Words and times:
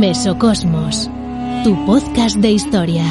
Mesocosmos, 0.00 1.10
tu 1.62 1.84
podcast 1.84 2.38
de 2.38 2.50
historia. 2.52 3.04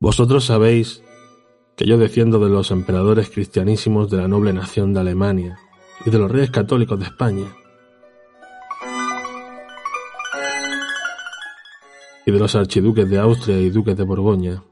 Vosotros 0.00 0.46
sabéis 0.46 1.02
que 1.76 1.84
yo 1.84 1.98
defiendo 1.98 2.38
de 2.38 2.48
los 2.48 2.70
emperadores 2.70 3.28
cristianísimos 3.28 4.08
de 4.08 4.16
la 4.16 4.28
noble 4.28 4.54
nación 4.54 4.94
de 4.94 5.00
Alemania 5.00 5.58
y 6.04 6.10
de 6.10 6.18
los 6.18 6.30
reyes 6.30 6.50
católicos 6.50 6.98
de 6.98 7.04
España 7.06 7.46
y 12.26 12.30
de 12.30 12.38
los 12.38 12.54
archiduques 12.54 13.08
de 13.08 13.18
Austria 13.18 13.60
y 13.60 13.70
duques 13.70 13.96
de 13.96 14.04
Borgoña, 14.04 14.62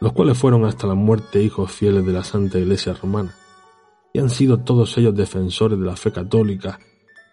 los 0.00 0.12
cuales 0.12 0.36
fueron 0.36 0.64
hasta 0.64 0.86
la 0.86 0.94
muerte 0.94 1.42
hijos 1.42 1.72
fieles 1.72 2.04
de 2.04 2.12
la 2.12 2.24
Santa 2.24 2.58
Iglesia 2.58 2.94
Romana, 2.94 3.34
y 4.12 4.18
han 4.18 4.30
sido 4.30 4.58
todos 4.58 4.96
ellos 4.98 5.14
defensores 5.14 5.78
de 5.78 5.86
la 5.86 5.96
fe 5.96 6.12
católica 6.12 6.78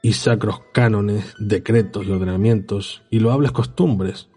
y 0.01 0.13
sacros 0.13 0.61
cánones, 0.73 1.35
decretos 1.39 2.05
y 2.05 2.11
ordenamientos 2.11 3.03
y 3.09 3.19
loables 3.19 3.51
costumbres 3.51 4.29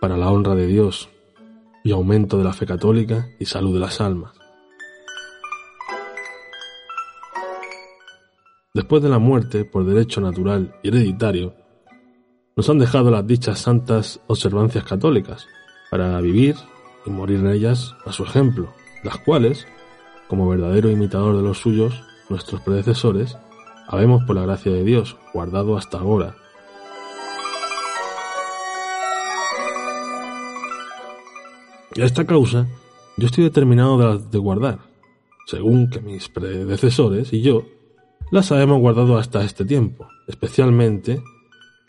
para 0.00 0.16
la 0.16 0.30
honra 0.30 0.54
de 0.54 0.66
Dios 0.66 1.10
y 1.84 1.92
aumento 1.92 2.38
de 2.38 2.44
la 2.44 2.52
fe 2.52 2.66
católica 2.66 3.28
y 3.38 3.44
salud 3.44 3.74
de 3.74 3.80
las 3.80 4.00
almas. 4.00 4.41
Después 8.74 9.02
de 9.02 9.10
la 9.10 9.18
muerte, 9.18 9.66
por 9.66 9.84
derecho 9.84 10.22
natural 10.22 10.74
y 10.82 10.88
hereditario, 10.88 11.54
nos 12.56 12.70
han 12.70 12.78
dejado 12.78 13.10
las 13.10 13.26
dichas 13.26 13.58
santas 13.58 14.20
observancias 14.28 14.82
católicas 14.84 15.46
para 15.90 16.18
vivir 16.22 16.56
y 17.04 17.10
morir 17.10 17.40
en 17.40 17.48
ellas 17.48 17.94
a 18.06 18.12
su 18.12 18.24
ejemplo, 18.24 18.72
las 19.04 19.18
cuales, 19.18 19.66
como 20.26 20.48
verdadero 20.48 20.90
imitador 20.90 21.36
de 21.36 21.42
los 21.42 21.58
suyos, 21.58 22.02
nuestros 22.30 22.62
predecesores, 22.62 23.36
habemos 23.88 24.24
por 24.24 24.36
la 24.36 24.46
gracia 24.46 24.72
de 24.72 24.84
Dios 24.84 25.18
guardado 25.34 25.76
hasta 25.76 25.98
ahora. 25.98 26.34
Y 31.94 32.00
a 32.00 32.06
esta 32.06 32.24
causa 32.24 32.66
yo 33.18 33.26
estoy 33.26 33.44
determinado 33.44 34.16
de, 34.16 34.24
de 34.30 34.38
guardar, 34.38 34.78
según 35.46 35.90
que 35.90 36.00
mis 36.00 36.30
predecesores 36.30 37.34
y 37.34 37.42
yo 37.42 37.66
las 38.32 38.50
habemos 38.50 38.80
guardado 38.80 39.18
hasta 39.18 39.44
este 39.44 39.66
tiempo, 39.66 40.08
especialmente 40.26 41.22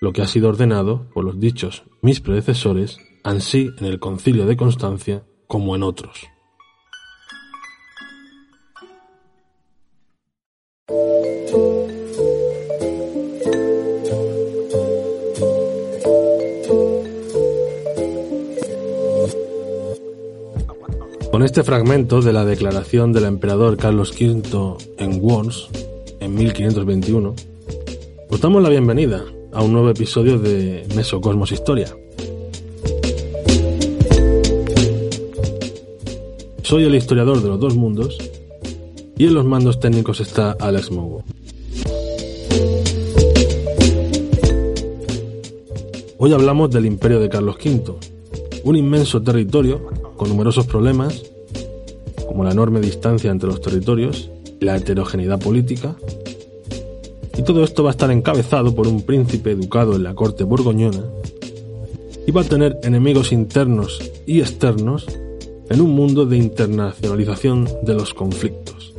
lo 0.02 0.12
que 0.12 0.22
ha 0.22 0.28
sido 0.28 0.50
ordenado 0.50 1.08
por 1.14 1.24
los 1.24 1.40
dichos 1.40 1.84
mis 2.02 2.20
predecesores, 2.20 2.98
ansí 3.24 3.70
en 3.80 3.86
el 3.86 3.98
concilio 3.98 4.46
de 4.46 4.58
Constancia 4.58 5.24
como 5.48 5.74
en 5.74 5.84
otros. 5.84 6.28
Con 21.32 21.42
este 21.42 21.64
fragmento 21.64 22.22
de 22.22 22.34
la 22.34 22.44
declaración 22.44 23.14
del 23.14 23.24
emperador 23.24 23.78
Carlos 23.78 24.12
V 24.12 24.76
en 24.98 25.22
Worms, 25.24 25.70
en 26.24 26.36
1521, 26.36 27.36
os 28.30 28.42
damos 28.42 28.64
la 28.64 28.70
bienvenida 28.70 29.26
a 29.52 29.62
un 29.62 29.74
nuevo 29.74 29.90
episodio 29.90 30.40
de 30.40 30.88
Mesocosmos 30.96 31.52
Historia. 31.52 31.88
Soy 36.62 36.86
el 36.86 36.96
historiador 36.96 37.42
de 37.42 37.50
los 37.50 37.60
dos 37.60 37.76
mundos 37.76 38.18
y 39.18 39.26
en 39.26 39.34
los 39.34 39.46
mandos 39.46 39.82
técnicos 39.82 40.22
está 40.22 40.56
Alex 40.60 40.92
Mogo. 40.92 41.24
Hoy 46.18 46.32
hablamos 46.32 46.72
del 46.72 46.86
imperio 46.86 47.20
de 47.20 47.28
Carlos 47.28 47.58
V, 47.58 47.96
un 48.64 48.76
inmenso 48.78 49.22
territorio 49.22 49.86
con 50.16 50.30
numerosos 50.30 50.66
problemas, 50.68 51.22
como 52.26 52.46
la 52.46 52.52
enorme 52.52 52.80
distancia 52.80 53.30
entre 53.30 53.50
los 53.50 53.60
territorios 53.60 54.32
la 54.64 54.76
heterogeneidad 54.76 55.40
política. 55.40 55.96
Y 57.38 57.44
todo 57.44 57.64
esto 57.64 57.84
va 57.84 57.90
a 57.90 57.92
estar 57.92 58.12
encabezado 58.12 58.76
por 58.76 58.88
un 58.88 59.02
príncipe 59.02 59.52
educado 59.52 59.96
en 59.96 60.04
la 60.04 60.14
corte 60.14 60.44
borgoñona 60.44 61.04
y 62.26 62.32
va 62.32 62.42
a 62.42 62.46
tener 62.46 62.78
enemigos 62.84 63.32
internos 63.32 64.12
y 64.26 64.40
externos 64.40 65.08
en 65.70 65.82
un 65.82 65.92
mundo 65.92 66.26
de 66.26 66.38
internacionalización 66.38 67.68
de 67.84 67.94
los 67.94 68.14
conflictos. 68.14 68.94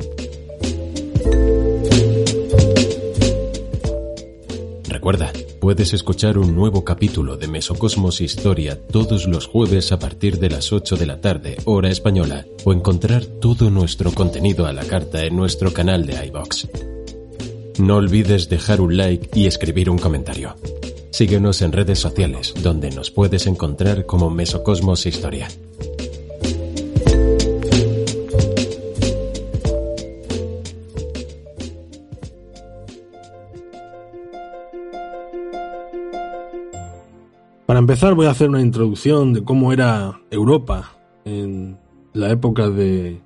Recuerda, 4.89 5.31
Puedes 5.65 5.93
escuchar 5.93 6.37
un 6.37 6.53
nuevo 6.53 6.85
capítulo 6.85 7.37
de 7.37 7.47
Mesocosmos 7.47 8.21
Historia 8.21 8.79
todos 8.79 9.25
los 9.25 9.47
jueves 9.47 9.91
a 9.91 9.97
partir 9.97 10.37
de 10.37 10.51
las 10.51 10.71
8 10.71 10.95
de 10.95 11.07
la 11.07 11.19
tarde, 11.19 11.57
hora 11.65 11.89
española, 11.89 12.45
o 12.65 12.71
encontrar 12.71 13.25
todo 13.25 13.71
nuestro 13.71 14.11
contenido 14.11 14.67
a 14.67 14.73
la 14.73 14.85
carta 14.85 15.23
en 15.23 15.35
nuestro 15.35 15.73
canal 15.73 16.05
de 16.05 16.23
iBox. 16.27 16.67
No 17.79 17.95
olvides 17.95 18.47
dejar 18.47 18.79
un 18.79 18.95
like 18.95 19.31
y 19.33 19.47
escribir 19.47 19.89
un 19.89 19.97
comentario. 19.97 20.55
Síguenos 21.09 21.63
en 21.63 21.71
redes 21.71 21.97
sociales, 21.97 22.53
donde 22.61 22.91
nos 22.91 23.09
puedes 23.09 23.47
encontrar 23.47 24.05
como 24.05 24.29
Mesocosmos 24.29 25.07
Historia. 25.07 25.47
Para 37.65 37.79
empezar 37.79 38.13
voy 38.13 38.27
a 38.27 38.31
hacer 38.31 38.49
una 38.49 38.61
introducción 38.61 39.33
de 39.33 39.43
cómo 39.43 39.73
era 39.73 40.21
Europa 40.29 40.91
en 41.23 41.79
la 42.13 42.29
época 42.29 42.69
de, 42.69 43.21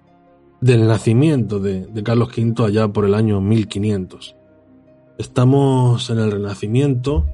del 0.61 0.87
nacimiento 0.87 1.59
de, 1.59 1.85
de 1.87 2.03
Carlos 2.03 2.29
V 2.29 2.65
allá 2.65 2.87
por 2.87 3.03
el 3.03 3.15
año 3.15 3.41
1500. 3.41 4.37
Estamos 5.17 6.09
en 6.09 6.19
el 6.19 6.31
Renacimiento, 6.31 7.25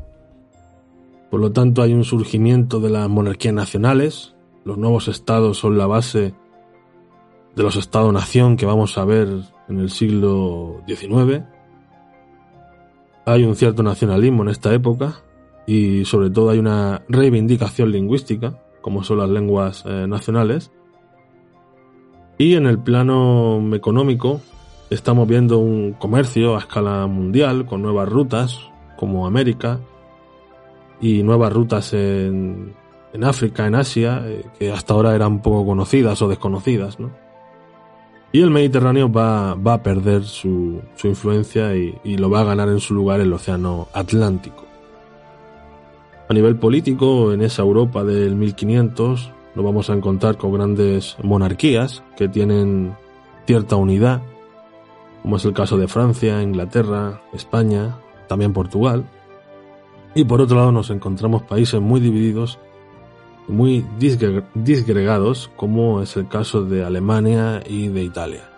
por 1.29 1.39
lo 1.39 1.51
tanto 1.51 1.83
hay 1.83 1.93
un 1.93 2.03
surgimiento 2.03 2.79
de 2.79 2.89
las 2.89 3.07
monarquías 3.07 3.53
nacionales, 3.53 4.33
los 4.63 4.79
nuevos 4.79 5.07
estados 5.07 5.59
son 5.59 5.77
la 5.77 5.85
base 5.85 6.33
de 7.55 7.63
los 7.63 7.75
estados-nación 7.75 8.57
que 8.57 8.65
vamos 8.65 8.97
a 8.97 9.05
ver 9.05 9.27
en 9.69 9.79
el 9.79 9.91
siglo 9.91 10.81
XIX. 10.87 11.43
Hay 13.27 13.43
un 13.43 13.55
cierto 13.55 13.83
nacionalismo 13.83 14.41
en 14.41 14.49
esta 14.49 14.73
época, 14.73 15.21
y 15.65 16.05
sobre 16.05 16.29
todo 16.29 16.49
hay 16.49 16.59
una 16.59 17.03
reivindicación 17.09 17.91
lingüística, 17.91 18.59
como 18.81 19.03
son 19.03 19.17
las 19.19 19.29
lenguas 19.29 19.83
eh, 19.85 20.05
nacionales. 20.07 20.71
Y 22.37 22.55
en 22.55 22.67
el 22.67 22.79
plano 22.79 23.61
económico 23.73 24.41
estamos 24.89 25.27
viendo 25.27 25.57
un 25.57 25.93
comercio 25.93 26.55
a 26.55 26.59
escala 26.59 27.07
mundial 27.07 27.65
con 27.65 27.81
nuevas 27.81 28.07
rutas 28.09 28.59
como 28.97 29.25
América 29.25 29.79
y 31.01 31.23
nuevas 31.23 31.51
rutas 31.51 31.93
en, 31.93 32.73
en 33.13 33.23
África, 33.23 33.65
en 33.67 33.75
Asia, 33.75 34.21
eh, 34.25 34.45
que 34.57 34.71
hasta 34.71 34.93
ahora 34.93 35.15
eran 35.15 35.41
poco 35.41 35.65
conocidas 35.65 36.21
o 36.21 36.27
desconocidas. 36.27 36.99
¿no? 36.99 37.11
Y 38.31 38.41
el 38.41 38.51
Mediterráneo 38.51 39.11
va, 39.11 39.55
va 39.55 39.75
a 39.75 39.83
perder 39.83 40.23
su, 40.23 40.81
su 40.95 41.07
influencia 41.07 41.75
y, 41.75 41.97
y 42.03 42.17
lo 42.17 42.29
va 42.29 42.41
a 42.41 42.45
ganar 42.45 42.69
en 42.69 42.79
su 42.79 42.93
lugar 42.93 43.21
el 43.21 43.33
Océano 43.33 43.87
Atlántico. 43.93 44.64
A 46.27 46.33
nivel 46.33 46.55
político, 46.55 47.33
en 47.33 47.41
esa 47.41 47.61
Europa 47.61 48.03
del 48.03 48.35
1500, 48.35 49.31
nos 49.53 49.65
vamos 49.65 49.91
a 49.91 49.93
encontrar 49.93 50.37
con 50.37 50.53
grandes 50.53 51.17
monarquías 51.21 52.03
que 52.17 52.27
tienen 52.27 52.95
cierta 53.45 53.75
unidad, 53.75 54.23
como 55.21 55.37
es 55.37 55.45
el 55.45 55.53
caso 55.53 55.77
de 55.77 55.87
Francia, 55.87 56.41
Inglaterra, 56.41 57.21
España, 57.31 57.97
también 58.27 58.53
Portugal. 58.53 59.05
Y 60.15 60.23
por 60.23 60.41
otro 60.41 60.57
lado 60.57 60.71
nos 60.71 60.89
encontramos 60.89 61.43
países 61.43 61.79
muy 61.79 61.99
divididos, 61.99 62.57
muy 63.47 63.85
disgregados, 63.99 65.51
como 65.55 66.01
es 66.01 66.17
el 66.17 66.27
caso 66.27 66.63
de 66.63 66.83
Alemania 66.83 67.61
y 67.67 67.89
de 67.89 68.03
Italia. 68.03 68.54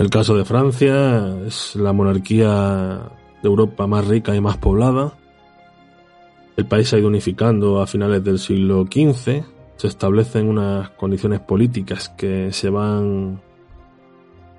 El 0.00 0.08
caso 0.08 0.34
de 0.34 0.46
Francia 0.46 1.36
es 1.46 1.76
la 1.76 1.92
monarquía 1.92 3.02
de 3.42 3.46
Europa 3.46 3.86
más 3.86 4.08
rica 4.08 4.34
y 4.34 4.40
más 4.40 4.56
poblada. 4.56 5.12
El 6.56 6.64
país 6.64 6.88
se 6.88 6.96
ha 6.96 6.98
ido 7.00 7.08
unificando 7.08 7.82
a 7.82 7.86
finales 7.86 8.24
del 8.24 8.38
siglo 8.38 8.86
XV. 8.90 9.44
Se 9.76 9.86
establecen 9.86 10.48
unas 10.48 10.88
condiciones 10.92 11.40
políticas 11.40 12.08
que 12.08 12.50
se 12.50 12.70
van 12.70 13.42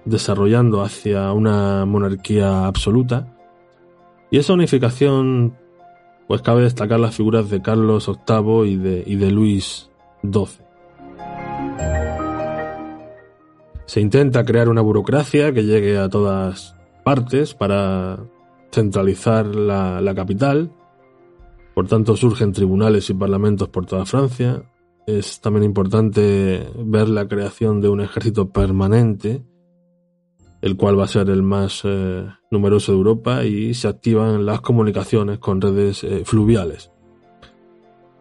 desarrollando 0.06 0.84
hacia 0.84 1.32
una 1.32 1.86
monarquía 1.88 2.68
absoluta. 2.68 3.36
Y 4.30 4.38
esa 4.38 4.54
unificación, 4.54 5.58
pues 6.28 6.44
cabe 6.44 6.62
destacar 6.62 7.00
las 7.00 7.16
figuras 7.16 7.50
de 7.50 7.64
Carlos 7.64 8.08
VIII 8.28 8.70
y 8.70 8.76
de, 8.76 9.04
y 9.08 9.16
de 9.16 9.32
Luis 9.32 9.90
XII. 10.22 10.71
Se 13.92 14.00
intenta 14.00 14.46
crear 14.46 14.70
una 14.70 14.80
burocracia 14.80 15.52
que 15.52 15.66
llegue 15.66 15.98
a 15.98 16.08
todas 16.08 16.78
partes 17.04 17.54
para 17.54 18.20
centralizar 18.72 19.54
la, 19.54 20.14
capital. 20.16 20.72
Por 21.76 21.90
tanto, 21.90 22.16
surgen 22.16 22.54
tribunales 22.54 23.10
y 23.10 23.14
parlamentos 23.14 23.68
por 23.68 23.86
toda 23.86 24.06
Francia. 24.06 24.64
Es 25.08 25.42
también 25.42 25.66
importante 25.66 26.66
ver 26.78 27.10
la 27.10 27.28
creación 27.28 27.82
de 27.82 27.90
un 27.90 28.00
ejército 28.00 28.48
permanente, 28.48 29.44
el 30.62 30.78
cual 30.78 30.98
va 30.98 31.04
a 31.04 31.08
ser 31.10 31.30
el 31.30 31.44
más 31.44 31.82
eh, 31.84 32.26
numeroso 32.50 32.94
de 32.94 32.98
Europa 32.98 33.44
y 33.44 33.74
se 33.74 33.90
activan 33.90 34.46
las 34.46 34.62
comunicaciones 34.62 35.40
con 35.40 35.60
redes 35.60 36.06
eh, 36.06 36.24
fluviales. 36.24 36.92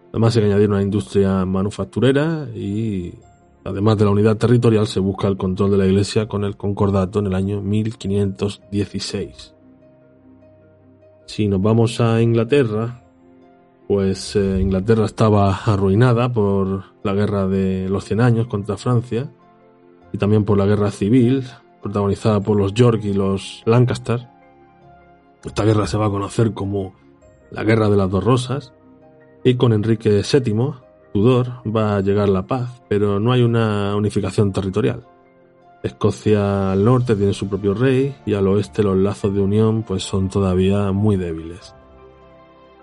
Además, 0.09 0.35
hay 0.35 0.43
que 0.43 0.49
añadir 0.49 0.69
una 0.69 0.83
industria 0.83 1.45
manufacturera 1.47 2.49
y 2.57 3.15
Además 3.65 3.99
de 3.99 4.05
la 4.07 4.11
unidad 4.11 4.37
territorial, 4.37 4.87
se 4.87 5.01
busca 5.01 5.29
el 5.29 5.37
control 5.37 5.73
de 5.73 5.79
la 5.79 5.87
Iglesia 5.87 6.29
con 6.29 6.45
el 6.45 6.57
concordato 6.57 7.19
en 7.19 7.27
el 7.27 7.35
año 7.35 7.61
1516. 7.61 9.55
Si 11.27 11.47
nos 11.47 11.61
vamos 11.61 12.01
a 12.01 12.23
Inglaterra, 12.23 13.05
pues 13.87 14.35
eh, 14.37 14.61
Inglaterra 14.61 15.05
estaba 15.05 15.55
arruinada 15.55 16.33
por 16.33 16.85
la 17.03 17.13
guerra 17.13 17.47
de 17.47 17.89
los 17.89 18.05
Cien 18.05 18.21
Años 18.21 18.47
contra 18.47 18.77
Francia 18.77 19.31
y 20.13 20.19
también 20.19 20.45
por 20.45 20.57
la 20.59 20.67
guerra 20.67 20.91
civil 20.91 21.45
protagonizada 21.83 22.41
por 22.41 22.57
los 22.57 22.75
York 22.75 23.01
y 23.05 23.13
los 23.13 23.63
Lancaster. 23.67 24.29
Esta 25.45 25.65
guerra 25.65 25.87
se 25.87 25.97
va 25.99 26.07
a 26.07 26.11
conocer 26.11 26.53
como 26.53 26.95
la 27.51 27.65
Guerra 27.65 27.89
de 27.89 27.97
las 27.97 28.11
Dos 28.11 28.23
Rosas 28.23 28.73
y 29.43 29.55
con 29.55 29.73
Enrique 29.73 30.23
VII 30.23 30.75
Tudor 31.13 31.49
va 31.67 31.97
a 31.97 32.01
llegar 32.01 32.29
la 32.29 32.47
paz, 32.47 32.83
pero 32.89 33.19
no 33.19 33.33
hay 33.33 33.43
una 33.43 33.95
unificación 33.97 34.53
territorial. 34.53 35.07
Escocia 35.83 36.73
al 36.73 36.85
norte 36.85 37.17
tiene 37.17 37.33
su 37.33 37.49
propio 37.49 37.75
rey 37.75 38.15
y 38.27 38.35
al 38.35 38.47
oeste 38.49 38.83
los 38.83 38.97
lazos 38.97 39.35
de 39.35 39.41
unión 39.41 39.83
pues 39.83 40.03
son 40.03 40.29
todavía 40.29 40.93
muy 40.93 41.17
débiles. 41.17 41.75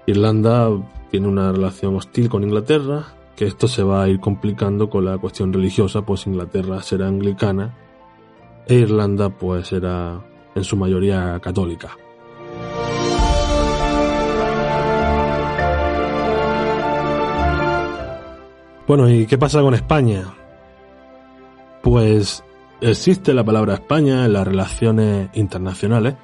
Irlanda 0.07 0.69
tiene 1.11 1.27
una 1.27 1.51
relación 1.51 1.95
hostil 1.95 2.27
con 2.27 2.43
Inglaterra, 2.43 3.05
que 3.35 3.45
esto 3.45 3.67
se 3.67 3.83
va 3.83 4.03
a 4.03 4.09
ir 4.09 4.19
complicando 4.19 4.89
con 4.89 5.05
la 5.05 5.17
cuestión 5.19 5.53
religiosa, 5.53 6.01
pues 6.01 6.25
Inglaterra 6.25 6.81
será 6.81 7.07
anglicana 7.07 7.77
e 8.67 8.75
Irlanda 8.75 9.29
pues 9.29 9.67
será 9.67 10.25
en 10.55 10.63
su 10.63 10.75
mayoría 10.75 11.39
católica. 11.39 11.95
Bueno, 18.87 19.09
¿y 19.09 19.25
qué 19.25 19.37
pasa 19.37 19.61
con 19.61 19.73
España? 19.73 20.33
Pues 21.83 22.41
existe 22.79 23.33
la 23.33 23.43
palabra 23.43 23.73
España 23.73 24.23
en 24.23 24.31
las 24.31 24.47
relaciones 24.47 25.29
internacionales, 25.33 26.15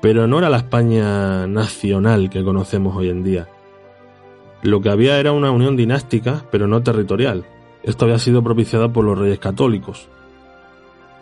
pero 0.00 0.26
no 0.26 0.38
era 0.38 0.48
la 0.48 0.56
España 0.56 1.46
nacional 1.46 2.30
que 2.30 2.42
conocemos 2.42 2.96
hoy 2.96 3.10
en 3.10 3.22
día. 3.22 3.48
Lo 4.62 4.80
que 4.80 4.88
había 4.88 5.20
era 5.20 5.32
una 5.32 5.50
unión 5.50 5.76
dinástica, 5.76 6.42
pero 6.50 6.66
no 6.66 6.82
territorial. 6.82 7.44
Esto 7.82 8.06
había 8.06 8.18
sido 8.18 8.42
propiciada 8.42 8.88
por 8.88 9.04
los 9.04 9.18
reyes 9.18 9.38
católicos. 9.38 10.08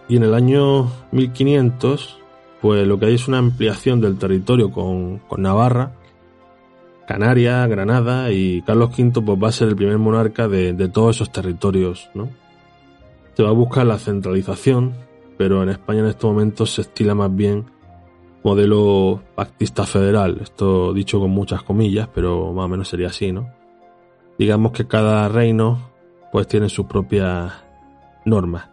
Y 0.08 0.16
en 0.16 0.22
el 0.22 0.34
año 0.34 0.92
1500, 1.10 2.20
pues 2.60 2.86
lo 2.86 3.00
que 3.00 3.06
hay 3.06 3.14
es 3.14 3.26
una 3.26 3.38
ampliación 3.38 4.00
del 4.00 4.16
territorio 4.16 4.70
con, 4.70 5.18
con 5.26 5.42
Navarra, 5.42 5.90
Canarias, 7.10 7.68
Granada 7.68 8.30
y 8.30 8.62
Carlos 8.62 8.96
V 8.96 9.20
pues, 9.22 9.36
va 9.42 9.48
a 9.48 9.52
ser 9.52 9.66
el 9.66 9.74
primer 9.74 9.98
monarca 9.98 10.46
de, 10.46 10.72
todos 10.90 11.16
esos 11.16 11.32
territorios, 11.32 12.08
¿no? 12.14 12.28
Se 13.34 13.42
va 13.42 13.48
a 13.48 13.52
buscar 13.52 13.84
la 13.84 13.98
centralización, 13.98 14.94
pero 15.36 15.60
en 15.64 15.70
España 15.70 15.98
en 16.02 16.06
estos 16.06 16.30
momentos 16.30 16.72
se 16.72 16.82
estila 16.82 17.16
más 17.16 17.34
bien 17.34 17.64
modelo 18.44 19.24
pactista 19.34 19.86
federal, 19.86 20.38
esto 20.40 20.92
dicho 20.92 21.18
con 21.18 21.32
muchas 21.32 21.64
comillas, 21.64 22.08
pero 22.14 22.52
más 22.52 22.66
o 22.66 22.68
menos 22.68 22.88
sería 22.88 23.08
así, 23.08 23.32
¿no? 23.32 23.48
Digamos 24.38 24.70
que 24.70 24.86
cada 24.86 25.28
reino 25.28 25.90
pues 26.30 26.46
tiene 26.46 26.68
sus 26.68 26.86
propias 26.86 27.52
normas. 28.24 28.68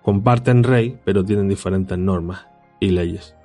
Comparten 0.00 0.64
rey, 0.64 0.98
pero 1.04 1.22
tienen 1.22 1.46
diferentes 1.46 1.98
normas 1.98 2.46
y 2.80 2.88
leyes. 2.88 3.36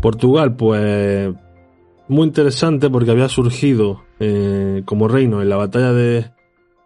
Portugal, 0.00 0.56
pues 0.56 1.34
muy 2.08 2.26
interesante 2.26 2.88
porque 2.90 3.10
había 3.10 3.28
surgido 3.28 4.04
eh, 4.20 4.82
como 4.84 5.08
reino 5.08 5.42
en 5.42 5.48
la 5.48 5.56
batalla 5.56 5.92
de 5.92 6.30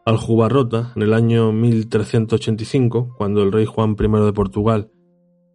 Aljubarrota 0.07 0.93
en 0.97 1.03
el 1.03 1.13
año 1.13 1.53
1385, 1.53 3.15
cuando 3.19 3.43
el 3.43 3.53
rey 3.53 3.67
Juan 3.67 3.97
I 3.99 4.25
de 4.25 4.33
Portugal 4.33 4.91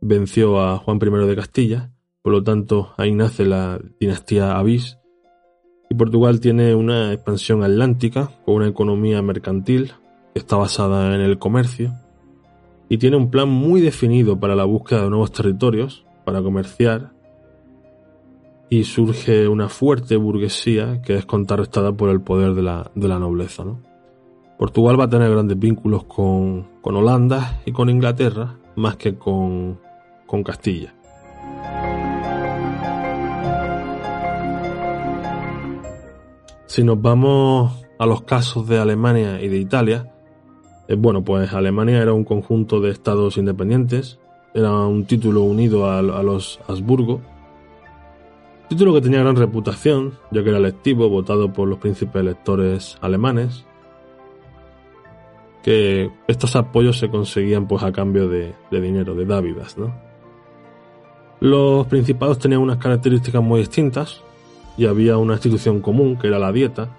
venció 0.02 0.62
a 0.62 0.78
Juan 0.78 1.00
I 1.02 1.28
de 1.28 1.36
Castilla. 1.36 1.92
Por 2.22 2.34
lo 2.34 2.44
tanto, 2.44 2.94
ahí 2.98 3.14
nace 3.14 3.46
la 3.46 3.80
dinastía 4.00 4.58
Avís. 4.58 4.98
Y 5.90 5.96
Portugal 5.96 6.40
tiene 6.40 6.74
una 6.76 7.14
expansión 7.14 7.64
atlántica 7.64 8.32
con 8.46 8.56
una 8.56 8.68
economía 8.68 9.22
mercantil 9.22 9.94
que 10.34 10.40
está 10.40 10.56
basada 10.58 11.14
en 11.16 11.22
el 11.22 11.38
comercio 11.38 11.94
y 12.90 12.98
tiene 12.98 13.18
un 13.18 13.32
plan 13.32 13.50
muy 13.50 13.82
definido 13.82 14.40
para 14.40 14.56
la 14.56 14.66
búsqueda 14.66 15.04
de 15.04 15.10
nuevos 15.10 15.32
territorios 15.32 16.06
para 16.24 16.42
comerciar 16.42 17.15
y 18.70 18.84
surge 18.84 19.48
una 19.48 19.70
fuerte 19.70 20.16
burguesía 20.16 21.02
que 21.02 21.16
es 21.16 21.26
contrarrestada 21.26 21.92
por 21.94 22.10
el 22.10 22.22
poder 22.22 22.54
de 22.54 22.64
la, 22.64 23.20
nobleza. 23.20 23.64
Portugal 24.58 25.00
va 25.00 25.06
a 25.06 25.10
tener 25.10 25.30
grandes 25.32 25.60
vínculos 25.60 26.06
con, 26.06 26.68
Holanda 26.82 27.62
y 27.66 27.72
con 27.72 27.90
Inglaterra 27.90 28.58
más 28.76 28.96
que 28.98 29.16
con, 29.16 29.80
con 30.26 30.44
Castilla. 30.44 30.94
Si 36.66 36.84
nos 36.84 37.02
vamos 37.02 37.86
a 38.00 38.06
los 38.06 38.24
casos 38.24 38.68
de 38.68 38.80
Alemania 38.80 39.42
y 39.42 39.48
de 39.48 39.58
Italia, 39.58 40.12
eh, 40.88 40.96
bueno, 40.96 41.24
pues 41.24 41.54
Alemania 41.54 42.02
era 42.02 42.14
un 42.14 42.26
conjunto 42.26 42.82
de 42.82 42.92
estados 42.92 43.38
independientes, 43.38 44.20
era 44.54 44.72
un 44.72 45.06
título 45.06 45.44
unido 45.44 45.86
a, 45.86 46.00
a 46.00 46.24
los 46.24 46.60
Habsburgo, 46.68 47.22
Título 48.68 48.96
que 48.96 49.02
tenía 49.02 49.20
gran 49.20 49.36
reputación, 49.36 50.14
ya 50.32 50.44
que 50.44 50.50
era 50.50 50.58
electivo, 50.58 51.08
votado 51.08 51.54
por 51.54 51.68
los 51.68 51.78
príncipes 51.78 52.16
electores 52.16 52.98
alemanes, 53.00 53.64
que 55.62 56.12
estos 56.28 56.56
apoyos 56.56 56.98
se 56.98 57.10
conseguían 57.10 57.68
pues 57.68 57.84
a 57.84 57.92
cambio 57.92 58.28
de, 58.28 58.56
dinero, 58.72 59.14
de 59.14 59.26
dávidas, 59.26 59.78
¿no? 59.78 59.94
Los 61.40 61.86
principados 61.88 62.40
tenían 62.40 62.62
unas 62.62 62.78
características 62.78 63.42
muy 63.42 63.60
distintas 63.60 64.22
y 64.78 64.88
había 64.88 65.18
una 65.18 65.34
institución 65.34 65.80
común 65.80 66.18
que 66.18 66.28
era 66.28 66.40
la 66.40 66.52
dieta, 66.52 66.90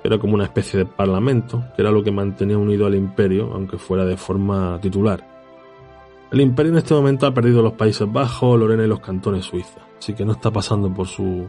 que 0.00 0.08
era 0.08 0.18
como 0.18 0.34
una 0.34 0.44
especie 0.44 0.80
de 0.80 0.86
parlamento, 0.86 1.64
que 1.76 1.82
era 1.82 1.92
lo 1.92 2.02
que 2.02 2.10
mantenía 2.10 2.58
unido 2.58 2.86
al 2.86 2.96
imperio, 2.96 3.52
aunque 3.54 3.78
fuera 3.78 4.04
de 4.04 4.16
forma 4.16 4.80
titular. 4.80 5.31
El 6.32 6.40
imperio 6.40 6.72
en 6.72 6.78
este 6.78 6.94
momento 6.94 7.26
ha 7.26 7.34
perdido 7.34 7.60
los 7.60 7.74
Países 7.74 8.10
Bajos, 8.10 8.58
Lorena 8.58 8.84
y 8.84 8.88
los 8.88 9.00
cantones 9.00 9.44
suizos, 9.44 9.82
así 9.98 10.14
que 10.14 10.24
no 10.24 10.32
está 10.32 10.50
pasando 10.50 10.90
por 10.90 11.06
su 11.06 11.46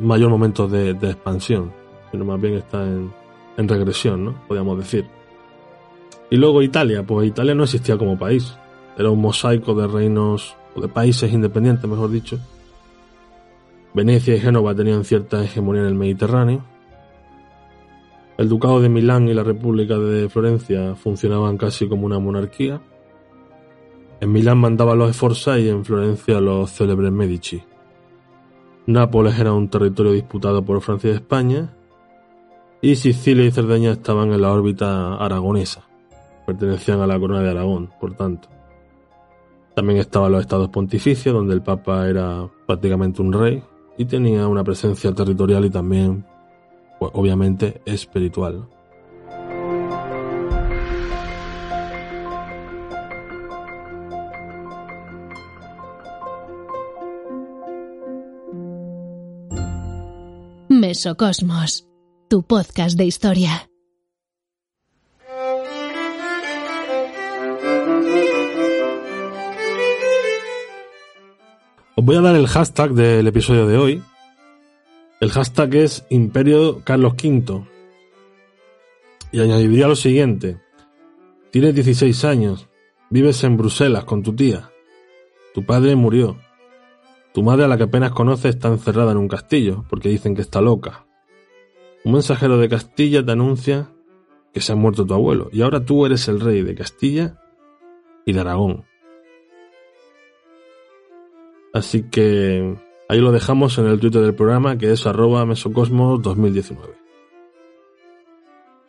mayor 0.00 0.30
momento 0.30 0.66
de, 0.66 0.90
expansión, 0.90 1.72
sino 2.10 2.24
más 2.24 2.40
bien 2.40 2.54
está 2.54 2.84
en, 2.84 3.68
regresión, 3.68 4.24
¿no? 4.24 4.34
Podríamos 4.48 4.78
decir. 4.78 5.06
Y 6.28 6.36
luego 6.36 6.60
Italia, 6.60 7.04
pues 7.04 7.28
Italia 7.28 7.54
no 7.54 7.62
existía 7.62 7.96
como 7.96 8.18
país, 8.18 8.52
era 8.98 9.10
un 9.10 9.20
mosaico 9.20 9.74
de 9.74 9.86
reinos 9.86 10.56
o 10.74 10.80
de 10.80 10.88
países 10.88 11.32
independientes, 11.32 11.88
mejor 11.88 12.10
dicho. 12.10 12.40
Venecia 13.94 14.34
y 14.34 14.40
Génova 14.40 14.74
tenían 14.74 15.04
cierta 15.04 15.44
hegemonía 15.44 15.82
en 15.82 15.88
el 15.88 15.94
Mediterráneo. 15.94 16.64
El 18.38 18.48
Ducado 18.48 18.80
de 18.80 18.88
Milán 18.88 19.28
y 19.28 19.34
la 19.34 19.44
República 19.44 19.98
de 19.98 20.28
Florencia 20.28 20.94
funcionaban 20.94 21.58
casi 21.58 21.88
como 21.88 22.06
una 22.06 22.18
monarquía. 22.18 22.80
En 24.20 24.32
Milán 24.32 24.58
mandaban 24.58 24.98
los 24.98 25.10
Esforza 25.10 25.58
y 25.58 25.68
en 25.68 25.84
Florencia 25.84 26.40
los 26.40 26.72
célebres 26.72 27.12
Medici. 27.12 27.62
Nápoles 28.86 29.38
era 29.38 29.52
un 29.52 29.68
territorio 29.68 30.12
disputado 30.12 30.64
por 30.64 30.80
Francia 30.80 31.10
y 31.10 31.14
España, 31.14 31.74
y 32.80 32.96
Sicilia 32.96 33.44
y 33.44 33.52
Cerdeña 33.52 33.92
estaban 33.92 34.32
en 34.32 34.42
la 34.42 34.52
órbita 34.52 35.14
aragonesa. 35.14 35.86
Pertenecían 36.46 37.00
a 37.00 37.06
la 37.06 37.18
corona 37.18 37.42
de 37.42 37.50
Aragón, 37.50 37.90
por 38.00 38.14
tanto. 38.14 38.48
También 39.76 40.00
estaban 40.00 40.32
los 40.32 40.40
estados 40.40 40.68
pontificios, 40.68 41.32
donde 41.32 41.54
el 41.54 41.62
Papa 41.62 42.08
era 42.08 42.48
prácticamente 42.66 43.22
un 43.22 43.32
rey 43.32 43.62
y 43.96 44.04
tenía 44.04 44.48
una 44.48 44.64
presencia 44.64 45.12
territorial 45.12 45.64
y 45.64 45.70
también, 45.70 46.26
obviamente, 47.12 47.80
espiritual. 47.84 48.68
Mesocosmos, 60.68 61.86
tu 62.28 62.42
podcast 62.42 62.96
de 62.96 63.04
historia. 63.04 63.68
Os 71.94 72.04
voy 72.04 72.16
a 72.16 72.20
dar 72.20 72.34
el 72.34 72.48
hashtag 72.48 72.92
del 72.94 73.26
episodio 73.26 73.66
de 73.66 73.76
hoy. 73.76 74.02
El 75.22 75.30
hashtag 75.30 75.76
es 75.76 76.04
Imperio 76.10 76.82
Carlos 76.82 77.12
V. 77.12 77.64
Y 79.30 79.38
añadiría 79.38 79.86
lo 79.86 79.94
siguiente. 79.94 80.60
Tienes 81.52 81.76
16 81.76 82.24
años. 82.24 82.68
Vives 83.08 83.44
en 83.44 83.56
Bruselas 83.56 84.02
con 84.02 84.24
tu 84.24 84.34
tía. 84.34 84.72
Tu 85.54 85.64
padre 85.64 85.94
murió. 85.94 86.38
Tu 87.32 87.44
madre 87.44 87.66
a 87.66 87.68
la 87.68 87.76
que 87.76 87.84
apenas 87.84 88.10
conoces 88.10 88.56
está 88.56 88.66
encerrada 88.66 89.12
en 89.12 89.18
un 89.18 89.28
castillo 89.28 89.84
porque 89.88 90.08
dicen 90.08 90.34
que 90.34 90.42
está 90.42 90.60
loca. 90.60 91.06
Un 92.04 92.14
mensajero 92.14 92.58
de 92.58 92.68
Castilla 92.68 93.24
te 93.24 93.30
anuncia 93.30 93.92
que 94.52 94.60
se 94.60 94.72
ha 94.72 94.74
muerto 94.74 95.06
tu 95.06 95.14
abuelo 95.14 95.50
y 95.52 95.62
ahora 95.62 95.84
tú 95.84 96.04
eres 96.04 96.26
el 96.26 96.40
rey 96.40 96.62
de 96.62 96.74
Castilla 96.74 97.40
y 98.26 98.32
de 98.32 98.40
Aragón. 98.40 98.86
Así 101.72 102.10
que 102.10 102.76
ahí 103.08 103.20
lo 103.20 103.32
dejamos 103.32 103.78
en 103.78 103.86
el 103.86 104.00
Twitter 104.00 104.22
del 104.22 104.34
programa 104.34 104.78
que 104.78 104.92
es 104.92 105.06
arroba 105.06 105.44
mesocosmos 105.46 106.22
2019. 106.22 106.94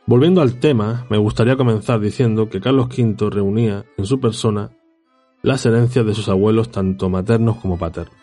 Volviendo 0.06 0.42
al 0.42 0.60
tema, 0.60 1.06
me 1.10 1.18
gustaría 1.18 1.56
comenzar 1.56 2.00
diciendo 2.00 2.50
que 2.50 2.60
Carlos 2.60 2.88
V 2.88 3.30
reunía 3.30 3.86
en 3.98 4.06
su 4.06 4.20
persona 4.20 4.72
las 5.42 5.66
herencias 5.66 6.06
de 6.06 6.14
sus 6.14 6.28
abuelos 6.28 6.72
tanto 6.72 7.10
maternos 7.10 7.58
como 7.58 7.78
paternos. 7.78 8.16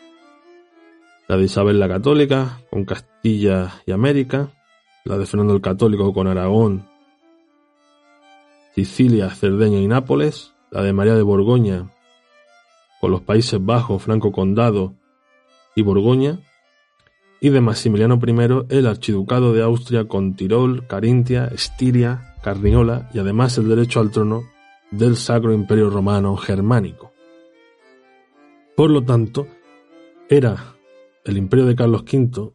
La 1.28 1.36
de 1.36 1.44
Isabel 1.44 1.78
la 1.78 1.88
Católica 1.88 2.60
con 2.70 2.84
Castilla 2.84 3.80
y 3.86 3.92
América, 3.92 4.50
la 5.04 5.16
de 5.16 5.26
Fernando 5.26 5.54
el 5.54 5.62
Católico 5.62 6.12
con 6.12 6.26
Aragón, 6.26 6.86
Sicilia, 8.74 9.30
Cerdeña 9.30 9.78
y 9.78 9.86
Nápoles, 9.86 10.54
la 10.70 10.82
de 10.82 10.92
María 10.92 11.14
de 11.14 11.22
Borgoña 11.22 11.90
con 13.00 13.10
los 13.10 13.22
Países 13.22 13.64
Bajos, 13.64 14.02
Franco 14.02 14.30
Condado 14.30 14.94
y 15.74 15.82
Borgoña, 15.82 16.40
y 17.40 17.48
de 17.48 17.60
Maximiliano 17.60 18.20
I 18.24 18.76
el 18.76 18.86
Archiducado 18.86 19.52
de 19.52 19.62
Austria 19.62 20.06
con 20.06 20.34
Tirol, 20.34 20.86
Carintia, 20.86 21.46
Estiria, 21.46 22.34
Carniola 22.42 23.08
y 23.14 23.18
además 23.18 23.56
el 23.58 23.68
derecho 23.68 24.00
al 24.00 24.10
trono 24.10 24.42
del 24.90 25.16
Sacro 25.16 25.52
Imperio 25.52 25.90
Romano 25.90 26.36
Germánico. 26.36 27.12
Por 28.76 28.90
lo 28.90 29.02
tanto, 29.02 29.46
era 30.28 30.74
el 31.24 31.36
imperio 31.36 31.66
de 31.66 31.76
Carlos 31.76 32.02
V 32.02 32.52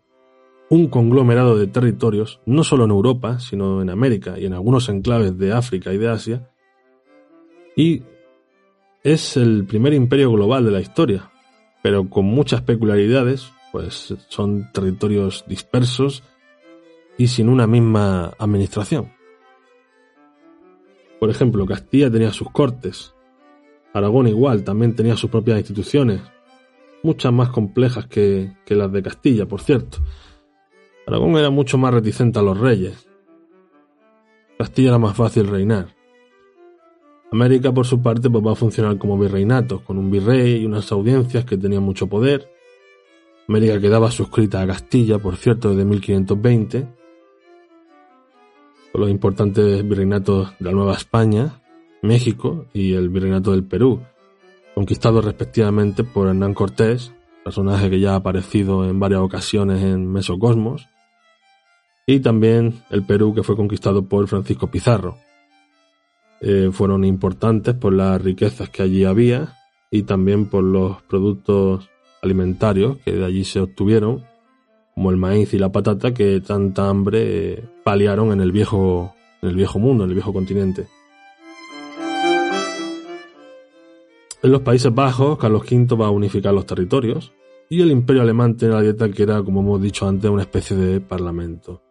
un 0.69 0.88
conglomerado 0.88 1.57
de 1.57 1.67
territorios, 1.67 2.41
no 2.45 2.63
solo 2.63 2.86
en 2.86 2.91
Europa, 2.91 3.39
sino 3.39 3.81
en 3.81 3.89
América 3.89 4.39
y 4.39 4.45
en 4.45 4.53
algunos 4.53 4.89
enclaves 4.89 5.38
de 5.38 5.53
África 5.53 5.93
y 5.93 5.98
de 5.98 6.10
Asia, 6.10 6.50
y 7.75 8.03
es 9.03 9.38
el 9.38 9.65
primer 9.65 9.93
imperio 9.93 10.31
global 10.31 10.65
de 10.65 10.72
la 10.72 10.81
historia, 10.81 11.31
pero 11.86 12.10
con 12.10 12.25
muchas 12.25 12.63
peculiaridades, 12.63 13.51
pues 13.72 14.15
son 14.30 14.72
territorios 14.72 15.46
dispersos 15.48 16.24
y 17.15 17.27
sin 17.27 17.48
una 17.48 17.68
misma 17.68 18.34
administración. 18.39 19.13
Por 21.20 21.30
ejemplo, 21.30 21.63
Castilla 21.68 22.10
tenía 22.10 22.34
sus 22.34 22.50
cortes, 22.50 23.13
Aragón 23.94 24.27
igual, 24.27 24.63
también 24.63 24.96
tenía 24.96 25.15
sus 25.15 25.30
propias 25.30 25.60
instituciones, 25.60 26.22
muchas 27.04 27.32
más 27.32 27.50
complejas 27.50 28.08
que, 28.08 28.58
que 28.65 28.74
las 28.74 28.92
de 28.92 29.04
Castilla, 29.04 29.46
por 29.46 29.62
cierto. 29.62 30.00
Aragón 31.06 31.38
era 31.38 31.51
mucho 31.51 31.77
más 31.77 31.94
reticente 31.94 32.39
a 32.39 32.42
los 32.42 32.60
reyes. 32.60 33.08
Castilla 34.58 34.89
era 34.89 34.98
más 34.98 35.15
fácil 35.15 35.46
reinar. 35.46 35.95
América, 37.36 37.74
por 37.74 37.86
su 37.86 38.01
parte, 38.01 38.30
pues 38.30 38.46
va 38.46 38.54
a 38.54 38.56
funcionar 38.56 38.98
como 38.98 39.18
virreinatos, 39.18 39.82
con 39.82 39.98
un 39.98 40.10
virrey 40.10 40.62
y 40.62 40.65
unas 40.65 40.89
audiencias 40.94 41.44
que 41.44 41.58
tenían 41.58 41.84
mucho 41.84 42.08
poder. 42.08 42.50
América 43.50 43.77
quedaba 43.82 44.10
suscrita 44.10 44.62
a 44.62 44.68
Castilla, 44.68 45.20
por 45.20 45.36
cierto, 45.36 45.72
desde 45.72 45.84
1520, 45.84 46.88
con 48.94 49.01
los 49.01 49.10
importantes 49.10 49.86
virreinatos 49.86 50.54
de 50.60 50.65
la 50.65 50.72
Nueva 50.72 50.94
España, 50.94 51.62
México 52.01 52.68
y 52.74 52.94
el 52.94 53.10
virreinato 53.10 53.51
del 53.51 53.65
Perú, 53.65 54.00
conquistados 54.74 55.25
respectivamente 55.25 56.06
por 56.06 56.30
Hernán 56.30 56.54
Cortés, 56.54 57.12
personaje 57.44 57.89
que 57.89 58.00
ya 58.00 58.13
ha 58.13 58.15
aparecido 58.15 58.89
en 58.89 58.98
varias 58.98 59.20
ocasiones 59.20 59.84
en 59.84 60.10
Mesocosmos, 60.10 60.88
y 62.08 62.22
también 62.22 62.82
el 62.92 63.04
Perú 63.04 63.36
que 63.36 63.44
fue 63.44 63.58
conquistado 63.58 64.08
por 64.08 64.25
Francisco 64.30 64.72
Pizarro. 64.72 65.18
Eh, 66.42 66.70
fueron 66.72 67.06
importantes 67.06 67.74
por 67.75 67.94
las 67.94 68.22
riquezas 68.22 68.70
que 68.70 68.84
allí 68.84 69.06
había 69.06 69.54
y 69.89 70.04
también 70.04 70.48
por 70.48 70.63
los 70.63 71.01
productos 71.04 71.89
alimentarios 72.22 72.98
que 73.06 73.13
de 73.13 73.25
allí 73.25 73.44
se 73.44 73.62
obtuvieron, 73.62 74.24
como 74.94 75.12
el 75.12 75.18
maíz 75.18 75.54
y 75.54 75.60
la 75.60 75.72
patata 75.72 76.13
que 76.13 76.42
tanta 76.42 76.89
hambre 76.89 77.54
eh, 77.54 77.63
paliaron 77.84 78.32
en 78.32 78.42
el 78.42 78.51
viejo, 78.51 79.13
en 79.42 79.50
el 79.50 79.56
viejo 79.56 79.80
mundo, 79.80 80.04
en 80.04 80.10
el 80.10 80.15
viejo 80.15 80.34
continente. 80.34 80.88
En 84.44 84.51
los 84.51 84.62
Países 84.62 84.94
Bajos, 84.94 85.39
Carlos 85.39 85.63
V 85.63 85.96
va 85.96 86.08
a 86.08 86.12
unificar 86.12 86.54
los 86.54 86.65
territorios 86.65 87.34
y 87.70 87.82
el 87.82 87.89
imperio 87.89 88.22
alemán 88.22 88.56
tiene 88.56 88.75
la 88.75 88.82
dieta 88.82 89.10
que 89.10 89.24
era, 89.24 89.42
como 89.42 89.62
hemos 89.62 89.82
dicho 89.82 90.08
antes, 90.08 90.30
una 90.30 90.44
especie 90.44 90.75
de 90.77 91.01
parlamento. 91.01 91.82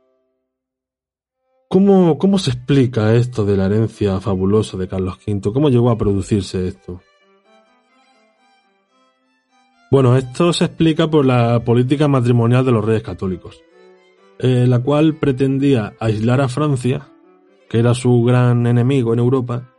¿Cómo, 1.68 2.18
¿Cómo 2.18 2.38
se 2.38 2.50
explica 2.50 3.14
esto 3.14 3.44
de 3.44 3.56
la 3.56 3.66
herencia 3.66 4.21
fabulosa 4.21 4.76
de 4.76 4.88
Carlos 4.88 5.18
V? 5.26 5.52
¿Cómo 5.52 5.71
llegó 5.71 5.90
a 5.90 5.99
producirse 5.99 6.68
esto? 6.68 7.00
Bueno, 9.90 10.16
esto 10.16 10.52
se 10.52 10.64
explica 10.64 11.09
por 11.09 11.25
la 11.25 11.62
política 11.64 12.09
matrimonial 12.09 12.64
de 12.64 12.73
los 12.73 12.85
reyes 12.85 13.02
católicos, 13.02 13.62
eh, 14.38 14.66
la 14.66 14.80
cual 14.80 15.14
pretendía 15.14 15.94
aislar 16.00 16.40
a 16.40 16.49
Francia, 16.49 17.09
que 17.68 17.78
era 17.78 17.94
su 17.94 18.25
gran 18.25 18.66
enemigo 18.66 19.12
en 19.12 19.21
Europa, 19.21 19.71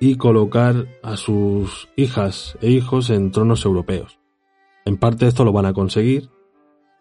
y 0.00 0.16
colocar 0.16 0.86
a 1.02 1.16
sus 1.16 1.88
hijas 1.96 2.58
e 2.60 2.70
hijos 2.70 3.08
en 3.10 3.30
tronos 3.30 3.64
europeos. 3.64 4.18
En 4.84 4.98
parte 4.98 5.26
esto 5.26 5.44
lo 5.44 5.52
van 5.52 5.66
a 5.66 5.72
conseguir, 5.72 6.28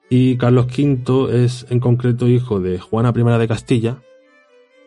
y 0.10 0.38
Carlos 0.38 0.68
V 0.68 1.44
es 1.44 1.66
en 1.70 1.80
concreto 1.80 2.28
hijo 2.28 2.62
de 2.62 2.80
Juana 2.80 3.14
I 3.16 3.40
de 3.40 3.48
Castilla, 3.48 3.98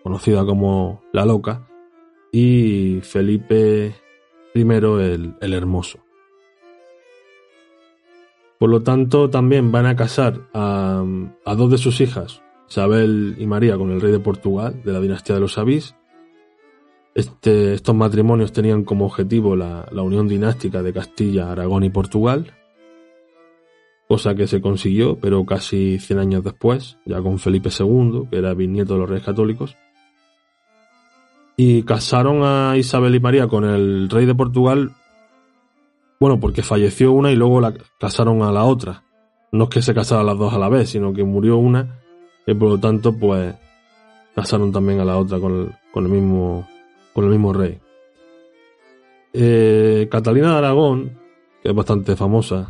conocida 0.07 0.47
como 0.47 1.03
la 1.13 1.25
Loca, 1.25 1.67
y 2.31 3.01
Felipe 3.03 3.93
I 4.55 4.61
el, 4.61 5.53
Hermoso. 5.53 5.99
Por 8.57 8.71
lo 8.71 8.85
tanto, 8.85 9.29
también 9.31 9.73
van 9.73 9.87
a 9.87 9.97
casar 9.97 10.43
a, 10.55 11.05
dos 11.57 11.71
de 11.73 11.79
sus 11.79 12.01
hijas, 12.01 12.41
Isabel 12.69 13.35
y 13.37 13.47
María, 13.47 13.77
con 13.77 13.91
el 13.91 14.01
rey 14.01 14.13
de 14.13 14.21
Portugal, 14.21 14.81
de 14.85 14.93
la 14.93 15.01
dinastía 15.01 15.35
de 15.35 15.41
los 15.41 15.59
Avís. 15.59 15.97
Este, 17.17 17.75
estos 17.75 17.97
matrimonios 17.97 18.53
tenían 18.53 18.85
como 18.85 19.07
objetivo 19.07 19.57
la, 19.57 19.89
la 19.91 20.03
unión 20.03 20.29
dinástica 20.29 20.85
de 20.85 20.93
Castilla, 20.93 21.51
Aragón 21.51 21.83
y 21.83 21.91
Portugal, 21.91 22.55
cosa 24.07 24.37
que 24.37 24.47
se 24.47 24.61
consiguió, 24.61 25.19
pero 25.19 25.45
casi 25.45 25.99
100 25.99 26.19
años 26.21 26.45
después, 26.45 26.97
ya 27.05 27.21
con 27.21 27.41
Felipe 27.41 27.71
II, 27.77 28.29
que 28.31 28.39
era 28.39 28.55
bisnieto 28.55 28.95
de 28.95 29.01
los 29.01 29.09
reyes 29.09 29.27
católicos. 29.27 29.77
Y 31.57 31.83
casaron 31.85 32.43
a 32.43 32.77
Isabel 32.77 33.15
y 33.15 33.21
María 33.21 33.49
con 33.49 33.65
el 33.65 34.09
rey 34.11 34.27
de 34.27 34.35
Portugal, 34.35 34.93
bueno, 36.21 36.39
porque 36.41 36.63
falleció 36.63 37.13
una 37.13 37.31
y 37.33 37.37
luego 37.37 37.61
la 37.61 37.75
casaron 37.99 38.43
a 38.43 38.53
la 38.53 38.65
otra. 38.65 39.03
No 39.53 39.65
es 39.65 39.71
que 39.71 39.83
se 39.83 39.95
casaran 39.95 40.27
las 40.27 40.39
dos 40.39 40.53
a 40.53 40.59
la 40.59 40.69
vez, 40.69 40.91
sino 40.91 41.13
que 41.13 41.25
murió 41.25 41.57
una 41.57 42.01
y 42.47 42.55
por 42.55 42.69
lo 42.69 42.79
tanto, 42.79 43.13
pues 43.17 43.55
casaron 44.35 44.73
también 44.73 45.01
a 45.01 45.05
la 45.05 45.17
otra 45.17 45.41
con 45.41 45.53
el, 45.53 45.73
con 45.93 46.05
el 46.05 46.11
mismo 46.11 46.67
con 47.13 47.25
el 47.25 47.31
mismo 47.31 47.53
rey. 47.53 47.81
Eh, 49.33 50.09
Catalina 50.11 50.53
de 50.53 50.59
Aragón, 50.59 51.19
que 51.63 51.71
es 51.71 51.75
bastante 51.75 52.15
famosa, 52.15 52.69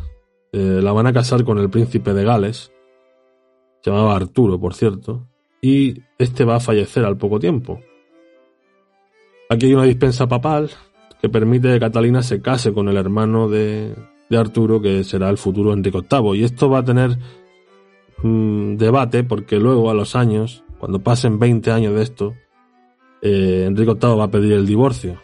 eh, 0.53 0.79
la 0.81 0.93
van 0.93 1.07
a 1.07 1.13
casar 1.13 1.43
con 1.43 1.57
el 1.57 1.69
príncipe 1.69 2.13
de 2.13 2.23
Gales, 2.23 2.71
llamaba 3.83 4.15
Arturo, 4.15 4.59
por 4.59 4.73
cierto, 4.73 5.27
y 5.61 6.01
este 6.17 6.45
va 6.45 6.55
a 6.55 6.59
fallecer 6.61 7.03
al 7.03 7.17
poco 7.17 7.39
tiempo. 7.39 7.79
Aquí 9.49 9.67
hay 9.67 9.73
una 9.73 9.83
dispensa 9.83 10.27
papal 10.27 10.71
que 11.21 11.29
permite 11.29 11.71
que 11.71 11.79
Catalina 11.79 12.21
se 12.21 12.41
case 12.41 12.73
con 12.73 12.89
el 12.89 12.97
hermano 12.97 13.47
de, 13.47 13.95
Arturo, 14.31 14.81
que 14.81 15.03
será 15.03 15.29
el 15.29 15.37
futuro 15.37 15.71
Enrique 15.71 15.99
VIII. 15.99 16.37
Y 16.37 16.43
esto 16.43 16.69
va 16.69 16.79
a 16.79 16.85
tener 16.85 17.17
mm, 18.23 18.75
debate 18.75 19.23
porque 19.23 19.57
luego, 19.57 19.89
a 19.89 19.93
los 19.93 20.15
años, 20.15 20.63
cuando 20.79 20.99
pasen 20.99 21.39
20 21.39 21.71
años 21.71 21.93
de 21.95 22.01
esto, 22.03 22.33
eh, 23.21 23.65
Enrique 23.67 23.93
VIII 23.93 24.17
va 24.17 24.25
a 24.25 24.31
pedir 24.31 24.51
el 24.53 24.65
divorcio. 24.65 25.21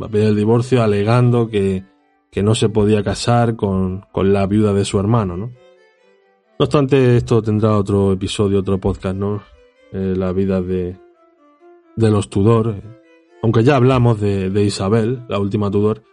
Va 0.00 0.06
a 0.06 0.10
pedir 0.10 0.28
el 0.28 0.36
divorcio 0.36 0.82
alegando 0.82 1.48
que, 1.48 1.84
que 2.30 2.42
no 2.42 2.54
se 2.54 2.68
podía 2.68 3.02
casar 3.02 3.56
con, 3.56 4.04
con, 4.12 4.34
la 4.34 4.46
viuda 4.46 4.74
de 4.74 4.84
su 4.84 4.98
hermano, 4.98 5.36
¿no? 5.36 5.46
No 5.46 6.66
obstante, 6.66 7.16
esto 7.16 7.42
tendrá 7.42 7.76
otro 7.76 8.12
episodio, 8.12 8.60
otro 8.60 8.78
podcast, 8.78 9.16
¿no? 9.16 9.42
Eh, 9.92 10.14
la 10.16 10.32
vida 10.32 10.60
de, 10.60 10.96
de 11.96 12.10
los 12.10 12.28
Tudor, 12.28 13.01
aunque 13.42 13.64
ya 13.64 13.76
hablamos 13.76 14.20
de, 14.20 14.64
Isabel, 14.64 15.24
la 15.28 15.40
última 15.40 15.70
Tudor, 15.70 16.04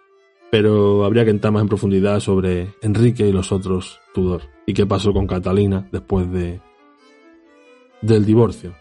pero 0.51 1.05
habría 1.05 1.23
que 1.25 1.31
entrar 1.31 1.53
más 1.53 1.61
en 1.61 1.69
profundidad 1.69 2.19
sobre 2.19 2.73
Enrique 2.81 3.27
y 3.27 3.31
los 3.31 3.51
otros 3.51 3.99
Tudor 4.13 4.41
y 4.65 4.73
qué 4.73 4.87
pasó 4.87 5.13
con 5.13 5.27
Catalina 5.27 5.87
después 5.91 6.29
de 6.31 6.59
del 8.01 8.25
divorcio. 8.25 8.73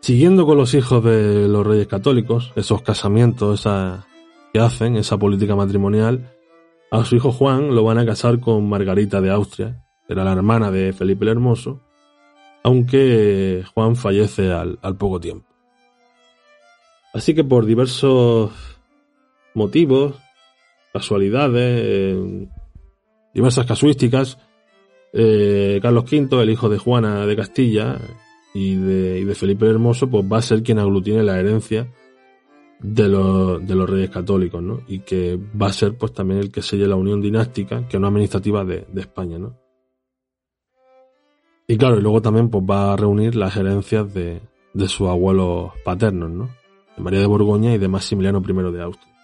Siguiendo 0.00 0.46
con 0.46 0.56
los 0.56 0.72
hijos 0.74 1.04
de 1.04 1.48
los 1.48 1.66
reyes 1.66 1.86
católicos, 1.86 2.52
esos 2.56 2.82
casamientos 2.82 3.60
esa, 3.60 4.06
que 4.52 4.60
hacen, 4.60 4.96
esa 4.96 5.18
política 5.18 5.56
matrimonial, 5.56 6.32
a 6.90 7.04
su 7.04 7.16
hijo 7.16 7.32
Juan 7.32 7.74
lo 7.74 7.84
van 7.84 7.98
a 7.98 8.06
casar 8.06 8.40
con 8.40 8.68
Margarita 8.68 9.20
de 9.20 9.30
Austria, 9.30 9.82
era 10.08 10.24
la 10.24 10.32
hermana 10.32 10.70
de 10.70 10.92
Felipe 10.92 11.24
el 11.24 11.30
Hermoso, 11.30 11.80
aunque 12.62 13.64
Juan 13.74 13.96
fallece 13.96 14.52
al 14.52 14.96
poco 14.96 15.20
tiempo. 15.20 15.53
Así 17.14 17.32
que 17.32 17.44
por 17.44 17.64
diversos 17.64 18.50
motivos, 19.54 20.16
casualidades, 20.92 21.80
eh, 21.84 22.48
diversas 23.32 23.66
casuísticas, 23.66 24.36
eh, 25.12 25.78
Carlos 25.80 26.10
V, 26.10 26.42
el 26.42 26.50
hijo 26.50 26.68
de 26.68 26.78
Juana 26.78 27.24
de 27.24 27.36
Castilla 27.36 27.98
y 28.52 28.74
de, 28.74 29.32
Felipe 29.36 29.64
el 29.64 29.72
Hermoso, 29.72 30.10
pues 30.10 30.24
va 30.30 30.38
a 30.38 30.42
ser 30.42 30.64
quien 30.64 30.80
aglutine 30.80 31.22
la 31.22 31.38
herencia 31.38 31.86
de 32.80 33.08
los, 33.08 33.64
de 33.64 33.74
los 33.76 33.88
reyes 33.88 34.10
católicos, 34.10 34.60
¿no? 34.60 34.80
Y 34.88 34.98
que 35.00 35.38
va 35.60 35.68
a 35.68 35.72
ser 35.72 35.96
pues 35.96 36.12
también 36.12 36.40
el 36.40 36.50
que 36.50 36.62
selle 36.62 36.88
la 36.88 36.96
unión 36.96 37.20
dinástica, 37.20 37.86
que 37.86 38.00
no 38.00 38.08
administrativa 38.08 38.64
de, 38.64 38.86
España, 38.96 39.38
¿no? 39.38 39.56
Y 41.68 41.76
claro, 41.76 41.96
y 41.96 42.02
luego 42.02 42.20
también 42.20 42.50
pues 42.50 42.64
va 42.68 42.92
a 42.92 42.96
reunir 42.96 43.36
las 43.36 43.56
herencias 43.56 44.12
de, 44.12 44.40
de 44.72 44.88
sus 44.88 45.08
abuelos 45.08 45.70
paternos, 45.84 46.28
¿no? 46.28 46.63
De 46.96 47.02
María 47.02 47.20
de 47.20 47.26
Borgoña 47.26 47.74
y 47.74 47.78
de 47.78 47.88
Maximiliano 47.88 48.42
I 48.46 48.72
de 48.72 48.82
Austria. 48.82 49.14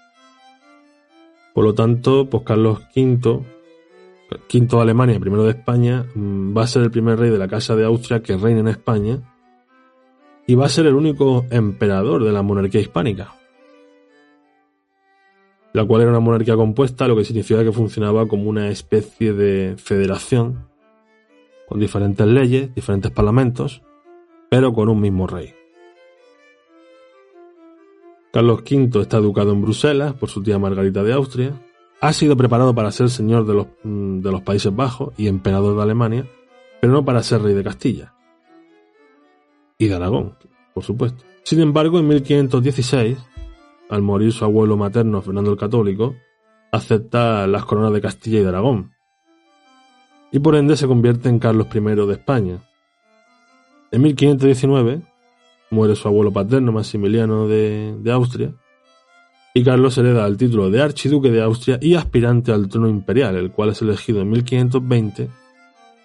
Por 1.54 1.64
lo 1.64 1.74
tanto, 1.74 2.28
pues 2.30 2.44
Carlos 2.44 2.80
V, 2.94 3.44
V 4.30 4.66
de 4.66 4.80
Alemania 4.80 5.16
y 5.16 5.18
primero 5.18 5.44
de 5.44 5.50
España, 5.50 6.06
mm, 6.14 6.56
va 6.56 6.62
a 6.62 6.66
ser 6.66 6.82
el 6.82 6.90
primer 6.90 7.18
rey 7.18 7.30
de 7.30 7.38
la 7.38 7.48
Casa 7.48 7.74
de 7.74 7.84
Austria 7.84 8.22
que 8.22 8.36
reina 8.36 8.60
en 8.60 8.68
España 8.68 9.18
y 10.46 10.54
va 10.54 10.66
a 10.66 10.68
ser 10.68 10.86
el 10.86 10.94
único 10.94 11.44
emperador 11.50 12.24
de 12.24 12.32
la 12.32 12.42
monarquía 12.42 12.80
hispánica, 12.80 13.34
la 15.72 15.84
cual 15.84 16.02
era 16.02 16.10
una 16.10 16.20
monarquía 16.20 16.56
compuesta, 16.56 17.06
lo 17.06 17.16
que 17.16 17.24
significa 17.24 17.62
que 17.62 17.72
funcionaba 17.72 18.26
como 18.26 18.48
una 18.48 18.68
especie 18.68 19.32
de 19.32 19.76
federación 19.76 20.68
con 21.68 21.78
diferentes 21.78 22.26
leyes, 22.26 22.74
diferentes 22.74 23.12
parlamentos, 23.12 23.82
pero 24.50 24.72
con 24.72 24.88
un 24.88 25.00
mismo 25.00 25.28
rey. 25.28 25.59
Carlos 28.32 28.60
V 28.60 29.00
está 29.00 29.16
educado 29.16 29.52
en 29.52 29.62
Bruselas 29.62 30.14
por 30.14 30.28
su 30.28 30.42
tía 30.42 30.58
Margarita 30.58 31.02
de 31.02 31.12
Austria. 31.12 31.60
Ha 32.00 32.12
sido 32.12 32.36
preparado 32.36 32.74
para 32.74 32.92
ser 32.92 33.10
señor 33.10 33.44
de 33.44 33.54
los, 33.54 33.66
mm, 33.82 34.20
de 34.20 34.30
los 34.30 34.42
Países 34.42 34.74
Bajos 34.74 35.12
y 35.16 35.26
emperador 35.26 35.76
de 35.76 35.82
Alemania, 35.82 36.26
pero 36.80 36.92
no 36.92 37.04
para 37.04 37.22
ser 37.22 37.42
rey 37.42 37.54
de 37.54 37.64
Castilla. 37.64 38.14
Y 39.78 39.88
de 39.88 39.94
Aragón, 39.94 40.36
por 40.72 40.84
supuesto. 40.84 41.24
Sin 41.42 41.60
embargo, 41.60 41.98
en 41.98 42.06
1516, 42.06 43.18
al 43.88 44.02
morir 44.02 44.32
su 44.32 44.44
abuelo 44.44 44.76
materno 44.76 45.20
Fernando 45.20 45.50
el 45.50 45.58
Católico, 45.58 46.14
acepta 46.70 47.46
las 47.48 47.64
coronas 47.64 47.92
de 47.92 48.00
Castilla 48.00 48.38
y 48.38 48.42
de 48.42 48.48
Aragón. 48.48 48.92
Y 50.30 50.38
por 50.38 50.54
ende 50.54 50.76
se 50.76 50.86
convierte 50.86 51.28
en 51.28 51.40
Carlos 51.40 51.66
I 51.74 51.80
de 51.80 52.12
España. 52.12 52.58
En 53.90 54.02
1519, 54.02 55.02
muere 55.70 55.94
su 55.94 56.08
abuelo 56.08 56.32
paterno 56.32 56.72
Maximiliano 56.72 57.46
de, 57.48 58.10
Austria, 58.12 58.52
y 59.54 59.64
Carlos 59.64 59.96
hereda 59.98 60.26
el 60.26 60.36
título 60.36 60.70
de 60.70 60.82
archiduque 60.82 61.30
de 61.30 61.42
Austria 61.42 61.78
y 61.80 61.94
aspirante 61.94 62.52
al 62.52 62.68
trono 62.68 62.88
imperial, 62.88 63.36
el 63.36 63.50
cual 63.50 63.70
es 63.70 63.82
elegido 63.82 64.20
en 64.20 64.30
1520 64.30 65.28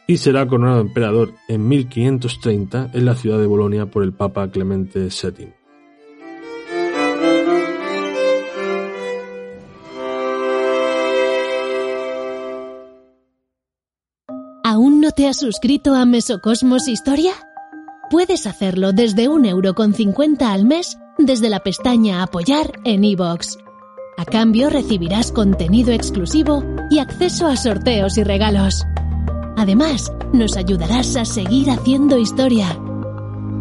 y 0.08 0.18
será 0.18 0.48
coronado 0.48 0.82
emperador 0.82 1.34
en 1.48 1.68
1530 1.68 2.92
en 2.94 3.06
la 3.06 3.16
ciudad 3.16 3.40
de 3.40 3.48
Bolonia 3.48 3.88
por 3.88 4.04
el 4.04 4.14
Papa 4.14 4.50
Clemente 4.50 5.00
VII. 5.00 5.54
¿Aún 14.64 15.00
no 15.00 15.12
te 15.12 15.28
has 15.28 15.40
suscrito 15.40 15.94
a 15.94 16.06
Mesocosmos 16.06 16.88
Historia? 16.88 17.34
Puedes 18.10 18.46
hacerlo 18.46 18.94
desde 18.94 19.28
un 19.28 19.46
euro 19.46 19.74
con 19.74 19.94
al 20.52 20.66
mes 20.66 20.98
desde 21.18 21.50
la 21.50 21.62
pestaña 21.62 22.22
Apoyar 22.22 22.80
en 22.84 23.04
iVoox. 23.04 23.58
A 24.18 24.26
cambio 24.26 24.70
recibirás 24.70 25.32
contenido 25.32 25.92
exclusivo 25.92 26.64
y 26.92 27.00
acceso 27.00 27.48
a 27.48 27.58
sorteos 27.58 28.18
y 28.18 28.24
regalos. 28.24 28.86
Además, 29.58 30.12
nos 30.34 30.56
ayudarás 30.56 31.16
a 31.16 31.26
seguir 31.26 31.72
haciendo 31.72 32.18
historia. 32.18 32.78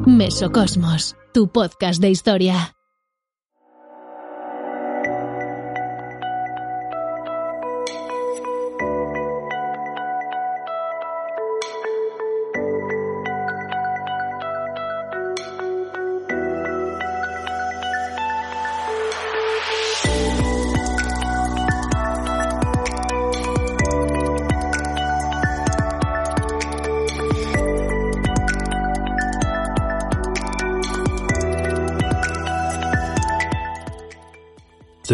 Mesocosmos, 0.07 1.17
tu 1.33 1.49
podcast 1.49 2.01
de 2.01 2.11
historia. 2.11 2.77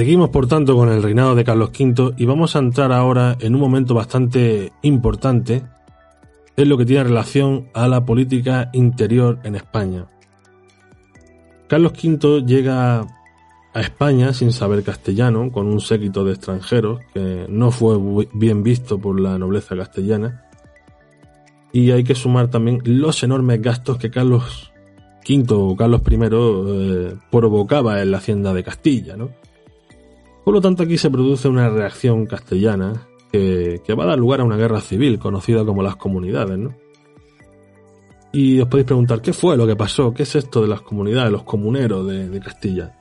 Seguimos 0.01 0.31
por 0.31 0.47
tanto 0.47 0.77
con 0.77 0.89
el 0.89 1.03
reinado 1.03 1.35
de 1.35 1.45
Carlos 1.45 1.73
V 1.79 2.15
y 2.17 2.25
vamos 2.25 2.57
a 2.57 2.61
entrar 2.61 2.91
ahora 2.91 3.37
en 3.39 3.55
un 3.55 3.61
momento 3.61 3.93
bastante 3.93 4.73
importante 4.81 5.63
en 6.57 6.69
lo 6.71 6.79
que 6.79 6.87
tiene 6.87 7.05
relación 7.05 7.69
a 7.75 7.87
la 7.87 8.07
política 8.07 8.71
interior 8.73 9.41
en 9.45 9.57
España. 9.57 10.07
Carlos 11.69 11.93
V 12.03 12.47
llega 12.47 13.01
a 13.01 13.81
España 13.83 14.33
sin 14.33 14.53
saber 14.53 14.83
castellano, 14.85 15.53
con 15.53 15.67
un 15.67 15.83
séquito 15.83 16.25
de 16.25 16.33
extranjeros 16.33 17.01
que 17.13 17.45
no 17.51 17.71
fue 17.71 17.99
bien 18.33 18.63
visto 18.63 18.99
por 18.99 19.21
la 19.21 19.37
nobleza 19.39 19.77
castellana. 19.77 20.47
Y 21.75 21.91
hay 21.91 22.05
que 22.05 22.15
sumar 22.15 22.49
también 22.49 22.81
los 22.87 23.23
enormes 23.23 23.61
gastos 23.61 23.99
que 23.99 24.11
Carlos 24.11 24.73
V 25.29 25.45
o 25.51 25.77
Carlos 25.77 26.01
I 26.11 26.19
eh, 26.23 27.17
provocaba 27.31 28.01
en 28.01 28.11
la 28.13 28.17
hacienda 28.17 28.55
de 28.55 28.65
Castilla, 28.65 29.15
¿no? 29.15 29.29
Por 30.51 30.57
lo 30.57 30.61
tanto, 30.63 30.83
aquí 30.83 30.99
se 30.99 31.11
produce 31.11 31.47
una 31.47 31.69
reacción 31.71 32.27
castellana 32.27 33.07
que, 33.31 33.81
va 33.97 34.03
a 34.03 34.07
dar 34.09 34.19
lugar 34.19 34.41
a 34.41 34.45
una 34.45 34.57
guerra 34.57 34.81
civil 34.81 35.21
conocida 35.21 35.65
como 35.65 35.81
las 35.81 35.95
comunidades, 35.95 36.59
¿no? 36.59 36.75
Y 38.33 38.59
os 38.59 38.67
podéis 38.67 38.87
preguntar, 38.87 39.23
¿qué 39.23 39.33
fue 39.33 39.57
lo 39.57 39.65
que 39.65 39.77
pasó? 39.77 40.13
¿Qué 40.13 40.25
es 40.25 40.35
esto 40.35 40.61
de 40.61 40.67
las 40.67 40.81
comunidades, 40.81 41.31
los 41.31 41.45
comuneros 41.45 42.05
de, 42.05 42.41
Castilla? 42.41 42.99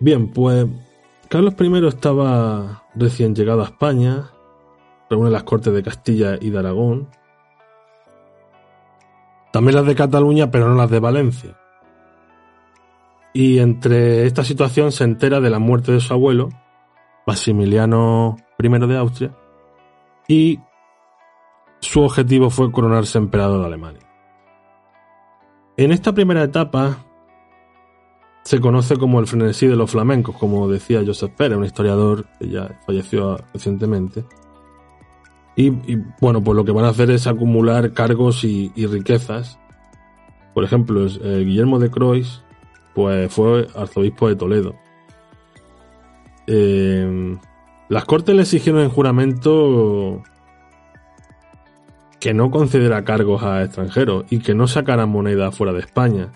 Bien, 0.00 0.28
pues 0.28 0.66
Carlos 1.28 1.52
I 1.60 1.86
estaba 1.86 2.84
recién 2.94 3.34
llegado 3.34 3.60
a 3.60 3.66
España, 3.66 4.30
reúne 5.10 5.28
las 5.30 5.42
cortes 5.42 5.74
de 5.74 5.82
Castilla 5.82 6.38
y 6.40 6.48
de 6.48 6.58
Aragón, 6.58 7.08
también 9.52 9.74
las 9.74 9.84
de 9.84 9.94
Cataluña, 9.94 10.50
pero 10.50 10.66
no 10.66 10.76
las 10.76 10.90
de 10.90 10.98
Valencia. 10.98 11.58
Y 13.38 13.58
entre 13.58 14.24
esta 14.24 14.42
situación 14.44 14.92
se 14.92 15.04
entera 15.04 15.42
de 15.42 15.50
la 15.50 15.58
muerte 15.58 15.92
de 15.92 16.00
su 16.00 16.14
abuelo, 16.14 16.48
Maximiliano 17.26 18.38
I 18.58 18.68
de 18.68 18.96
Austria, 18.96 19.36
y 20.26 20.58
su 21.80 22.00
objetivo 22.00 22.48
fue 22.48 22.72
coronarse 22.72 23.18
emperador 23.18 23.60
de 23.60 23.66
Alemania. 23.66 24.00
En 25.76 25.92
esta 25.92 26.14
primera 26.14 26.44
etapa 26.44 27.04
se 28.42 28.58
conoce 28.58 28.96
como 28.96 29.20
el 29.20 29.26
frenesí 29.26 29.66
de 29.66 29.76
los 29.76 29.90
flamencos, 29.90 30.34
como 30.36 30.66
decía 30.66 31.02
Joseph 31.04 31.34
Pérez, 31.36 31.58
un 31.58 31.66
historiador 31.66 32.24
que 32.38 32.48
ya 32.48 32.80
falleció 32.86 33.36
recientemente. 33.52 34.24
Y, 35.56 35.68
bueno, 36.22 36.42
pues 36.42 36.56
lo 36.56 36.64
que 36.64 36.72
van 36.72 36.86
a 36.86 36.88
hacer 36.88 37.10
es 37.10 37.26
acumular 37.26 37.92
cargos 37.92 38.44
y, 38.44 38.72
riquezas. 38.86 39.58
Por 40.54 40.64
ejemplo, 40.64 41.04
eh, 41.04 41.44
Guillermo 41.44 41.78
de 41.78 41.90
Croix 41.90 42.45
pues 42.96 43.30
fue 43.30 43.66
arzobispo 43.74 44.26
de 44.26 44.36
Toledo. 44.36 44.74
Eh, 46.46 47.36
las 47.90 48.06
cortes 48.06 48.34
le 48.34 48.40
exigieron 48.40 48.80
en 48.80 48.88
juramento 48.88 50.22
que 52.18 52.32
no 52.32 52.50
concediera 52.50 53.04
cargos 53.04 53.42
a 53.42 53.64
extranjeros 53.64 54.24
y 54.30 54.38
que 54.38 54.54
no 54.54 54.66
sacara 54.66 55.04
moneda 55.04 55.52
fuera 55.52 55.74
de 55.74 55.80
España, 55.80 56.32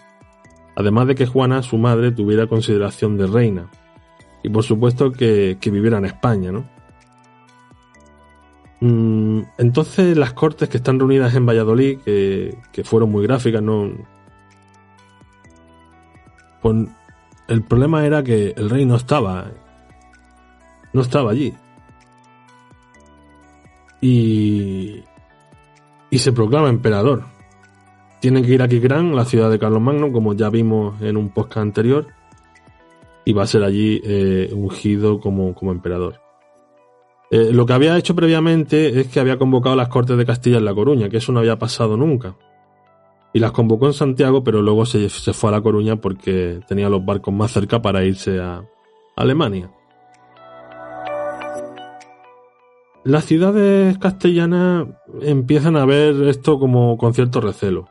además 0.77 1.07
de 1.07 1.15
que 1.15 1.25
Juana, 1.25 1.63
su 1.63 1.79
madre, 1.79 2.13
tuviera 2.13 2.47
consideración 2.47 3.17
de 3.17 3.27
reina, 3.27 3.71
y 4.43 4.51
por 4.51 4.63
supuesto 4.63 5.13
que, 5.13 5.57
viviera 5.65 5.97
en 5.97 6.05
España, 6.05 6.53
¿no? 6.53 6.69
Mm, 8.81 9.45
entonces 9.57 10.15
las 10.15 10.35
cortes 10.35 10.69
que 10.69 10.77
están 10.77 10.99
reunidas 10.99 11.35
en 11.35 11.47
Valladolid, 11.47 12.01
que, 12.01 12.59
que 12.71 12.85
fueron 12.85 13.11
muy 13.11 13.27
gráficas, 13.27 13.63
no... 13.63 14.20
Pues 16.63 16.89
el 17.49 17.63
problema 17.63 18.05
era 18.07 18.23
que 18.23 18.55
el 18.57 18.71
rey 18.71 18.85
no 18.85 18.97
estaba, 18.97 19.51
no 20.93 21.01
estaba 21.01 21.33
allí. 21.33 21.55
Y, 24.01 25.03
y 26.11 26.19
se 26.19 26.33
proclama 26.33 26.69
emperador. 26.69 27.25
Tienen 28.21 28.45
que 28.45 28.53
ir 28.53 28.63
a 28.63 28.69
Kikran, 28.69 29.17
la 29.17 29.25
ciudad 29.25 29.51
de 29.51 29.59
Carlomagno, 29.59 30.13
como 30.13 30.35
ya 30.35 30.51
vimos 30.51 31.01
en 31.03 31.17
un 31.17 31.31
podcast 31.31 31.59
anterior, 31.59 32.07
y 33.25 33.33
va 33.33 33.45
a 33.45 33.47
ser 33.47 33.65
allí 33.65 34.01
eh, 34.05 34.51
ungido 34.53 35.21
como, 35.21 35.55
como 35.55 35.73
emperador. 35.73 36.21
Eh, 37.31 37.53
lo 37.53 37.65
que 37.65 37.73
había 37.73 37.97
hecho 37.97 38.15
previamente 38.15 39.01
es 39.01 39.07
que 39.09 39.21
había 39.21 39.39
convocado 39.39 39.77
las 39.77 39.89
Cortes 39.89 40.17
de 40.17 40.27
Castilla 40.27 40.59
en 40.59 40.65
La 40.65 40.75
Coruña, 40.75 41.09
que 41.09 41.19
eso 41.19 41.33
no 41.33 41.39
había 41.39 41.59
pasado 41.59 41.97
nunca. 41.97 42.35
Y 43.33 43.39
las 43.39 43.53
convocó 43.53 43.87
en 43.87 43.93
Santiago, 43.93 44.43
pero 44.43 44.61
luego 44.61 44.87
se, 44.87 45.09
se 45.09 45.33
fue 45.33 45.51
a 45.51 45.53
La 45.53 45.61
Coruña 45.61 45.97
porque 45.97 46.61
tenía 46.67 46.89
los 46.89 47.05
barcos 47.05 47.33
más 47.33 47.53
cerca 47.53 47.81
para 47.81 48.05
irse 48.05 48.41
a 48.41 48.65
Alemania. 49.17 49.71
Las 53.05 53.25
ciudades 53.25 53.97
castellanas 53.99 54.89
empiezan 55.23 55.77
a 55.77 55.87
ver 55.87 56.29
esto 56.29 56.59
como 56.59 56.99
con 56.99 57.15
cierto 57.15 57.41
recelo. 57.41 57.89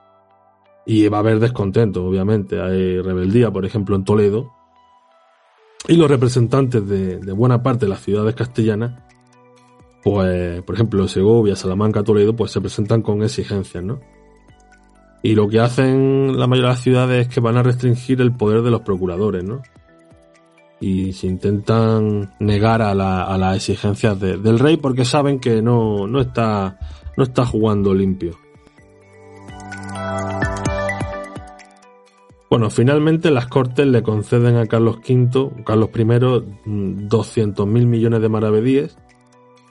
Y 0.85 1.07
va 1.07 1.17
a 1.17 1.21
haber 1.21 1.39
descontento, 1.39 2.05
obviamente. 2.05 2.61
Hay 2.61 3.01
rebeldía, 3.01 3.51
por 3.51 3.65
ejemplo, 3.65 3.95
en 3.95 4.03
Toledo. 4.03 4.51
Y 5.87 5.95
los 5.95 6.09
representantes 6.09 6.87
de, 6.87 7.17
buena 7.33 7.63
parte 7.63 7.85
de 7.85 7.89
las 7.89 8.01
ciudades 8.01 8.35
castellanas, 8.35 9.01
pues, 10.03 10.61
por 10.61 10.75
ejemplo, 10.75 11.07
Segovia, 11.07 11.55
Salamanca, 11.55 12.03
Toledo, 12.03 12.35
pues 12.35 12.51
se 12.51 12.61
presentan 12.61 13.01
con 13.01 13.23
exigencias, 13.23 13.83
¿no? 13.83 13.99
Y 15.21 15.35
lo 15.35 15.47
que 15.49 15.59
hacen 15.59 16.39
la 16.39 16.47
mayoría 16.47 16.69
de 16.69 16.73
las 16.75 16.83
ciudades 16.83 17.27
es 17.27 17.33
que 17.33 17.41
van 17.41 17.57
a 17.57 17.63
restringir 17.63 18.21
el 18.21 18.31
poder 18.31 18.61
de 18.61 18.71
los 18.71 18.81
procuradores, 18.81 19.43
¿no? 19.43 19.61
y 20.79 21.13
se 21.13 21.27
intentan 21.27 22.33
negar 22.39 22.81
a, 22.81 22.93
las 22.95 23.55
exigencias 23.55 24.19
del 24.19 24.59
rey 24.59 24.77
porque 24.77 25.05
saben 25.05 25.39
que 25.39 25.61
no, 25.61 26.07
está, 26.19 26.79
no 27.17 27.23
está 27.23 27.45
jugando 27.45 27.93
limpio. 27.93 28.37
Bueno, 32.49 32.71
finalmente 32.71 33.29
las 33.29 33.47
Cortes 33.47 33.85
le 33.85 34.01
conceden 34.01 34.57
a 34.57 34.65
Carlos 34.65 34.97
V, 35.07 35.63
Carlos 35.63 35.89
I, 35.93 36.01
200.000 36.01 37.65
millones 37.65 38.21
de 38.21 38.29
maravedíes, 38.29 38.97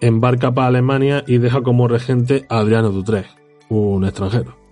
embarca 0.01 0.53
para 0.55 0.69
Alemania 0.69 1.25
y 1.27 1.39
deja 1.39 1.63
como 1.63 1.89
regente 1.89 2.47
a 2.49 2.59
Adriano 2.59 2.91
Dutré, 2.91 3.25
un 3.69 4.05
extranjero. 4.05 4.68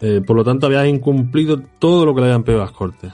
Eh, 0.00 0.20
por 0.26 0.36
lo 0.36 0.44
tanto, 0.44 0.66
había 0.66 0.86
incumplido 0.86 1.60
todo 1.78 2.04
lo 2.04 2.14
que 2.14 2.20
le 2.20 2.26
habían 2.26 2.42
pedido 2.42 2.60
las 2.62 2.72
Cortes 2.72 3.12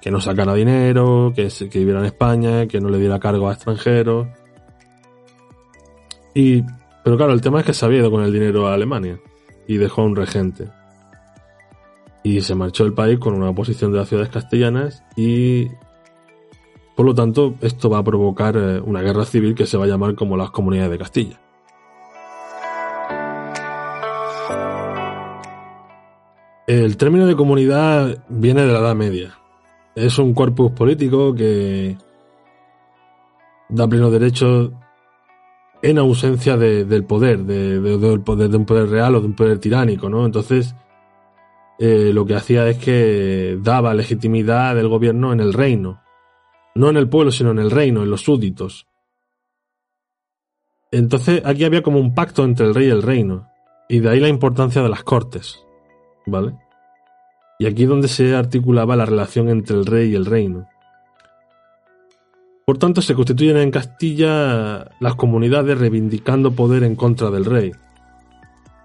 que 0.00 0.10
no 0.10 0.20
sacara 0.20 0.54
dinero, 0.54 1.32
que, 1.34 1.48
viviera 1.74 2.00
en 2.00 2.06
España, 2.06 2.66
que 2.66 2.80
no 2.80 2.88
le 2.88 2.98
diera 2.98 3.20
cargo 3.20 3.48
a 3.48 3.52
extranjeros. 3.52 4.28
Y, 6.34 6.62
pero 7.04 7.16
claro, 7.16 7.32
el 7.32 7.40
tema 7.40 7.60
es 7.60 7.66
que 7.66 7.74
se 7.74 7.84
había 7.84 7.98
ido 7.98 8.10
con 8.10 8.22
el 8.22 8.32
dinero 8.32 8.66
a 8.66 8.74
Alemania 8.74 9.20
y 9.66 9.76
dejó 9.76 10.02
a 10.02 10.04
un 10.06 10.16
regente. 10.16 10.68
Y 12.22 12.40
se 12.40 12.54
marchó 12.54 12.84
el 12.84 12.94
país 12.94 13.18
con 13.18 13.34
una 13.34 13.50
oposición 13.50 13.92
de 13.92 13.98
las 13.98 14.08
ciudades 14.08 14.30
castellanas 14.30 15.04
y, 15.16 15.68
por 16.96 17.04
lo 17.04 17.14
tanto, 17.14 17.54
esto 17.60 17.90
va 17.90 17.98
a 17.98 18.04
provocar 18.04 18.56
eh, 18.56 18.80
una 18.80 19.02
guerra 19.02 19.24
civil 19.24 19.54
que 19.54 19.66
se 19.66 19.76
va 19.76 19.84
a 19.84 19.88
llamar 19.88 20.14
como 20.14 20.36
las 20.36 20.50
comunidades 20.50 20.92
de 20.92 20.98
Castilla. 20.98 21.40
El 26.70 26.96
término 26.96 27.26
de 27.26 27.34
comunidad 27.34 28.22
viene 28.28 28.64
de 28.64 28.72
la 28.72 28.78
Edad 28.78 28.94
Media 28.94 29.36
es 29.96 30.16
un 30.20 30.32
corpus 30.32 30.70
político 30.70 31.34
que 31.34 31.98
da 33.68 33.88
pleno 33.88 34.08
derecho 34.08 34.72
en 35.82 35.98
ausencia 35.98 36.56
del 36.56 37.04
poder, 37.06 37.40
de, 37.40 37.76
un 37.76 38.64
poder 38.64 38.88
real 38.88 39.16
o 39.16 39.20
de 39.20 39.26
un 39.26 39.34
poder 39.34 39.58
tiránico, 39.58 40.08
¿no? 40.08 40.24
Entonces, 40.24 40.76
eh, 41.80 42.12
lo 42.14 42.24
que 42.24 42.36
hacía 42.36 42.68
es 42.68 42.78
que 42.78 43.58
daba 43.60 43.92
legitimidad 43.92 44.76
del 44.76 44.86
gobierno 44.86 45.32
en 45.32 45.40
el 45.40 45.52
reino. 45.52 46.00
No 46.76 46.88
en 46.88 46.96
el 46.96 47.08
pueblo, 47.08 47.32
sino 47.32 47.50
en 47.50 47.58
el 47.58 47.72
reino, 47.72 48.04
en 48.04 48.10
los 48.10 48.20
súbditos. 48.20 48.86
Entonces, 50.92 51.42
aquí 51.44 51.64
había 51.64 51.82
como 51.82 51.98
un 51.98 52.14
pacto 52.14 52.44
entre 52.44 52.66
el 52.66 52.76
rey 52.76 52.86
y 52.86 52.90
el 52.90 53.02
reino. 53.02 53.48
Y 53.88 53.98
de 53.98 54.08
ahí 54.08 54.20
la 54.20 54.28
importancia 54.28 54.82
de 54.82 54.88
las 54.88 55.02
cortes. 55.02 55.64
¿Vale? 56.26 56.54
y 57.60 57.66
aquí 57.66 57.82
es 57.82 57.90
donde 57.90 58.08
se 58.08 58.34
articulaba 58.34 58.96
la 58.96 59.04
relación 59.04 59.50
entre 59.50 59.76
el 59.76 59.84
rey 59.84 60.12
y 60.12 60.14
el 60.14 60.24
reino. 60.24 60.66
Por 62.64 62.78
tanto, 62.78 63.02
se 63.02 63.14
constituyen 63.14 63.58
en 63.58 63.70
Castilla 63.70 64.90
las 64.98 65.14
comunidades 65.14 65.78
reivindicando 65.78 66.52
poder 66.52 66.84
en 66.84 66.96
contra 66.96 67.30
del 67.30 67.44
rey. 67.44 67.72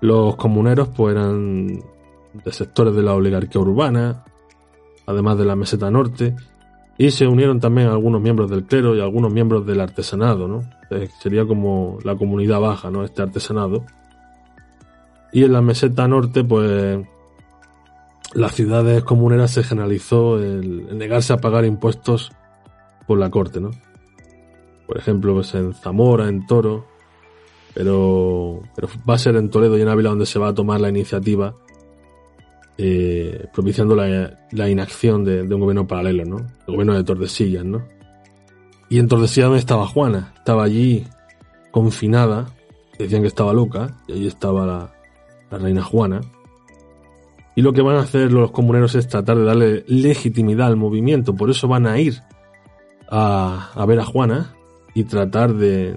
Los 0.01 0.35
comuneros 0.35 0.89
pues 0.89 1.15
eran 1.15 1.67
de 2.33 2.51
sectores 2.51 2.93
de 2.93 3.01
la 3.01 3.13
oligarquía 3.13 3.61
urbana, 3.61 4.25
además 5.05 5.37
de 5.37 5.45
la 5.45 5.55
meseta 5.55 5.89
norte, 5.89 6.35
y 6.97 7.11
se 7.11 7.27
unieron 7.27 7.61
también 7.61 7.87
algunos 7.87 8.21
miembros 8.21 8.49
del 8.49 8.65
clero 8.65 8.93
y 8.93 8.99
algunos 8.99 9.31
miembros 9.31 9.65
del 9.65 9.79
artesanado, 9.79 10.49
¿no? 10.49 10.63
Eh, 10.89 11.07
sería 11.21 11.45
como 11.45 11.97
la 12.03 12.17
comunidad 12.17 12.59
baja, 12.59 12.91
¿no? 12.91 13.05
Este 13.05 13.21
artesanado. 13.21 13.85
Y 15.31 15.45
en 15.45 15.53
la 15.53 15.61
meseta 15.61 16.09
norte, 16.09 16.43
pues 16.43 17.07
las 18.35 18.53
ciudades 18.53 19.03
comuneras 19.03 19.51
se 19.51 19.63
generalizó 19.63 20.37
el, 20.37 20.97
negarse 20.97 21.33
a 21.33 21.37
pagar 21.37 21.65
impuestos 21.65 22.31
por 23.07 23.17
la 23.17 23.29
corte, 23.29 23.61
¿no? 23.61 23.71
Por 24.85 24.97
ejemplo, 24.97 25.33
pues 25.33 25.55
en 25.55 25.73
Zamora, 25.73 26.27
en 26.27 26.45
Toro, 26.45 26.85
pero, 27.73 28.61
pero 28.75 28.89
va 29.09 29.15
a 29.15 29.17
ser 29.17 29.37
en 29.37 29.49
Toledo 29.49 29.77
y 29.77 29.81
en 29.81 29.87
Ávila 29.87 30.09
donde 30.09 30.25
se 30.25 30.37
va 30.37 30.49
a 30.49 30.53
tomar 30.53 30.81
la 30.81 30.89
iniciativa 30.89 31.55
eh, 32.77 33.47
propiciando 33.53 33.95
la, 33.95 34.69
inacción 34.69 35.23
de, 35.23 35.41
un 35.41 35.61
gobierno 35.61 35.87
paralelo, 35.87 36.25
¿no? 36.25 36.37
El 36.67 36.73
gobierno 36.73 36.93
de 36.93 37.05
Tordesillas, 37.05 37.63
¿no? 37.63 37.87
Y 38.89 38.99
en 38.99 39.07
Tordesillas 39.07 39.47
donde 39.47 39.59
estaba 39.59 39.87
Juana, 39.87 40.33
estaba 40.35 40.65
allí 40.65 41.07
confinada, 41.71 42.47
decían 42.99 43.21
que 43.21 43.29
estaba 43.29 43.53
loca, 43.53 43.97
y 44.07 44.13
allí 44.13 44.27
estaba 44.27 44.91
la 45.49 45.57
reina 45.57 45.83
Juana, 45.83 46.19
y 47.55 47.61
lo 47.61 47.71
que 47.71 47.81
van 47.81 47.95
a 47.95 48.01
hacer 48.01 48.33
los 48.33 48.51
comuneros 48.51 48.95
es 48.95 49.07
tratar 49.07 49.37
de 49.37 49.45
darle 49.45 49.85
legitimidad 49.87 50.67
al 50.67 50.75
movimiento. 50.75 51.35
Por 51.35 51.49
eso 51.49 51.69
van 51.69 51.87
a 51.87 51.97
ir 51.97 52.21
a, 53.09 53.85
ver 53.87 53.99
a 53.99 54.05
Juana 54.05 54.53
y 54.93 55.05
tratar 55.05 55.53
de, 55.53 55.93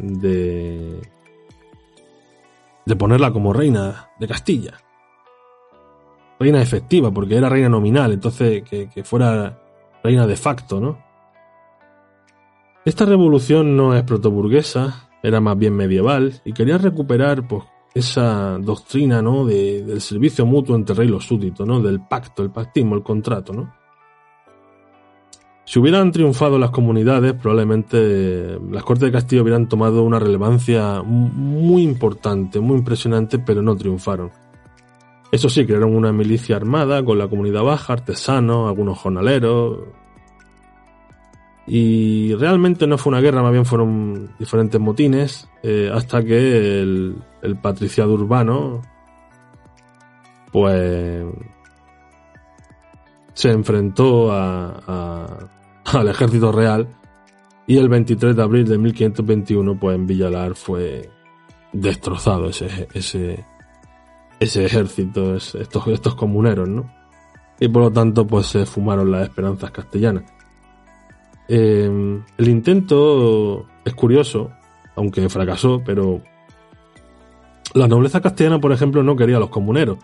de, 2.87 2.97
ponerla 2.97 3.33
como 3.33 3.53
reina 3.53 4.09
de 4.21 4.29
Castilla. 4.29 4.75
reina 6.39 6.63
efectiva, 6.63 7.11
porque 7.11 7.37
era 7.37 7.49
reina 7.49 7.69
nominal, 7.69 8.13
entonces 8.13 8.63
que, 8.63 8.89
que 8.89 9.03
fuera 9.03 9.61
reina 10.05 10.29
de 10.29 10.37
facto, 10.37 10.81
¿no? 10.81 10.99
Esta 12.85 13.05
revolución 13.05 13.77
no 13.77 13.95
es 13.95 14.05
protoburguesa, 14.05 15.11
era 15.23 15.41
más 15.41 15.59
bien 15.59 15.75
medieval, 15.75 16.41
y 16.45 16.53
quería 16.53 16.79
recuperar 16.79 17.47
pues, 17.47 17.65
esa 17.95 18.59
doctrina 18.59 19.23
¿no? 19.23 19.45
De, 19.45 19.83
del 19.83 20.01
servicio 20.01 20.47
mutuo 20.47 20.77
entre 20.77 20.95
rey 20.95 21.09
y 21.09 21.11
los 21.11 21.25
súbditos, 21.25 21.67
¿no? 21.67 21.81
del 21.81 22.01
pacto, 22.01 22.43
el 22.43 22.51
pactismo, 22.51 22.95
el 22.95 23.03
contrato. 23.03 23.53
¿no? 23.53 23.73
Si 25.65 25.79
hubieran 25.79 26.13
triunfado 26.13 26.59
las 26.59 26.71
comunidades, 26.71 27.35
probablemente 27.35 28.59
las 28.71 28.83
Cortes 28.85 29.05
de 29.05 29.13
Castillo 29.13 29.43
hubieran 29.43 29.69
tomado 29.69 30.03
una 30.03 30.19
relevancia 30.19 31.03
muy 31.03 31.83
importante, 31.83 32.59
muy 32.59 32.79
impresionante, 32.79 33.39
pero 33.39 33.61
no 33.61 33.77
triunfaron. 33.77 34.31
Eso 35.31 35.51
sí, 35.51 35.67
crearon 35.67 35.95
una 35.95 36.11
milicia 36.11 36.57
armada 36.57 37.05
con 37.05 37.19
la 37.19 37.29
comunidad 37.29 37.65
baja, 37.65 37.93
artesanos, 37.93 38.67
algunos 38.67 38.99
jornaleros. 38.99 39.81
Y 41.71 42.35
realmente 42.37 42.87
no 42.87 42.97
fue 42.97 43.11
una 43.11 43.21
guerra, 43.21 43.43
más 43.43 43.53
bien 43.53 43.67
fueron 43.67 44.31
diferentes 44.39 44.81
motines, 44.81 45.51
eh, 45.63 45.91
hasta 45.93 46.25
que 46.25 46.81
el, 46.81 47.23
patriciado 47.61 48.15
urbano, 48.15 48.81
pues 50.51 51.27
se 53.35 53.51
enfrentó 53.51 54.33
a, 54.33 55.51
al 55.85 56.09
ejército 56.09 56.51
real 56.53 56.89
y 57.67 57.77
el 57.77 57.91
23 57.91 58.35
de 58.35 58.43
abril 58.43 58.67
de 58.67 58.79
1521 58.79 59.79
pues 59.79 59.95
en 59.95 60.07
Villalar 60.07 60.55
fue 60.55 61.11
destrozado 61.73 62.49
ese, 62.49 62.89
ese, 62.95 63.45
ese 64.41 64.65
ejército, 64.65 65.37
estos, 65.37 65.87
estos 65.89 66.15
comuneros, 66.15 66.67
¿no? 66.67 66.91
Y 67.61 67.69
por 67.69 67.83
lo 67.83 67.93
tanto 67.93 68.27
pues 68.27 68.47
se 68.47 68.65
fumaron 68.65 69.11
las 69.11 69.25
esperanzas 69.29 69.71
castellanas. 69.71 70.38
Eh, 71.49 72.21
el 72.37 72.49
intento 72.49 73.67
es 73.85 73.95
curioso, 73.95 74.51
aunque 74.97 75.29
fracasó, 75.29 75.83
pero 75.85 76.23
la 77.75 77.89
nobleza 77.89 78.21
castellana, 78.21 78.61
por 78.61 78.73
ejemplo, 78.73 79.03
no 79.03 79.17
quería 79.17 79.37
a 79.37 79.41
los 79.41 79.51
comuneros. 79.51 79.99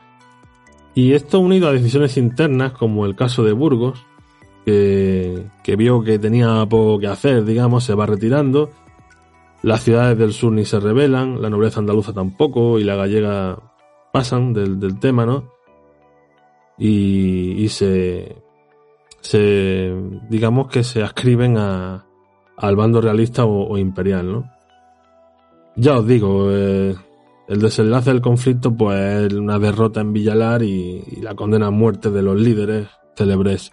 Y 0.94 1.12
esto 1.12 1.40
unido 1.40 1.68
a 1.68 1.72
decisiones 1.72 2.16
internas, 2.16 2.72
como 2.72 3.04
el 3.04 3.16
caso 3.16 3.42
de 3.42 3.52
Burgos, 3.52 4.04
que, 4.64 5.76
vio 5.76 6.02
que 6.02 6.18
tenía 6.18 6.64
poco 6.68 6.98
que 6.98 7.08
hacer, 7.08 7.44
digamos, 7.44 7.84
se 7.84 7.94
va 7.94 8.06
retirando. 8.06 8.70
Las 9.62 9.82
ciudades 9.82 10.18
del 10.18 10.32
sur 10.32 10.52
ni 10.52 10.64
se 10.64 10.78
rebelan, 10.78 11.40
la 11.40 11.50
nobleza 11.50 11.80
andaluza 11.80 12.12
tampoco, 12.12 12.78
y 12.78 12.84
la 12.84 12.94
gallega 12.94 13.58
pasan 14.12 14.52
del, 14.52 14.98
tema, 15.00 15.26
¿no? 15.26 15.52
Y, 16.78 17.66
se, 17.68 18.36
se, 19.24 19.90
digamos 20.28 20.68
que 20.68 20.84
se 20.84 21.02
ascriben 21.02 21.56
a, 21.56 22.04
al 22.58 22.76
bando 22.76 23.00
realista 23.00 23.46
o, 23.46 23.76
imperial, 23.78 24.30
¿no? 24.30 24.50
Ya 25.76 25.98
os 25.98 26.06
digo, 26.06 26.50
eh, 26.52 26.94
el 27.48 27.60
desenlace 27.60 28.10
del 28.10 28.20
conflicto, 28.20 28.76
pues 28.76 29.32
una 29.32 29.58
derrota 29.58 30.02
en 30.02 30.12
Villalar 30.12 30.62
y, 30.62 31.02
la 31.22 31.34
condena 31.34 31.68
a 31.68 31.70
muerte 31.70 32.10
de 32.10 32.22
los 32.22 32.38
líderes 32.38 32.86
célebres 33.16 33.72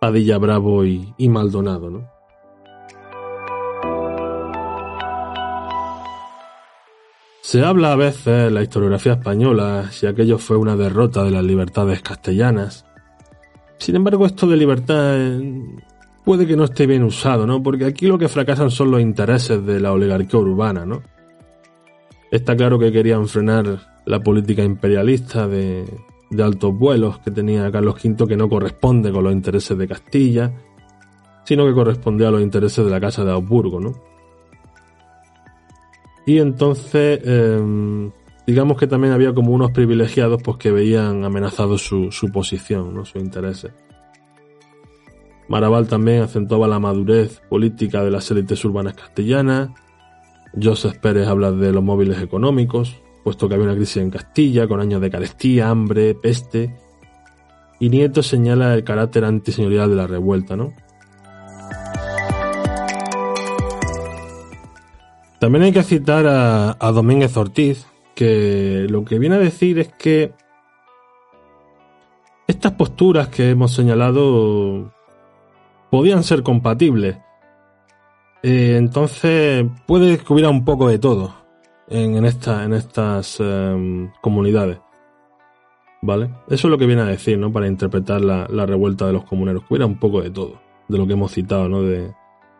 Padilla 0.00 0.38
Bravo 0.38 0.84
y, 0.84 1.14
Maldonado, 1.28 1.90
¿no? 1.90 2.10
Se 7.42 7.64
habla 7.64 7.92
a 7.92 7.96
veces 7.96 8.48
en 8.48 8.54
la 8.54 8.62
historiografía 8.62 9.14
española 9.14 9.88
si 9.90 10.06
aquello 10.06 10.38
fue 10.38 10.56
una 10.56 10.76
derrota 10.76 11.24
de 11.24 11.30
las 11.30 11.44
libertades 11.44 12.02
castellanas. 12.02 12.89
Sin 13.80 13.96
embargo, 13.96 14.26
esto 14.26 14.46
de 14.46 14.58
libertad 14.58 15.16
eh, 15.16 15.64
puede 16.22 16.46
que 16.46 16.54
no 16.54 16.64
esté 16.64 16.86
bien 16.86 17.02
usado, 17.02 17.46
¿no? 17.46 17.62
Porque 17.62 17.86
aquí 17.86 18.06
lo 18.06 18.18
que 18.18 18.28
fracasan 18.28 18.70
son 18.70 18.90
los 18.90 19.00
intereses 19.00 19.64
de 19.64 19.80
la 19.80 19.92
oligarquía 19.92 20.38
urbana, 20.38 20.84
¿no? 20.84 21.02
Está 22.30 22.54
claro 22.54 22.78
que 22.78 22.92
querían 22.92 23.26
frenar 23.26 23.80
la 24.04 24.22
política 24.22 24.62
imperialista 24.62 25.48
de, 25.48 25.86
altos 26.38 26.78
vuelos 26.78 27.20
que 27.20 27.30
tenía 27.30 27.72
Carlos 27.72 27.96
V, 28.04 28.28
que 28.28 28.36
no 28.36 28.50
corresponde 28.50 29.10
con 29.10 29.24
los 29.24 29.32
intereses 29.32 29.76
de 29.76 29.88
Castilla, 29.88 30.52
sino 31.44 31.64
que 31.64 31.72
corresponde 31.72 32.26
a 32.26 32.30
los 32.30 32.42
intereses 32.42 32.84
de 32.84 32.90
la 32.90 33.00
Casa 33.00 33.24
de 33.24 33.32
Augsburgo, 33.32 33.80
¿no? 33.80 33.94
Y 36.26 36.38
entonces, 36.38 37.18
em, 37.24 38.10
digamos 38.50 38.76
que 38.76 38.88
también 38.88 39.12
había 39.12 39.32
como 39.32 39.52
unos 39.52 39.70
privilegiados 39.70 40.42
pues, 40.42 40.56
que 40.56 40.72
veían 40.72 41.24
amenazados 41.24 41.82
su, 41.86 42.10
su 42.10 42.32
posición, 42.32 42.92
¿no? 42.92 43.04
sus 43.04 43.22
intereses. 43.22 43.70
Maraval 45.48 45.86
también 45.86 46.22
acentuaba 46.22 46.66
la 46.66 46.80
madurez 46.80 47.40
política 47.48 48.02
de 48.02 48.10
las 48.10 48.28
élites 48.28 48.64
urbanas 48.64 48.94
castellanas, 48.94 49.70
Joseph 50.60 50.98
Pérez 50.98 51.28
habla 51.28 51.52
de 51.52 51.70
los 51.70 51.84
móviles 51.84 52.20
económicos, 52.20 53.00
puesto 53.22 53.48
que 53.48 53.54
había 53.54 53.66
una 53.66 53.76
crisis 53.76 53.98
en 53.98 54.10
Castilla 54.10 54.66
con 54.66 54.80
años 54.80 55.00
de 55.00 55.10
carestía, 55.10 55.70
hambre, 55.70 56.16
peste. 56.16 56.74
Y 57.78 57.88
Nieto 57.88 58.20
señala 58.20 58.74
el 58.74 58.82
carácter 58.82 59.24
antiseñorial 59.24 59.90
de 59.90 59.96
la 59.96 60.08
revuelta, 60.08 60.56
¿no? 60.56 60.74
También 65.38 65.62
hay 65.62 65.72
que 65.72 65.84
citar 65.84 66.26
a, 66.26 66.76
a 66.80 66.90
Domínguez 66.90 67.36
Ortiz, 67.36 67.86
que 68.14 68.86
lo 68.88 69.04
que 69.04 69.18
viene 69.18 69.36
a 69.36 69.40
decir 69.40 69.78
es 69.78 69.88
que 69.94 70.32
estas 72.46 72.72
posturas 72.72 73.28
que 73.28 73.50
hemos 73.50 73.72
señalado 73.72 74.92
podían 75.90 76.22
ser 76.22 76.42
compatibles 76.42 77.18
eh, 78.42 78.76
entonces 78.78 79.66
puede 79.86 80.18
que 80.18 80.32
hubiera 80.32 80.48
un 80.48 80.64
poco 80.64 80.88
de 80.88 80.98
todo 80.98 81.34
en, 81.88 82.24
esta, 82.24 82.64
en 82.64 82.72
estas 82.72 83.38
em, 83.40 84.10
comunidades. 84.20 84.78
¿Vale? 86.02 86.30
Eso 86.48 86.66
es 86.66 86.70
lo 86.70 86.78
que 86.78 86.86
viene 86.86 87.02
a 87.02 87.06
decir, 87.06 87.38
¿no? 87.38 87.52
Para 87.52 87.66
interpretar 87.66 88.22
la, 88.22 88.46
revuelta 88.64 89.06
de 89.06 89.12
los 89.12 89.24
comuneros, 89.24 89.64
que 89.64 89.74
hubiera 89.74 89.84
un 89.84 89.98
poco 89.98 90.22
de 90.22 90.30
todo, 90.30 90.58
de 90.88 90.96
lo 90.96 91.06
que 91.06 91.12
hemos 91.12 91.32
citado, 91.32 91.68
¿no? 91.68 91.82
De, 91.82 92.14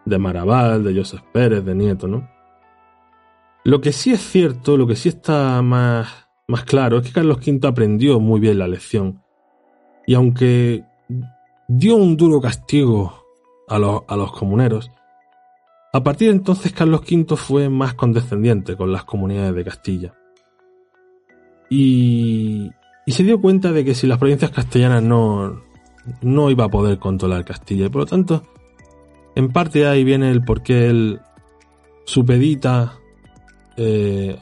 de 0.05 0.19
Maraval, 0.19 0.85
de 0.85 0.95
Joseph 0.95 1.23
Pérez, 1.33 1.65
de 1.65 1.75
Nieto, 1.75 2.07
¿no? 2.07 2.29
Lo 3.65 3.81
que 3.81 3.93
sí 3.93 4.13
es 4.13 4.21
cierto, 4.21 4.77
lo 4.77 4.87
que 4.87 4.97
sí 4.97 5.09
está 5.09 5.61
más, 5.63 6.29
más 6.49 6.65
claro, 6.65 6.99
es 6.99 7.07
que 7.07 7.13
Carlos 7.13 7.39
V 7.47 7.67
aprendió 7.67 8.19
muy 8.21 8.41
bien 8.41 8.59
la 8.59 8.69
lección. 8.69 9.23
Y 10.07 10.15
aunque 10.15 10.85
dio 11.69 11.97
un 11.97 12.17
duro 12.17 12.41
castigo 12.41 13.25
a 13.69 13.79
los, 13.79 14.03
a 14.09 14.17
los 14.17 14.33
comuneros, 14.33 14.91
a 15.93 16.03
partir 16.03 16.29
de 16.29 16.37
entonces 16.37 16.73
Carlos 16.73 17.03
V 17.03 17.37
fue 17.37 17.69
más 17.69 17.95
condescendiente 17.95 18.77
con 18.77 18.93
las 18.93 19.05
comunidades 19.05 19.55
de 19.55 19.65
Castilla. 19.65 20.15
Y, 21.69 22.71
se 23.07 23.25
dio 23.25 23.41
cuenta 23.41 23.73
de 23.73 23.85
que 23.85 23.95
si 23.95 24.07
las 24.07 24.19
provincias 24.19 24.53
castellanas 24.53 25.03
no, 25.03 25.63
no 26.23 26.51
iba 26.51 26.65
a 26.65 26.69
poder 26.69 26.99
controlar 27.01 27.45
Castilla. 27.45 27.87
Y 27.87 27.89
por 27.89 28.03
lo 28.03 28.07
tanto, 28.07 28.45
en 29.35 29.49
parte 29.49 29.87
ahí 29.87 30.05
viene 30.05 30.31
el 30.31 30.43
por 30.43 30.63
qué 30.63 30.89
él 30.89 31.21
supedita 32.05 33.00
eh, 33.83 34.37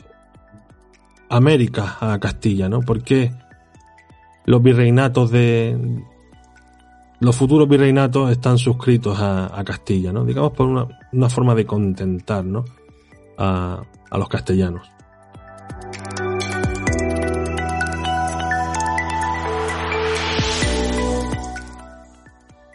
América 1.29 1.97
a 2.01 2.19
Castilla, 2.19 2.69
¿no? 2.69 2.81
Porque 2.81 3.31
los 4.47 4.61
virreinatos 4.61 5.31
de, 5.31 6.03
los 7.21 7.37
futuros 7.37 7.69
virreinatos 7.69 8.33
están 8.33 8.59
suscritos 8.59 9.17
a, 9.21 9.63
Castilla, 9.65 10.13
¿no? 10.13 10.25
Digamos 10.25 10.53
por 10.53 10.67
una, 10.67 11.29
forma 11.29 11.55
de 11.55 11.65
contentar, 11.67 12.45
¿no? 12.45 12.65
A, 13.37 13.83
a 14.11 14.19
los 14.19 14.29
castellanos. 14.29 14.91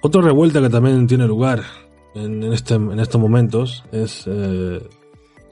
Otra 0.01 0.21
revuelta 0.21 0.61
que 0.61 0.69
también 0.69 1.07
tiene 1.07 1.27
lugar 1.27 1.61
en, 2.15 2.43
este, 2.53 2.75
en 2.75 2.99
estos 2.99 3.19
momentos 3.19 3.83
es, 3.91 4.25
eh, 4.27 4.81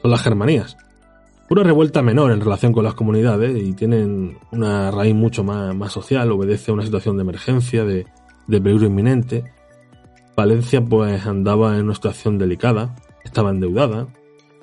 son 0.02 0.12
las 0.12 0.22
germanías. 0.22 0.78
Una 1.52 1.64
revuelta 1.64 2.02
menor 2.02 2.32
en 2.32 2.40
relación 2.40 2.72
con 2.72 2.86
las 2.86 2.94
comunidades 2.94 3.62
y 3.62 3.74
tienen 3.74 4.38
una 4.54 4.90
raíz 4.90 5.14
mucho 5.14 5.44
más, 5.44 5.92
social, 5.92 6.32
obedece 6.32 6.72
a 6.72 6.74
una 6.74 6.86
situación 6.86 7.18
de 7.18 7.24
emergencia, 7.24 7.84
de, 7.84 8.08
de 8.48 8.62
peligro 8.62 8.88
inminente. 8.88 9.52
Valencia 10.34 10.80
pues 10.80 11.26
andaba 11.26 11.78
en 11.78 11.84
una 11.84 11.94
situación 11.94 12.38
delicada, 12.38 12.96
estaba 13.26 13.50
endeudada, 13.50 14.08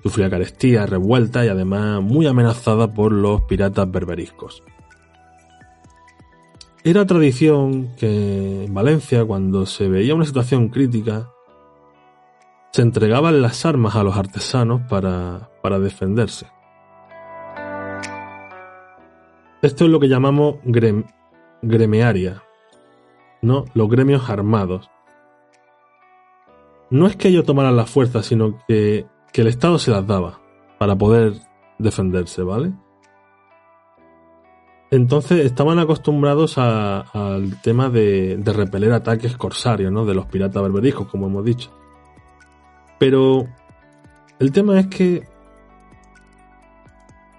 sufría 0.02 0.30
carestía, 0.30 0.86
revuelta 0.86 1.44
y 1.44 1.48
además 1.48 2.00
muy 2.00 2.26
amenazada 2.26 2.94
por 2.94 3.12
los 3.12 3.42
piratas 3.42 3.90
berberiscos. 3.90 4.62
Era 6.84 7.04
tradición 7.04 7.96
que 7.98 8.64
en 8.64 8.72
Valencia, 8.72 9.26
cuando 9.26 9.66
se 9.66 9.90
veía 9.90 10.14
una 10.14 10.24
situación 10.24 10.70
crítica, 10.70 11.28
se 12.72 12.80
entregaban 12.80 13.42
las 13.42 13.66
armas 13.66 13.94
a 13.94 14.02
los 14.02 14.16
artesanos 14.16 14.80
para, 14.88 15.50
para 15.60 15.78
defenderse. 15.78 16.46
Esto 19.62 19.84
es 19.84 19.90
lo 19.90 19.98
que 19.98 20.08
llamamos 20.08 20.56
gremiaria, 21.62 22.42
¿no? 23.42 23.64
Los 23.74 23.88
gremios 23.88 24.30
armados. 24.30 24.90
No 26.90 27.06
es 27.06 27.16
que 27.16 27.28
ellos 27.28 27.44
tomaran 27.44 27.76
las 27.76 27.90
fuerzas, 27.90 28.26
sino 28.26 28.58
que, 28.66 29.06
que 29.32 29.40
el 29.40 29.48
Estado 29.48 29.78
se 29.78 29.90
las 29.90 30.06
daba 30.06 30.40
para 30.78 30.96
poder 30.96 31.34
defenderse, 31.78 32.42
¿vale? 32.42 32.72
Entonces 34.90 35.44
estaban 35.44 35.78
acostumbrados 35.78 36.56
al 36.56 37.60
tema 37.60 37.90
de, 37.90 38.38
de, 38.38 38.52
repeler 38.52 38.92
ataques 38.92 39.36
corsarios, 39.36 39.92
¿no? 39.92 40.06
De 40.06 40.14
los 40.14 40.26
piratas 40.26 40.62
berberiscos, 40.62 41.08
como 41.08 41.26
hemos 41.26 41.44
dicho. 41.44 41.70
Pero 42.98 43.46
el 44.38 44.50
tema 44.52 44.80
es 44.80 44.86
que 44.86 45.24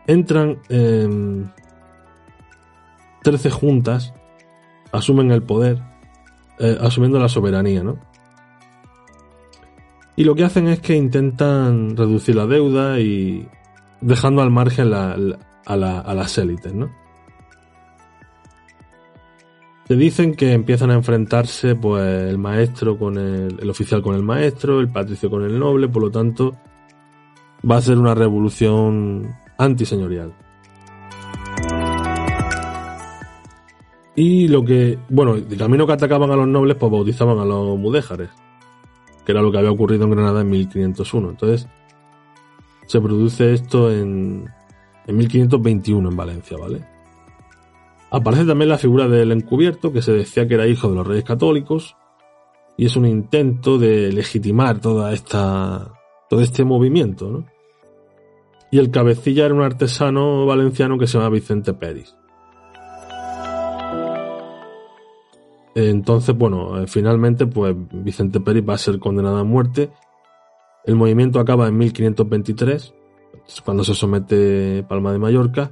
entran 0.05 0.59
eh, 0.69 1.07
13 3.23 3.49
juntas, 3.49 4.13
asumen 4.91 5.31
el 5.31 5.43
poder, 5.43 5.81
eh, 6.59 6.77
asumiendo 6.81 7.19
la 7.19 7.29
soberanía, 7.29 7.83
¿no? 7.83 7.99
Y 10.15 10.23
lo 10.25 10.35
que 10.35 10.43
hacen 10.43 10.67
es 10.67 10.81
que 10.81 10.95
intentan 10.95 11.95
reducir 11.95 12.35
la 12.35 12.45
deuda 12.45 12.99
y 12.99 13.47
dejando 14.01 14.41
al 14.41 14.51
margen 14.51 14.93
a, 14.93 15.15
a 15.65 16.13
las 16.13 16.37
élites, 16.37 16.73
¿no? 16.73 16.89
Te 19.87 19.95
dicen 19.95 20.35
que 20.35 20.53
empiezan 20.53 20.91
a 20.91 20.93
enfrentarse 20.93 21.73
pues 21.73 22.03
el 22.03 22.37
maestro 22.37 22.95
con 22.99 23.17
el, 23.17 23.57
el, 23.59 23.69
oficial 23.71 24.03
con 24.03 24.13
el 24.13 24.21
maestro, 24.21 24.79
el 24.81 24.89
patricio 24.89 25.31
con 25.31 25.43
el 25.43 25.57
noble, 25.57 25.87
por 25.87 26.03
lo 26.03 26.11
tanto 26.11 26.55
va 27.69 27.77
a 27.77 27.81
ser 27.81 27.97
una 27.97 28.13
revolución 28.13 29.35
antiseñorial. 29.57 30.31
Y 34.15 34.47
lo 34.47 34.63
que, 34.65 34.99
bueno, 35.09 35.35
de 35.35 35.57
camino 35.57 35.87
que 35.87 35.93
atacaban 35.93 36.31
a 36.31 36.35
los 36.35 36.47
nobles, 36.47 36.77
pues 36.77 36.91
bautizaban 36.91 37.39
a 37.39 37.45
los 37.45 37.77
mudéjares, 37.77 38.29
que 39.25 39.31
era 39.31 39.41
lo 39.41 39.51
que 39.51 39.59
había 39.59 39.71
ocurrido 39.71 40.05
en 40.05 40.11
Granada 40.11 40.41
en 40.41 40.49
1501. 40.49 41.29
Entonces, 41.29 41.67
se 42.85 42.99
produce 42.99 43.53
esto 43.53 43.91
en, 43.91 44.49
en 45.05 45.17
1521 45.17 46.09
en 46.09 46.15
Valencia, 46.17 46.57
¿vale? 46.57 46.85
Aparece 48.11 48.45
también 48.45 48.69
la 48.69 48.77
figura 48.77 49.07
del 49.07 49.31
encubierto, 49.31 49.93
que 49.93 50.01
se 50.01 50.11
decía 50.11 50.47
que 50.47 50.55
era 50.55 50.67
hijo 50.67 50.89
de 50.89 50.95
los 50.95 51.05
reyes 51.05 51.23
católicos, 51.23 51.95
y 52.75 52.85
es 52.85 52.95
un 52.95 53.05
intento 53.05 53.77
de 53.77 54.11
legitimar 54.11 54.79
toda 54.79 55.13
esta, 55.13 55.91
todo 56.29 56.41
este 56.41 56.63
movimiento, 56.63 57.29
¿no? 57.29 57.45
Y 58.71 58.79
el 58.79 58.91
cabecilla 58.91 59.45
era 59.45 59.53
un 59.53 59.61
artesano 59.61 60.45
valenciano 60.45 60.97
que 60.97 61.07
se 61.07 61.17
llama 61.17 61.29
Vicente 61.29 61.73
Pérez. 61.73 62.15
Entonces, 65.87 66.35
bueno, 66.35 66.81
eh, 66.81 66.87
finalmente, 66.87 67.47
pues 67.47 67.75
Vicente 67.91 68.39
Pérez 68.39 68.63
va 68.67 68.73
a 68.73 68.77
ser 68.77 68.99
condenado 68.99 69.37
a 69.37 69.43
muerte. 69.43 69.89
El 70.85 70.95
movimiento 70.95 71.39
acaba 71.39 71.67
en 71.67 71.77
1523, 71.77 72.93
cuando 73.63 73.83
se 73.83 73.93
somete 73.93 74.83
Palma 74.87 75.11
de 75.11 75.19
Mallorca, 75.19 75.71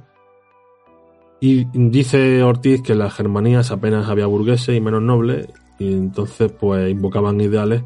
y 1.40 1.66
dice 1.72 2.42
Ortiz 2.42 2.82
que 2.82 2.94
las 2.94 3.14
Germanías 3.14 3.70
apenas 3.70 4.08
había 4.08 4.26
burgueses 4.26 4.76
y 4.76 4.80
menos 4.80 5.02
nobles, 5.02 5.48
y 5.78 5.92
entonces 5.92 6.52
pues 6.52 6.90
invocaban 6.90 7.40
ideales 7.40 7.82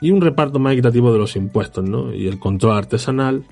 y 0.00 0.10
un 0.10 0.20
reparto 0.20 0.58
más 0.58 0.74
equitativo 0.74 1.12
de 1.12 1.18
los 1.18 1.36
impuestos, 1.36 1.84
¿no? 1.84 2.12
Y 2.12 2.26
el 2.26 2.38
control 2.38 2.76
artesanal. 2.76 3.44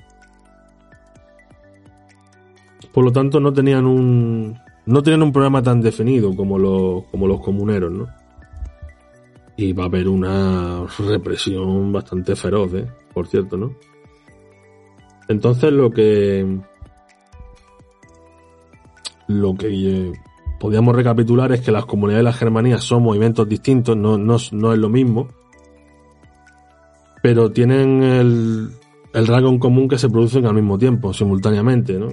Por 2.93 3.03
lo 3.03 3.11
tanto, 3.11 3.39
no 3.39 3.51
tenían 3.51 3.85
un 3.85 4.57
no 4.85 5.01
tenían 5.01 5.23
un 5.23 5.31
programa 5.31 5.61
tan 5.63 5.81
definido 5.81 6.35
como 6.35 6.59
los, 6.59 7.05
como 7.05 7.27
los 7.27 7.41
comuneros, 7.41 7.91
¿no? 7.91 8.07
Y 9.57 9.73
va 9.73 9.83
a 9.83 9.87
haber 9.87 10.07
una 10.07 10.85
represión 10.99 11.91
bastante 11.91 12.35
feroz, 12.35 12.73
¿eh? 12.73 12.87
Por 13.13 13.27
cierto, 13.27 13.57
¿no? 13.57 13.73
Entonces 15.27 15.71
lo 15.71 15.89
que 15.89 16.59
lo 19.27 19.55
que 19.55 19.67
eh, 19.69 20.13
podríamos 20.59 20.95
recapitular 20.95 21.51
es 21.51 21.61
que 21.61 21.71
las 21.71 21.85
comunidades 21.85 22.19
de 22.19 22.29
las 22.29 22.37
Germanías 22.37 22.83
son 22.83 23.03
movimientos 23.03 23.49
distintos, 23.49 23.97
no, 23.97 24.17
no, 24.17 24.37
no 24.51 24.73
es 24.73 24.79
lo 24.79 24.89
mismo, 24.89 25.29
pero 27.23 27.51
tienen 27.51 28.03
el, 28.03 28.69
el 29.13 29.27
rasgo 29.27 29.49
en 29.49 29.57
común 29.57 29.87
que 29.87 29.97
se 29.97 30.09
producen 30.09 30.45
al 30.45 30.53
mismo 30.53 30.77
tiempo, 30.77 31.11
simultáneamente, 31.11 31.93
¿no? 31.97 32.09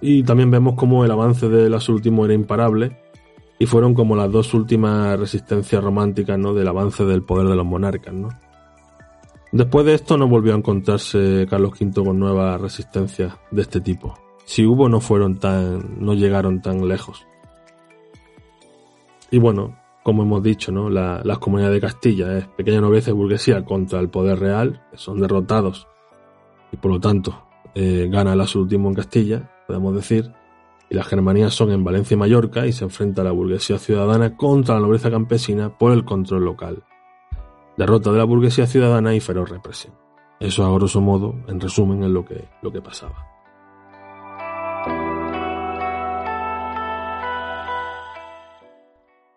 Y 0.00 0.22
también 0.22 0.50
vemos 0.50 0.74
como 0.74 1.04
el 1.04 1.10
avance 1.10 1.48
del 1.48 1.74
absolutismo 1.74 2.24
era 2.24 2.34
imparable 2.34 2.96
y 3.58 3.66
fueron 3.66 3.94
como 3.94 4.14
las 4.14 4.30
dos 4.30 4.54
últimas 4.54 5.18
resistencias 5.18 5.82
románticas, 5.82 6.38
¿no? 6.38 6.54
Del 6.54 6.68
avance 6.68 7.04
del 7.04 7.22
poder 7.22 7.48
de 7.48 7.56
los 7.56 7.66
monarcas, 7.66 8.14
¿no? 8.14 8.28
Después 9.50 9.86
de 9.86 9.94
esto 9.94 10.16
no 10.16 10.28
volvió 10.28 10.54
a 10.54 10.58
encontrarse 10.58 11.46
Carlos 11.48 11.72
V 11.80 12.04
con 12.04 12.18
nuevas 12.18 12.60
resistencias 12.60 13.34
de 13.50 13.62
este 13.62 13.80
tipo 13.80 14.14
si 14.48 14.64
hubo 14.64 14.88
no 14.88 15.02
fueron 15.02 15.38
tan, 15.38 16.02
no 16.02 16.14
llegaron 16.14 16.62
tan 16.62 16.88
lejos. 16.88 17.26
Y 19.30 19.38
bueno, 19.38 19.76
como 20.02 20.22
hemos 20.22 20.42
dicho, 20.42 20.72
¿no? 20.72 20.88
La, 20.88 21.20
las 21.22 21.36
comunidades 21.36 21.74
de 21.74 21.86
Castilla 21.86 22.38
es 22.38 22.46
pequeña 22.46 22.80
nobleza 22.80 23.10
y 23.10 23.12
burguesía 23.12 23.62
contra 23.66 24.00
el 24.00 24.08
poder 24.08 24.38
real, 24.38 24.80
son 24.94 25.20
derrotados 25.20 25.86
y 26.72 26.78
por 26.78 26.92
lo 26.92 26.98
tanto 26.98 27.44
eh, 27.74 28.08
gana 28.10 28.32
el 28.32 28.40
absolutismo 28.40 28.88
en 28.88 28.94
Castilla, 28.94 29.50
podemos 29.68 29.94
decir, 29.94 30.32
y 30.88 30.94
las 30.94 31.06
germanías 31.06 31.52
son 31.52 31.70
en 31.70 31.84
Valencia 31.84 32.14
y 32.14 32.16
Mallorca 32.16 32.66
y 32.66 32.72
se 32.72 32.84
enfrenta 32.84 33.22
la 33.22 33.32
burguesía 33.32 33.78
ciudadana 33.78 34.34
contra 34.34 34.76
la 34.76 34.80
nobleza 34.80 35.10
campesina 35.10 35.76
por 35.76 35.92
el 35.92 36.06
control 36.06 36.46
local. 36.46 36.84
Derrota 37.76 38.10
de 38.10 38.16
la 38.16 38.24
burguesía 38.24 38.66
ciudadana 38.66 39.14
y 39.14 39.20
feroz 39.20 39.50
represión. 39.50 39.92
Eso 40.40 40.64
a 40.64 40.72
grosso 40.72 41.02
modo, 41.02 41.34
en 41.48 41.60
resumen, 41.60 42.02
es 42.02 42.08
lo 42.08 42.24
que, 42.24 42.48
lo 42.62 42.72
que 42.72 42.80
pasaba. 42.80 43.26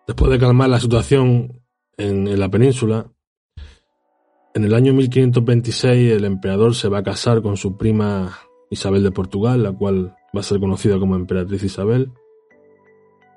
Después 0.06 0.30
de 0.30 0.38
calmar 0.38 0.70
la 0.70 0.80
situación 0.80 1.60
en, 1.98 2.40
la 2.40 2.48
península, 2.48 3.12
en 4.54 4.64
el 4.64 4.72
año 4.72 4.94
1526 4.94 6.12
el 6.12 6.24
emperador 6.24 6.74
se 6.74 6.88
va 6.88 6.98
a 6.98 7.02
casar 7.02 7.42
con 7.42 7.58
su 7.58 7.76
prima 7.76 8.38
Isabel 8.70 9.02
de 9.02 9.10
Portugal, 9.10 9.62
la 9.62 9.72
cual 9.72 10.16
va 10.34 10.40
a 10.40 10.44
ser 10.44 10.60
conocida 10.60 10.98
como 10.98 11.16
emperatriz 11.16 11.62
Isabel. 11.62 12.10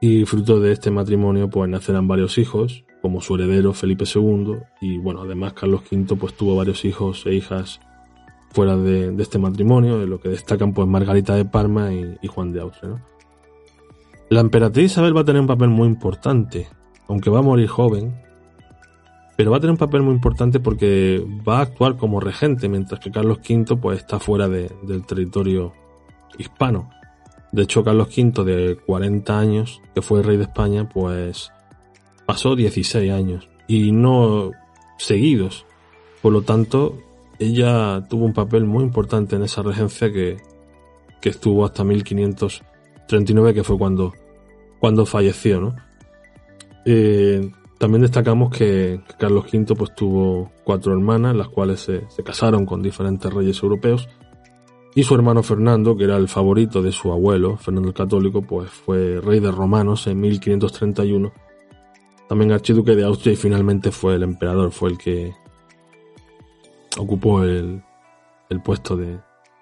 Y 0.01 0.25
fruto 0.25 0.59
de 0.59 0.71
este 0.71 0.91
matrimonio 0.91 1.49
pues 1.49 1.69
nacerán 1.69 2.07
varios 2.07 2.37
hijos, 2.37 2.85
como 3.01 3.21
su 3.21 3.35
heredero 3.35 3.73
Felipe 3.73 4.05
II, 4.13 4.57
y 4.81 4.97
bueno, 4.97 5.21
además 5.21 5.53
Carlos 5.53 5.81
V 5.91 6.15
pues 6.15 6.33
tuvo 6.35 6.55
varios 6.55 6.85
hijos 6.85 7.25
e 7.25 7.33
hijas 7.33 7.79
fuera 8.51 8.77
de, 8.77 9.13
este 9.19 9.37
matrimonio, 9.37 9.99
de 9.99 10.07
lo 10.07 10.19
que 10.19 10.29
destacan 10.29 10.73
pues 10.73 10.87
Margarita 10.87 11.35
de 11.35 11.45
Parma 11.45 11.91
y, 11.93 12.27
Juan 12.27 12.53
de 12.53 12.61
Austria. 12.61 13.03
La 14.29 14.39
emperatriz 14.39 14.91
Isabel 14.91 15.15
va 15.15 15.21
a 15.21 15.25
tener 15.25 15.41
un 15.41 15.47
papel 15.47 15.69
muy 15.69 15.87
importante, 15.87 16.67
aunque 17.07 17.29
va 17.29 17.39
a 17.39 17.43
morir 17.43 17.67
joven, 17.67 18.15
pero 19.35 19.51
va 19.51 19.57
a 19.57 19.59
tener 19.59 19.71
un 19.71 19.77
papel 19.77 20.01
muy 20.01 20.13
importante 20.13 20.59
porque 20.59 21.23
va 21.47 21.59
a 21.59 21.63
actuar 21.63 21.97
como 21.97 22.19
regente, 22.19 22.69
mientras 22.69 22.99
que 22.99 23.11
Carlos 23.11 23.39
V 23.39 23.75
pues 23.77 23.99
está 23.99 24.19
fuera 24.19 24.47
del 24.47 25.05
territorio 25.05 25.73
hispano. 26.37 26.89
De 27.51 27.63
hecho, 27.63 27.83
Carlos 27.83 28.09
V, 28.15 28.43
de 28.43 28.75
40 28.77 29.39
años, 29.39 29.81
que 29.93 30.01
fue 30.01 30.23
rey 30.23 30.37
de 30.37 30.43
España, 30.43 30.89
pues 30.89 31.51
pasó 32.25 32.55
16 32.55 33.11
años 33.11 33.49
y 33.67 33.91
no 33.91 34.51
seguidos. 34.97 35.65
Por 36.21 36.33
lo 36.33 36.41
tanto, 36.41 36.97
ella 37.39 38.05
tuvo 38.09 38.25
un 38.25 38.33
papel 38.33 38.65
muy 38.65 38.83
importante 38.83 39.35
en 39.35 39.43
esa 39.43 39.61
regencia 39.61 40.11
que, 40.11 40.37
que 41.21 41.29
estuvo 41.29 41.65
hasta 41.65 41.83
1500 41.83 42.63
39, 43.07 43.53
que 43.53 43.63
fue 43.63 43.77
cuando, 43.77 44.13
cuando 44.79 45.05
falleció. 45.05 45.75
Eh, 46.85 47.51
también 47.77 48.01
destacamos 48.01 48.55
que, 48.55 49.01
Carlos 49.17 49.45
V 49.51 49.75
pues 49.75 49.93
tuvo 49.95 50.51
cuatro 50.63 50.93
hermanas, 50.93 51.35
las 51.35 51.49
cuales 51.49 51.81
se, 51.81 52.23
casaron 52.23 52.65
con 52.65 52.81
diferentes 52.81 53.31
reyes 53.31 53.61
europeos, 53.61 54.09
y 54.95 55.03
su 55.03 55.13
hermano 55.13 55.43
Fernando, 55.43 55.97
que 55.97 56.05
era 56.05 56.15
el 56.15 56.29
favorito 56.29 56.81
de 56.81 56.93
su 56.93 57.11
abuelo, 57.11 57.57
Fernando 57.57 57.89
el 57.89 57.93
Católico, 57.93 58.41
pues 58.41 58.69
fue 58.71 59.19
rey 59.19 59.41
de 59.41 59.51
romanos 59.51 60.07
en 60.07 60.21
1531, 60.21 61.33
también 62.29 62.53
archiduque 62.53 62.95
de 62.95 63.03
Austria 63.03 63.33
y 63.33 63.35
finalmente 63.35 63.91
fue 63.91 64.15
el 64.15 64.23
emperador, 64.23 64.71
fue 64.71 64.91
el 64.91 64.97
que 64.97 65.35
ocupó 66.97 67.43
el, 67.43 67.83
el 68.49 68.61
puesto 68.61 68.95
de, 68.95 69.19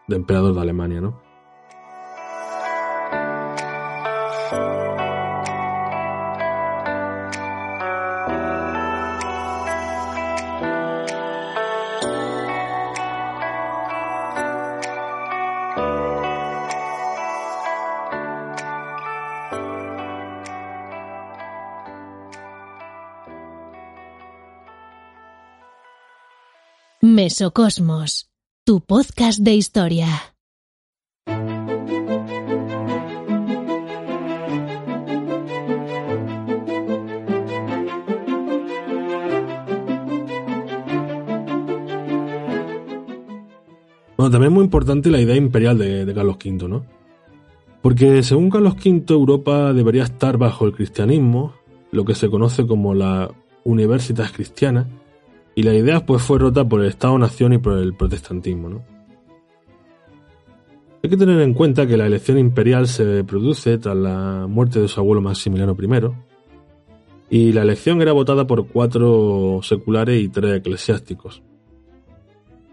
de 0.08 0.16
emperador 0.16 0.54
de 0.54 0.62
Alemania, 0.62 1.02
¿no? 1.02 1.20
Mesocosmos, 27.34 28.30
tu 28.64 28.82
podcast 28.82 29.40
de 29.40 29.56
historia. 29.56 30.08
Bueno, 44.16 44.30
también 44.30 44.44
es 44.44 44.52
muy 44.52 44.64
importante 44.64 45.10
la 45.10 45.20
idea 45.20 45.36
imperial 45.36 45.80
de, 45.80 46.06
de 46.06 46.14
Carlos 46.14 46.36
V, 46.36 46.68
¿no? 46.68 46.86
Porque 47.82 48.22
según 48.22 48.52
Carlos 48.52 48.76
V, 48.76 49.06
Europa 49.10 49.74
debería 49.74 50.04
estar 50.04 50.38
bajo 50.38 50.68
el 50.68 50.74
cristianismo, 50.74 51.56
lo 51.90 52.06
que 52.06 52.14
se 52.14 52.30
conoce 52.30 52.68
como 52.68 52.94
la 52.94 53.32
Universitas 53.64 54.32
Cristiana, 54.32 54.88
y 55.56 55.64
la 55.64 55.74
idea 55.74 56.06
pues 56.06 56.22
fue 56.24 56.40
rota 56.40 56.68
por 56.68 56.82
el 56.82 56.88
Estado-Nación 56.88 57.54
y 57.54 57.58
por 57.58 57.78
el 57.78 57.94
protestantismo. 57.94 58.70
¿no? 58.70 58.84
Hay 61.04 61.10
que 61.10 61.18
tener 61.18 61.42
en 61.42 61.54
cuenta 61.54 61.86
que 61.86 61.98
la 61.98 62.06
elección 62.06 62.38
imperial 62.38 62.88
se 62.88 63.24
produce 63.24 63.78
tras 63.78 63.96
la 63.96 64.48
muerte 64.48 64.80
de 64.80 64.88
su 64.88 65.00
abuelo 65.00 65.22
Maximiliano 65.22 65.76
I, 65.78 67.38
y 67.38 67.52
la 67.52 67.64
elección 67.64 68.02
era 68.02 68.12
votada 68.12 68.48
por 68.48 68.68
cuatro 68.68 69.60
seculares 69.64 70.22
y 70.22 70.30
tres 70.30 70.60
eclesiásticos. 70.60 71.42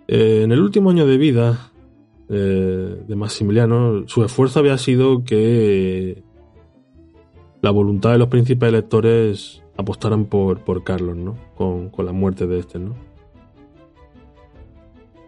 Eh, 0.07 0.43
en 0.45 0.53
el 0.53 0.61
último 0.61 0.91
año 0.91 1.07
de 1.07 1.17
vida 1.19 1.73
eh, 2.29 3.03
de 3.07 3.17
Maximiliano, 3.17 4.07
su 4.07 4.25
esfuerzo 4.25 4.61
había 4.61 4.79
sido 4.79 5.25
que 5.25 6.23
la 7.63 7.71
voluntad 7.71 8.13
de 8.13 8.19
los 8.19 8.29
príncipes 8.29 8.69
electores 8.69 9.60
apostaran 9.77 10.27
por, 10.27 10.61
por 10.61 10.85
Carlos, 10.85 11.17
¿no? 11.17 11.37
Con, 11.55 11.91
la 11.99 12.13
muerte 12.13 12.47
de 12.47 12.59
este, 12.59 12.79
¿no? 12.79 12.95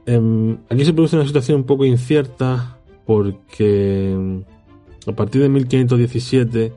Em, 0.07 0.59
aquí 0.69 0.85
se 0.85 0.93
produce 0.93 1.17
una 1.17 1.27
situación 1.27 1.59
un 1.59 1.65
poco 1.65 1.85
incierta 1.85 2.79
porque 3.07 4.13
em, 4.13 4.43
a 5.07 5.13
partir 5.13 5.43
de 5.43 5.49
1517 5.49 6.73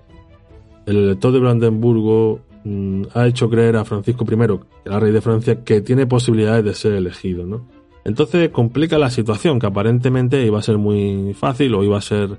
el 0.86 0.98
elector 0.98 1.32
de 1.32 1.40
Brandenburgo 1.40 2.42
mm, 2.64 3.04
ha 3.14 3.28
hecho 3.28 3.50
creer 3.50 3.78
a 3.78 3.86
Francisco 3.86 4.26
I, 4.30 4.60
era 4.86 5.00
rey 5.00 5.12
de 5.12 5.22
Francia, 5.22 5.64
que 5.64 5.82
tiene 5.82 6.06
posibilidades 6.06 6.64
de 6.64 6.74
ser 6.74 6.94
elegido, 6.94 7.46
¿no? 7.46 7.68
Entonces 8.04 8.50
complica 8.50 9.00
la 9.00 9.10
situación, 9.10 9.60
que 9.60 9.66
aparentemente 9.66 10.46
iba 10.46 10.60
a 10.60 10.62
ser 10.62 10.78
muy 10.78 11.34
fácil 11.34 11.74
o 11.74 11.84
iba 11.84 11.98
a 11.98 12.02
ser 12.02 12.38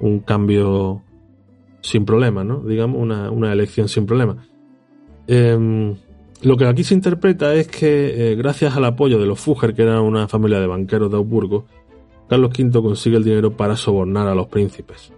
un 0.00 0.20
cambio 0.20 1.02
sin 1.82 2.06
problema, 2.06 2.42
¿no? 2.42 2.60
Digamos, 2.60 3.00
una, 3.00 3.30
una 3.30 3.52
elección 3.52 3.88
sin 3.88 4.06
problema. 4.06 4.46
Em, 5.26 5.94
lo 6.42 6.56
que 6.56 6.66
aquí 6.66 6.84
se 6.84 6.94
interpreta 6.94 7.54
es 7.54 7.68
que, 7.68 8.32
eh, 8.32 8.34
gracias 8.36 8.76
al 8.76 8.84
apoyo 8.84 9.18
de 9.18 9.26
los 9.26 9.40
Fugger, 9.40 9.74
que 9.74 9.82
eran 9.82 10.00
una 10.00 10.28
familia 10.28 10.60
de 10.60 10.66
banqueros 10.66 11.10
de 11.10 11.16
Augsburgo, 11.16 11.66
Carlos 12.28 12.50
V 12.58 12.82
consigue 12.82 13.16
el 13.16 13.24
dinero 13.24 13.56
para 13.56 13.76
sobornar 13.76 14.28
a 14.28 14.34
los 14.34 14.46
príncipes. 14.48 15.12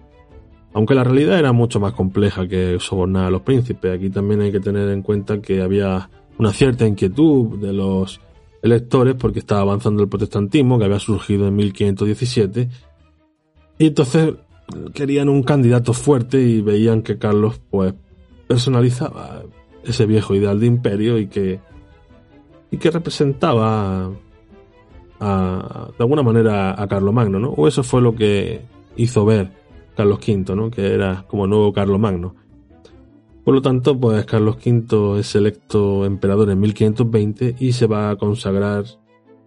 Aunque 0.72 0.94
la 0.94 1.04
realidad 1.04 1.38
era 1.38 1.52
mucho 1.52 1.80
más 1.80 1.94
compleja 1.94 2.46
que 2.46 2.76
sobornar 2.78 3.24
a 3.24 3.30
los 3.30 3.42
príncipes, 3.42 3.96
aquí 3.96 4.10
también 4.10 4.42
hay 4.42 4.52
que 4.52 4.60
tener 4.60 4.90
en 4.90 5.02
cuenta 5.02 5.40
que 5.40 5.62
había 5.62 6.10
una 6.38 6.52
cierta 6.52 6.86
inquietud 6.86 7.58
de 7.58 7.72
los 7.72 8.20
electores 8.62 9.14
porque 9.14 9.38
estaba 9.38 9.62
avanzando 9.62 10.02
el 10.02 10.08
protestantismo 10.08 10.78
que 10.78 10.84
había 10.84 10.98
surgido 10.98 11.48
en 11.48 11.56
1517 11.56 12.68
y 13.78 13.86
entonces 13.86 14.34
querían 14.92 15.28
un 15.28 15.42
candidato 15.42 15.92
fuerte 15.92 16.42
y 16.42 16.60
veían 16.60 17.02
que 17.02 17.18
Carlos 17.18 17.60
pues 17.70 17.94
personalizaba 18.48 19.42
ese 19.86 20.06
viejo 20.06 20.34
ideal 20.34 20.60
de 20.60 20.66
imperio 20.66 21.18
y 21.18 21.26
que, 21.28 21.60
y 22.70 22.76
que 22.78 22.90
representaba 22.90 24.10
a, 25.20 25.88
de 25.96 26.04
alguna 26.04 26.22
manera 26.22 26.80
a 26.80 26.86
Carlomagno, 26.86 27.38
¿no? 27.38 27.50
O 27.50 27.68
eso 27.68 27.82
fue 27.82 28.02
lo 28.02 28.14
que 28.14 28.62
hizo 28.96 29.24
ver 29.24 29.50
Carlos 29.96 30.18
V, 30.26 30.54
¿no? 30.54 30.70
Que 30.70 30.92
era 30.92 31.24
como 31.28 31.46
nuevo 31.46 31.72
Carlomagno. 31.72 32.34
Por 33.44 33.54
lo 33.54 33.62
tanto, 33.62 33.98
pues 33.98 34.24
Carlos 34.24 34.56
V 34.56 35.20
es 35.20 35.34
electo 35.36 36.04
emperador 36.04 36.50
en 36.50 36.58
1520 36.60 37.56
y 37.60 37.72
se 37.72 37.86
va 37.86 38.10
a 38.10 38.16
consagrar 38.16 38.84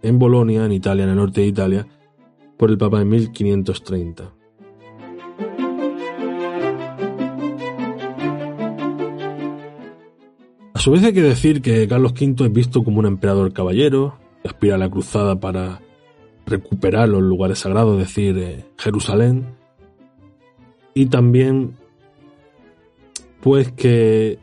en 0.02 0.18
Bolonia, 0.18 0.66
en 0.66 0.72
Italia, 0.72 1.04
en 1.04 1.10
el 1.10 1.18
norte 1.18 1.42
de 1.42 1.48
Italia, 1.48 1.88
por 2.58 2.70
el 2.70 2.78
Papa 2.78 3.02
en 3.02 3.10
1530. 3.10 4.39
A 10.80 10.82
su 10.82 10.92
vez 10.92 11.04
hay 11.04 11.12
que 11.12 11.22
decir 11.22 11.62
que 11.62 11.90
Carlos 11.90 12.14
V 12.14 12.46
es 12.46 12.54
visto 12.54 12.86
como 12.86 13.00
un 13.00 13.06
emperador 13.06 13.52
caballero, 13.52 14.18
aspira 14.46 14.76
a 14.76 14.78
la 14.78 14.90
cruzada 14.90 15.38
para 15.38 15.82
recuperar 16.46 17.10
los 17.10 17.22
lugares 17.22 17.60
sagrados, 17.60 18.00
es 18.00 18.08
decir, 18.08 18.38
eh, 18.38 18.66
Jerusalén, 18.78 19.58
y 20.94 21.08
también 21.08 21.76
pues 23.42 23.74
que 23.74 24.40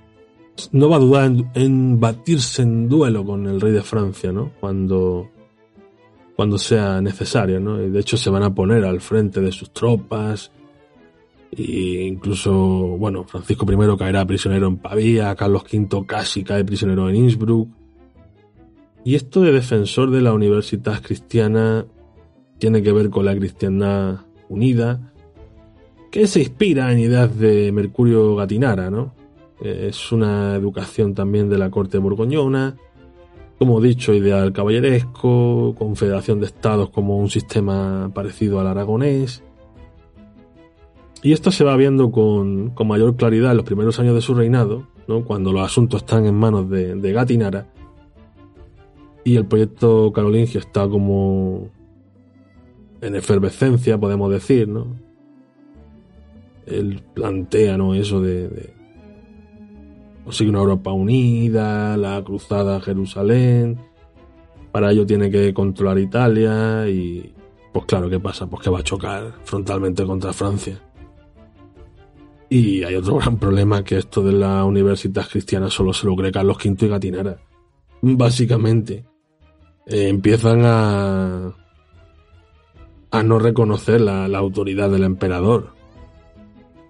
no 0.73 0.91
va 0.91 0.97
a 0.97 0.99
dudar 0.99 1.33
en, 1.55 2.01
batirse 2.01 2.61
en 2.61 2.91
duelo 2.91 3.25
con 3.25 3.47
el 3.47 3.59
rey 3.59 3.73
de 3.73 3.81
Francia, 3.81 4.31
¿no? 4.31 4.53
Cuando, 4.61 5.31
cuando 6.37 6.59
sea 6.59 7.01
necesario, 7.01 7.61
¿no? 7.61 7.83
Y 7.83 7.89
de 7.89 8.01
hecho 8.01 8.19
se 8.19 8.29
van 8.29 8.43
a 8.43 8.55
poner 8.55 8.85
al 8.85 9.01
frente 9.01 9.41
de 9.41 9.53
sus 9.53 9.71
tropas, 9.71 10.53
e 11.53 12.07
incluso, 12.07 12.53
bueno, 12.53 13.25
Francisco 13.25 13.67
I 13.71 13.97
caerá 13.97 14.25
prisionero 14.27 14.69
en 14.69 14.77
Pavía, 14.79 15.35
Carlos 15.35 15.65
V 15.73 16.07
casi 16.07 16.45
cae 16.45 16.65
prisionero 16.65 17.09
en 17.09 17.17
Innsbruck. 17.17 17.69
Y 19.05 19.15
esto 19.15 19.41
de 19.41 19.53
defensor 19.53 20.11
de 20.11 20.21
la 20.21 20.33
universidad 20.33 21.01
cristiana 21.01 21.87
tiene 22.59 22.83
que 22.83 22.93
ver 22.93 23.11
con 23.11 23.25
la 23.25 23.37
cristiandad 23.37 24.21
unida, 24.49 25.13
que 26.11 26.27
se 26.27 26.41
inspira 26.41 26.93
en 26.93 26.99
ideas 26.99 27.39
de 27.39 27.71
Mercurio 27.73 28.35
Gatinara, 28.37 28.91
¿no? 28.91 29.15
Es 29.61 30.13
una 30.13 30.55
educación 30.55 31.15
también 31.15 31.49
de 31.49 31.59
la 31.59 31.71
corte 31.71 31.99
borgoñona, 31.99 32.77
como 33.59 33.81
dicho, 33.81 34.13
ideal 34.13 34.53
caballeresco, 34.53 35.75
confederación 35.79 36.41
de 36.41 36.47
estados 36.47 36.91
como 36.91 37.17
un 37.19 37.31
sistema 37.31 38.11
parecido 38.13 38.61
al 38.61 38.67
aragonés, 38.67 39.43
y 41.23 41.33
esto 41.33 41.51
se 41.51 41.65
va 41.65 41.77
viendo 41.77 42.11
con, 42.11 42.75
mayor 42.87 43.17
claridad 43.17 43.51
en 43.51 43.57
los 43.57 43.67
primeros 43.67 43.99
años 43.99 44.15
de 44.15 44.21
su 44.21 44.35
reinado, 44.35 44.87
¿no? 45.09 45.25
cuando 45.25 45.53
los 45.53 45.63
asuntos 45.63 46.03
están 46.03 46.27
en 46.27 46.35
manos 46.35 46.69
de, 46.71 46.95
de 46.95 47.13
Gatinara 47.13 47.67
y 49.25 49.37
el 49.37 49.47
proyecto 49.47 50.13
carolingio 50.13 50.61
está 50.61 50.89
como 50.89 51.69
en 53.01 53.15
efervescencia, 53.17 53.99
podemos 53.99 54.31
decir, 54.31 54.69
¿no? 54.69 54.87
Él 56.65 57.03
plantea, 57.13 57.77
¿no? 57.77 57.95
Eso 57.95 58.21
de, 58.21 58.49
de 58.49 58.73
una 60.49 60.59
Europa 60.59 60.93
unida, 60.93 61.97
la 61.97 62.23
cruzada 62.23 62.77
a 62.77 62.81
Jerusalén, 62.81 63.79
para 64.71 64.93
ello 64.93 65.07
tiene 65.07 65.31
que 65.31 65.53
controlar 65.53 65.99
Italia 65.99 66.89
y, 66.89 67.35
pues 67.73 67.85
claro, 67.87 68.09
¿qué 68.09 68.21
pasa? 68.21 68.47
Pues 68.47 68.63
que 68.63 68.71
va 68.71 68.79
a 68.79 68.85
chocar 68.85 69.35
frontalmente 69.45 70.05
contra 70.05 70.33
Francia. 70.33 70.81
Y 72.49 72.85
hay 72.85 72.95
otro 72.95 73.17
gran 73.19 73.39
problema 73.39 73.83
que 73.85 73.99
esto 73.99 74.23
de 74.23 74.33
la 74.33 74.65
universidad 74.65 75.29
cristiana 75.29 75.71
solo 75.71 75.93
se 75.93 76.07
lo 76.07 76.15
cree 76.17 76.33
Carlos 76.33 76.59
V 76.65 76.87
y 76.87 76.89
Gatinara. 76.89 77.39
Básicamente, 78.03 79.05
eh, 79.87 80.09
empiezan 80.09 80.63
a, 80.65 81.55
a 83.11 83.23
no 83.23 83.39
reconocer 83.39 84.01
la, 84.01 84.29
la, 84.29 84.39
autoridad 84.39 84.91
del 84.91 85.05
emperador. 85.05 85.75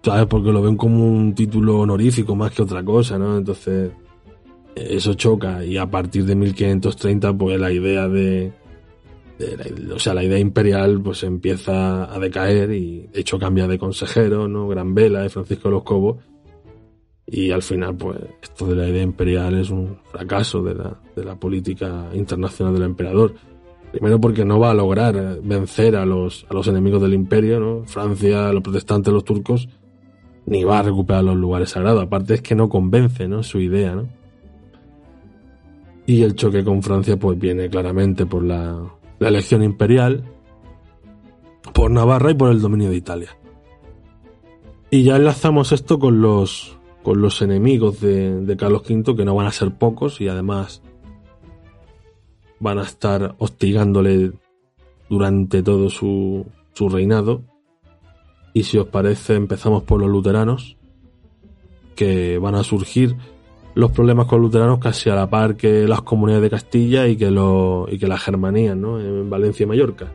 ¿Sabes? 0.02 0.26
Porque 0.26 0.52
lo 0.52 0.62
ven 0.62 0.76
como 0.76 1.04
un 1.04 1.34
título 1.34 1.80
honorífico 1.80 2.36
más 2.36 2.52
que 2.52 2.62
otra 2.62 2.84
cosa, 2.84 3.18
¿no? 3.18 3.38
Entonces, 3.38 3.90
eso 4.76 5.14
choca. 5.14 5.64
Y 5.64 5.78
a 5.78 5.86
partir 5.90 6.24
de 6.26 6.36
1530, 6.36 7.32
pues 7.36 7.58
la 7.58 7.72
idea 7.72 8.06
de, 8.08 8.52
o 9.92 9.98
sea, 9.98 10.14
la 10.14 10.24
idea 10.24 10.38
imperial 10.38 11.00
pues 11.02 11.22
empieza 11.22 12.12
a 12.12 12.18
decaer 12.18 12.70
y 12.72 13.06
de 13.12 13.20
hecho 13.20 13.38
cambia 13.38 13.66
de 13.66 13.78
consejero, 13.78 14.48
¿no? 14.48 14.68
Gran 14.68 14.94
Vela 14.94 15.22
de 15.22 15.28
Francisco 15.28 15.68
de 15.68 15.74
los 15.74 15.82
Cobos 15.82 16.16
y 17.26 17.50
al 17.50 17.62
final 17.62 17.96
pues 17.96 18.18
esto 18.40 18.66
de 18.66 18.76
la 18.76 18.88
idea 18.88 19.02
imperial 19.02 19.58
es 19.58 19.70
un 19.70 19.98
fracaso 20.10 20.62
de 20.62 20.74
la, 20.74 20.96
de 21.14 21.24
la 21.24 21.34
política 21.34 22.06
internacional 22.14 22.74
del 22.74 22.84
emperador. 22.84 23.34
Primero 23.90 24.20
porque 24.20 24.44
no 24.44 24.58
va 24.58 24.70
a 24.70 24.74
lograr 24.74 25.40
vencer 25.42 25.96
a 25.96 26.06
los, 26.06 26.46
a 26.48 26.54
los 26.54 26.66
enemigos 26.68 27.02
del 27.02 27.14
imperio, 27.14 27.60
¿no? 27.60 27.84
Francia, 27.84 28.52
los 28.52 28.62
protestantes, 28.62 29.12
los 29.12 29.24
turcos, 29.24 29.68
ni 30.44 30.64
va 30.64 30.80
a 30.80 30.82
recuperar 30.82 31.24
los 31.24 31.36
lugares 31.36 31.70
sagrados. 31.70 32.02
Aparte 32.02 32.34
es 32.34 32.42
que 32.42 32.54
no 32.54 32.68
convence, 32.68 33.26
¿no? 33.26 33.42
Su 33.42 33.60
idea, 33.60 33.94
¿no? 33.94 34.08
Y 36.06 36.22
el 36.22 36.36
choque 36.36 36.62
con 36.62 36.82
Francia 36.82 37.16
pues 37.16 37.38
viene 37.38 37.68
claramente 37.68 38.26
por 38.26 38.44
la, 38.44 38.80
la 39.18 39.28
elección 39.28 39.62
imperial, 39.62 40.24
por 41.72 41.90
Navarra 41.90 42.30
y 42.30 42.34
por 42.34 42.50
el 42.50 42.60
dominio 42.60 42.90
de 42.90 42.96
Italia. 42.96 43.36
Y 44.90 45.02
ya 45.02 45.16
enlazamos 45.16 45.72
esto 45.72 45.98
con 45.98 46.20
los, 46.20 46.78
con 47.02 47.20
los 47.20 47.42
enemigos 47.42 48.00
de, 48.00 48.56
Carlos 48.58 48.82
V, 48.88 49.16
que 49.16 49.24
no 49.24 49.34
van 49.34 49.46
a 49.46 49.52
ser 49.52 49.72
pocos 49.72 50.20
y 50.20 50.28
además 50.28 50.82
van 52.60 52.78
a 52.78 52.82
estar 52.82 53.34
hostigándole 53.38 54.32
durante 55.08 55.62
todo 55.62 55.90
su, 55.90 56.46
su 56.72 56.88
reinado. 56.88 57.42
Y 58.54 58.62
si 58.62 58.78
os 58.78 58.86
parece, 58.86 59.34
empezamos 59.34 59.82
por 59.82 60.00
los 60.00 60.08
luteranos, 60.08 60.76
que 61.94 62.38
van 62.38 62.54
a 62.54 62.64
surgir 62.64 63.16
los 63.76 63.90
problemas 63.90 64.24
con 64.24 64.40
los 64.40 64.48
luteranos 64.48 64.78
casi 64.78 65.10
a 65.10 65.14
la 65.14 65.28
par 65.28 65.54
que 65.54 65.86
las 65.86 66.00
comunidades 66.00 66.44
de 66.44 66.50
Castilla 66.50 67.06
y 67.06 67.14
que, 67.14 67.30
lo, 67.30 67.86
y 67.90 67.98
que 67.98 68.08
las 68.08 68.22
germanías, 68.22 68.74
¿no? 68.74 68.98
En 68.98 69.28
Valencia 69.28 69.64
y 69.64 69.66
Mallorca. 69.66 70.10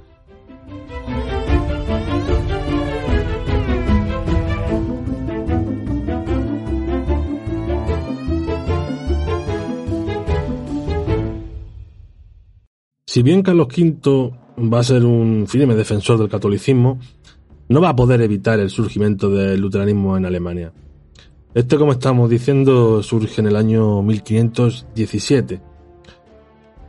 Si 13.06 13.22
bien 13.22 13.44
Carlos 13.44 13.68
V 13.68 14.32
va 14.74 14.80
a 14.80 14.84
ser 14.84 15.06
un 15.06 15.46
firme 15.48 15.76
defensor 15.76 16.18
del 16.18 16.30
catolicismo, 16.30 17.00
no 17.70 17.80
va 17.80 17.90
a 17.90 17.96
poder 17.96 18.22
evitar 18.22 18.60
el 18.60 18.72
surgimiento 18.72 19.30
del 19.30 19.62
luteranismo 19.62 20.18
en 20.18 20.26
Alemania. 20.26 20.74
Este, 21.54 21.78
como 21.78 21.92
estamos 21.92 22.30
diciendo, 22.30 23.04
surge 23.04 23.42
en 23.42 23.48
el 23.48 23.56
año 23.56 24.02
1517. 24.02 25.62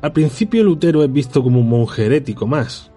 Al 0.00 0.12
principio 0.12 0.64
Lutero 0.64 1.02
es 1.02 1.12
visto 1.12 1.42
como 1.42 1.60
un 1.60 1.68
monje 1.68 2.06
herético 2.06 2.46
más, 2.46 2.90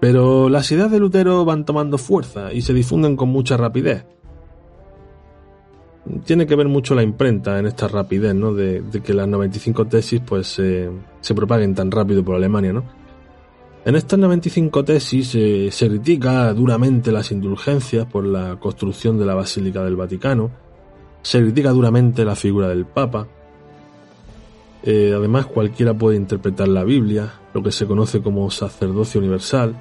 pero 0.00 0.48
las 0.48 0.70
ideas 0.70 0.90
de 0.90 1.00
Lutero 1.00 1.44
van 1.44 1.64
tomando 1.64 1.98
fuerza 1.98 2.52
y 2.52 2.62
se 2.62 2.74
difunden 2.74 3.16
con 3.16 3.28
mucha 3.28 3.56
rapidez 3.56 4.04
tiene 6.24 6.46
que 6.46 6.56
ver 6.56 6.68
mucho 6.68 6.94
la 6.94 7.02
imprenta 7.02 7.58
en 7.58 7.66
esta 7.66 7.88
rapidez, 7.88 8.34
¿no? 8.34 8.54
De, 8.54 8.82
que 9.04 9.14
las 9.14 9.28
95 9.28 9.86
tesis 9.86 10.20
pues 10.24 10.48
se 10.48 11.34
propaguen 11.34 11.74
tan 11.74 11.90
rápido 11.90 12.24
por 12.24 12.36
Alemania, 12.36 12.72
¿no? 12.72 12.84
En 13.84 13.96
estas 13.96 14.18
95 14.18 14.84
tesis 14.84 15.34
eh, 15.34 15.68
se 15.70 15.88
critica 15.88 16.52
duramente 16.52 17.12
las 17.12 17.30
indulgencias 17.30 18.06
por 18.06 18.26
la 18.26 18.56
construcción 18.56 19.18
de 19.18 19.24
la 19.24 19.34
Basílica 19.34 19.82
del 19.82 19.96
Vaticano, 19.96 20.50
se 21.22 21.40
critica 21.40 21.70
duramente 21.70 22.24
la 22.24 22.34
figura 22.34 22.68
del 22.68 22.86
Papa, 22.86 23.26
eh, 24.82 25.12
además 25.14 25.46
cualquiera 25.46 25.94
puede 25.94 26.16
interpretar 26.16 26.68
la 26.68 26.84
Biblia, 26.84 27.32
lo 27.52 27.62
que 27.62 27.72
se 27.72 27.86
conoce 27.86 28.22
como 28.22 28.50
sacerdocio 28.50 29.20
universal, 29.20 29.74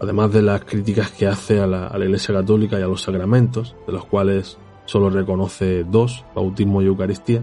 además 0.00 0.32
de 0.32 0.42
las 0.42 0.64
críticas 0.64 1.10
que 1.10 1.26
hace 1.26 1.60
a 1.60 1.66
la, 1.66 1.92
Iglesia 1.98 2.34
Católica 2.34 2.78
y 2.78 2.82
a 2.82 2.86
los 2.86 3.02
sacramentos, 3.02 3.74
de 3.86 3.92
los 3.92 4.04
cuales 4.04 4.56
solo 4.86 5.10
reconoce 5.10 5.84
dos, 5.84 6.24
bautismo 6.34 6.82
y 6.82 6.86
Eucaristía, 6.86 7.42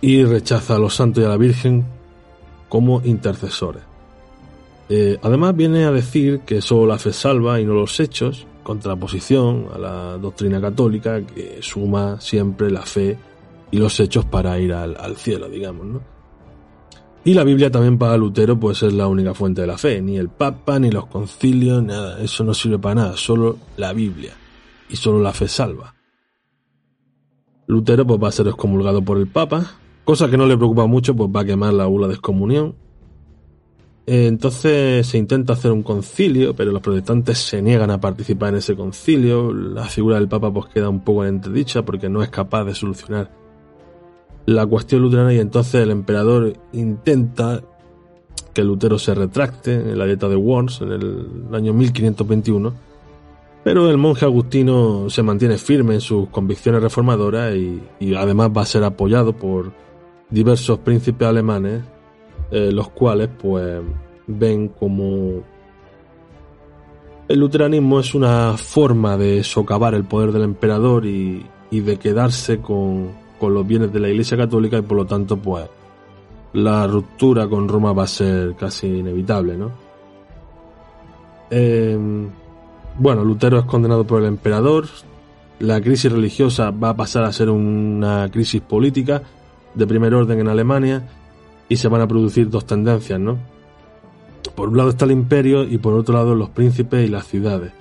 y 0.00 0.24
rechaza 0.24 0.76
a 0.76 0.78
los 0.78 0.94
santos 0.94 1.22
y 1.22 1.26
a 1.26 1.30
la 1.30 1.36
Virgen 1.36 1.84
como 2.68 3.02
intercesores. 3.04 3.82
Eh, 4.88 5.18
además 5.22 5.56
viene 5.56 5.84
a 5.84 5.92
decir 5.92 6.40
que 6.40 6.60
solo 6.60 6.86
la 6.86 6.98
fe 6.98 7.12
salva 7.12 7.60
y 7.60 7.64
no 7.64 7.74
los 7.74 7.98
hechos, 8.00 8.46
contraposición 8.62 9.66
a 9.74 9.78
la 9.78 10.18
doctrina 10.18 10.60
católica 10.60 11.20
que 11.22 11.58
suma 11.60 12.20
siempre 12.20 12.70
la 12.70 12.82
fe 12.82 13.18
y 13.70 13.78
los 13.78 13.98
hechos 14.00 14.24
para 14.24 14.58
ir 14.58 14.72
al, 14.72 14.96
al 14.98 15.16
cielo, 15.16 15.48
digamos, 15.48 15.86
¿no? 15.86 16.12
Y 17.24 17.34
la 17.34 17.44
Biblia 17.44 17.70
también 17.70 17.98
para 17.98 18.16
Lutero 18.16 18.58
pues 18.58 18.82
es 18.82 18.92
la 18.92 19.06
única 19.06 19.32
fuente 19.32 19.60
de 19.60 19.68
la 19.68 19.78
fe, 19.78 20.02
ni 20.02 20.16
el 20.16 20.28
Papa, 20.28 20.80
ni 20.80 20.90
los 20.90 21.06
concilios, 21.06 21.82
nada, 21.82 22.20
eso 22.20 22.42
no 22.42 22.52
sirve 22.52 22.80
para 22.80 22.96
nada, 22.96 23.16
solo 23.16 23.58
la 23.76 23.92
Biblia 23.92 24.32
y 24.88 24.96
solo 24.96 25.22
la 25.22 25.32
fe 25.32 25.46
salva. 25.46 25.94
Lutero 27.68 28.04
pues 28.04 28.20
va 28.20 28.28
a 28.28 28.32
ser 28.32 28.48
excomulgado 28.48 29.02
por 29.02 29.18
el 29.18 29.28
Papa, 29.28 29.76
cosa 30.04 30.28
que 30.28 30.36
no 30.36 30.46
le 30.46 30.56
preocupa 30.56 30.86
mucho, 30.86 31.14
pues 31.14 31.30
va 31.30 31.42
a 31.42 31.44
quemar 31.44 31.72
la 31.74 31.86
bula 31.86 32.08
de 32.08 32.14
excomunión. 32.14 32.74
Entonces 34.06 35.06
se 35.06 35.18
intenta 35.18 35.52
hacer 35.52 35.70
un 35.70 35.82
concilio, 35.82 36.54
pero 36.54 36.72
los 36.72 36.82
protestantes 36.82 37.38
se 37.38 37.62
niegan 37.62 37.90
a 37.90 38.00
participar 38.00 38.50
en 38.50 38.56
ese 38.56 38.74
concilio. 38.74 39.52
La 39.52 39.84
figura 39.84 40.16
del 40.16 40.28
Papa 40.28 40.52
pues 40.52 40.66
queda 40.66 40.88
un 40.88 41.00
poco 41.00 41.24
en 41.24 41.36
entredicha 41.36 41.82
porque 41.82 42.08
no 42.08 42.22
es 42.22 42.30
capaz 42.30 42.64
de 42.64 42.74
solucionar 42.74 43.30
la 44.44 44.66
cuestión 44.66 45.02
luterana 45.02 45.32
y 45.32 45.38
entonces 45.38 45.74
el 45.76 45.90
emperador 45.92 46.54
intenta 46.72 47.62
que 48.52 48.64
Lutero 48.64 48.98
se 48.98 49.14
retracte 49.14 49.74
en 49.74 49.96
la 49.96 50.04
dieta 50.04 50.28
de 50.28 50.36
Worms 50.36 50.80
en 50.80 50.92
el 50.92 51.28
año 51.52 51.72
1521 51.72 52.92
pero 53.64 53.88
el 53.88 53.96
monje 53.96 54.24
agustino 54.24 55.08
se 55.08 55.22
mantiene 55.22 55.56
firme 55.56 55.94
en 55.94 56.00
sus 56.00 56.28
convicciones 56.30 56.82
reformadoras 56.82 57.54
y, 57.54 58.14
además 58.14 58.50
va 58.56 58.62
a 58.62 58.66
ser 58.66 58.82
apoyado 58.82 59.34
por 59.34 59.72
diversos 60.30 60.80
príncipes 60.80 61.28
alemanes, 61.28 61.82
eh, 62.52 62.70
los 62.70 62.90
cuales 62.90 63.30
pues 63.40 63.80
ven 64.26 64.68
como 64.68 65.42
el 67.26 67.38
luteranismo 67.38 67.98
es 67.98 68.14
una 68.14 68.58
forma 68.58 69.16
de 69.16 69.42
socavar 69.42 69.94
el 69.94 70.04
poder 70.04 70.32
del 70.32 70.42
emperador 70.42 71.06
y, 71.06 71.46
de 71.70 71.96
quedarse 71.96 72.58
con, 72.58 73.12
con, 73.40 73.54
los 73.54 73.66
bienes 73.66 73.90
de 73.90 74.00
la 74.00 74.10
Iglesia 74.10 74.36
Católica 74.36 74.76
y 74.76 74.82
por 74.82 74.98
lo 74.98 75.06
tanto 75.06 75.38
pues 75.38 75.66
la 76.52 76.86
ruptura 76.86 77.48
con 77.48 77.68
Roma 77.68 77.94
va 77.94 78.02
a 78.02 78.06
ser 78.06 78.54
casi 78.56 78.86
inevitable, 78.86 79.56
¿no? 79.56 79.70
Eh, 81.48 81.98
bueno, 82.98 83.24
Lutero 83.24 83.60
es 83.60 83.64
condenado 83.64 84.06
por 84.06 84.20
el 84.20 84.28
emperador, 84.28 84.84
la 85.58 85.80
crisis 85.80 86.12
religiosa 86.12 86.70
va 86.70 86.90
a 86.90 86.96
pasar 86.96 87.24
a 87.24 87.32
ser 87.32 87.48
una 87.48 88.28
crisis 88.30 88.60
política 88.60 89.22
de 89.74 89.86
primer 89.86 90.12
orden 90.12 90.38
en 90.38 90.48
Alemania 90.48 91.02
y 91.72 91.76
se 91.76 91.88
van 91.88 92.02
a 92.02 92.06
producir 92.06 92.50
dos 92.50 92.66
tendencias, 92.66 93.18
¿no? 93.18 93.38
Por 94.54 94.68
un 94.68 94.76
lado 94.76 94.90
está 94.90 95.06
el 95.06 95.12
imperio 95.12 95.64
y 95.64 95.78
por 95.78 95.94
otro 95.94 96.12
lado 96.12 96.34
los 96.34 96.50
príncipes 96.50 97.08
y 97.08 97.10
las 97.10 97.26
ciudades. 97.26 97.72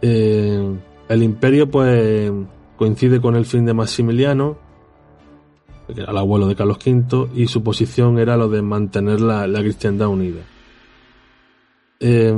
Eh, 0.00 0.78
el 1.10 1.22
imperio 1.22 1.70
pues 1.70 2.32
coincide 2.78 3.20
con 3.20 3.36
el 3.36 3.44
fin 3.44 3.66
de 3.66 3.74
Maximiliano, 3.74 4.56
era 5.88 6.10
el 6.10 6.16
abuelo 6.16 6.46
de 6.46 6.56
Carlos 6.56 6.78
V, 6.78 7.28
y 7.34 7.48
su 7.48 7.62
posición 7.62 8.18
era 8.18 8.38
lo 8.38 8.48
de 8.48 8.62
mantener 8.62 9.20
la, 9.20 9.46
la 9.46 9.60
cristiandad 9.60 10.08
unida. 10.08 10.40
Eh, 12.00 12.34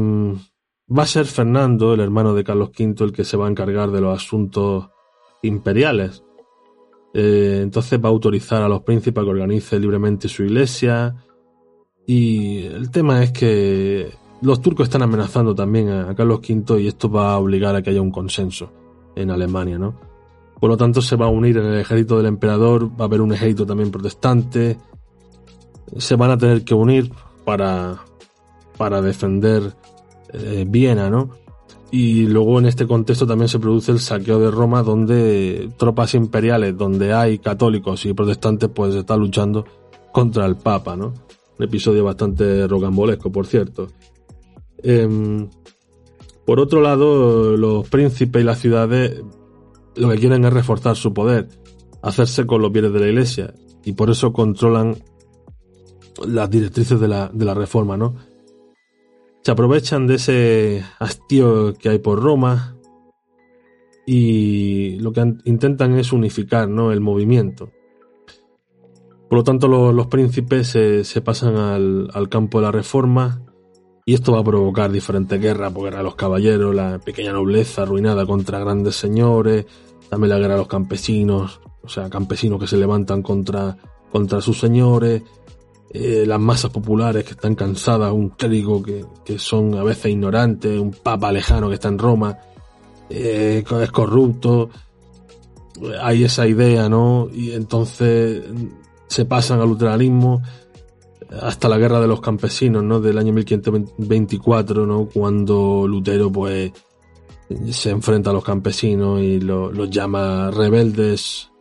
Va 0.87 1.05
a 1.05 1.07
ser 1.07 1.27
Fernando, 1.27 1.95
el 1.95 2.01
hermano 2.01 2.35
de 2.35 2.43
Carlos 2.43 2.71
V, 2.77 3.05
el 3.05 3.13
que 3.13 3.25
se 3.25 3.37
va 3.37 3.47
a 3.47 3.51
encargar 3.51 3.93
de 3.93 4.01
los 4.01 4.21
asuntos 4.21 4.91
imperiales. 5.41 6.24
Eh, 7.15 7.61
entonces 7.63 8.01
va 8.05 8.09
a 8.09 8.13
autorizar 8.13 8.61
a 8.61 8.69
los 8.69 8.83
príncipes 8.83 9.23
a 9.23 9.25
que 9.25 9.31
organice 9.31 9.79
libremente 9.79 10.29
su 10.29 10.43
iglesia. 10.43 11.15
Y 12.07 12.65
el 12.67 12.91
tema 12.91 13.23
es 13.23 13.31
que 13.31 14.13
los 14.43 14.61
turcos 14.61 14.89
están 14.89 15.03
amenazando 15.03 15.55
también 15.55 15.89
a, 15.91 16.15
Carlos 16.15 16.41
V 16.41 16.83
y 16.83 16.89
esto 16.89 17.09
va 17.09 17.33
a 17.33 17.39
obligar 17.39 17.77
a 17.77 17.83
que 17.83 17.91
haya 17.91 18.03
un 18.03 18.11
consenso 18.11 18.71
en 19.15 19.31
Alemania, 19.31 19.79
¿no? 19.79 19.95
Por 20.61 20.71
lo 20.71 20.77
tanto, 20.77 21.01
se 21.01 21.17
va 21.17 21.27
a 21.27 21.31
unir 21.31 21.57
en 21.57 21.67
el 21.67 21.79
ejército 21.81 22.17
del 22.17 22.27
emperador, 22.27 22.91
va 22.91 23.05
a 23.05 23.09
haber 23.09 23.21
un 23.21 23.33
ejército 23.33 23.67
también 23.67 23.91
protestante. 23.91 24.79
Se 25.99 26.17
van 26.17 26.31
a 26.31 26.39
tener 26.39 26.65
que 26.65 26.75
unir 26.75 27.13
para, 27.45 27.97
para 28.77 29.01
defender 29.03 29.75
eh, 30.33 30.65
Viena, 30.67 31.11
¿no? 31.11 31.31
Y 31.97 32.27
luego 32.27 32.59
en 32.59 32.67
este 32.67 32.89
contexto 32.89 33.25
también 33.25 33.49
se 33.49 33.61
produce 33.61 33.93
el 33.93 34.01
saqueo 34.01 34.41
de 34.41 34.51
Roma, 34.51 34.83
donde 34.83 35.71
tropas 35.77 36.15
imperiales, 36.15 36.77
donde 36.77 37.13
hay 37.13 37.39
católicos 37.39 38.05
y 38.05 38.13
protestantes, 38.13 38.69
pues 38.69 38.97
están 38.97 39.21
luchando 39.21 39.65
contra 40.11 40.45
el 40.45 40.57
Papa, 40.57 40.97
¿no? 40.97 41.15
Un 41.57 41.65
episodio 41.65 42.03
bastante 42.03 42.67
rocambolesco, 42.67 43.31
por 43.31 43.47
cierto. 43.47 43.87
Em, 44.83 45.49
por 46.45 46.59
otro 46.59 46.81
lado, 46.81 47.57
los 47.57 47.89
príncipes 47.89 48.43
y 48.43 48.45
las 48.45 48.59
ciudades 48.59 49.23
lo 49.95 50.11
que 50.11 50.19
quieren 50.19 50.45
es 50.45 50.53
reforzar 50.53 50.97
su 50.97 51.15
poder, 51.15 51.47
hacerse 52.03 52.45
con 52.45 52.61
los 52.61 52.73
bienes 52.73 52.93
de 52.93 52.99
la 52.99 53.07
iglesia, 53.07 53.55
y 53.85 53.93
por 53.93 54.11
eso 54.11 54.33
controlan 54.33 54.97
las 56.27 56.51
directrices 56.51 56.99
de 56.99 57.07
la, 57.07 57.31
de 57.33 57.45
la 57.45 57.55
reforma, 57.55 57.97
¿no? 57.97 58.17
Se 59.45 59.51
aprovechan 59.51 60.07
de 60.07 60.15
ese 60.15 60.85
hastío 60.99 61.75
que 61.75 61.91
hay 61.91 61.99
por 61.99 62.23
Roma 62.23 62.77
y 64.07 64.99
lo 65.01 65.13
que 65.13 65.21
intentan 65.45 65.99
es 65.99 66.13
unificar 66.13 66.67
¿no? 66.69 66.93
el 66.93 67.03
movimiento. 67.03 67.71
Por 69.29 69.39
lo 69.39 69.45
tanto, 69.45 69.69
los, 69.69 70.07
príncipes 70.07 70.69
se, 70.69 71.21
pasan 71.21 71.57
al, 71.57 72.29
campo 72.31 72.59
de 72.59 72.65
la 72.65 72.73
reforma 72.73 73.43
y 74.07 74.15
esto 74.15 74.33
va 74.33 74.41
a 74.41 74.45
provocar 74.45 74.91
diferentes 74.91 75.39
guerras, 75.39 75.73
porque 75.73 75.91
guerra 75.91 76.03
los 76.03 76.15
caballeros, 76.15 76.75
la 76.75 76.99
pequeña 76.99 77.33
nobleza 77.33 77.83
arruinada 77.83 78.25
contra 78.25 78.61
grandes 78.61 78.97
señores, 78.97 79.67
también 80.09 80.31
la 80.31 80.39
guerra 80.39 80.55
de 80.55 80.61
los 80.61 80.69
campesinos, 80.69 81.61
o 81.83 81.89
sea, 81.89 82.09
campesinos 82.09 82.59
que 82.61 82.67
se 82.67 82.79
levantan 82.79 83.23
contra, 83.23 83.77
contra 84.11 84.41
sus 84.41 84.59
señores, 84.59 85.23
eh, 85.97 86.25
las 86.27 86.41
masas 86.41 86.73
populares 86.73 87.23
que 87.23 87.31
están 87.31 87.55
cansadas, 87.55 88.11
un 88.11 88.31
clérigo 88.31 88.83
que, 88.83 89.39
son 89.39 89.77
a 89.77 89.85
veces 89.85 90.07
ignorantes, 90.07 90.81
un 90.81 90.91
papa 90.91 91.31
lejano 91.31 91.69
que 91.69 91.75
está 91.75 91.87
en 91.87 91.99
Roma, 92.01 92.37
eh, 93.09 93.63
es 93.65 93.93
corrupto, 93.93 94.71
hay 96.03 96.25
esa 96.25 96.49
idea, 96.49 96.89
¿no? 96.89 97.29
Y 97.33 97.53
entonces 97.53 98.43
se 99.07 99.25
pasan 99.25 99.61
al 99.61 99.69
luteranismo 99.69 100.43
hasta 101.41 101.69
la 101.69 101.79
guerra 101.79 102.01
de 102.01 102.09
los 102.09 102.21
campesinos, 102.21 102.83
¿no? 102.83 103.01
Del 103.01 103.17
año 103.17 103.33
1524, 103.33 104.87
¿no? 104.87 105.07
Cuando 105.07 105.87
Lutero, 105.87 106.33
pues, 106.33 106.73
se 107.71 107.91
enfrenta 107.91 108.31
a 108.31 108.33
los 108.33 108.43
campesinos 108.43 109.21
y 109.21 109.39
los 109.39 109.91
llama 109.91 110.51
rebeldes, 110.51 111.53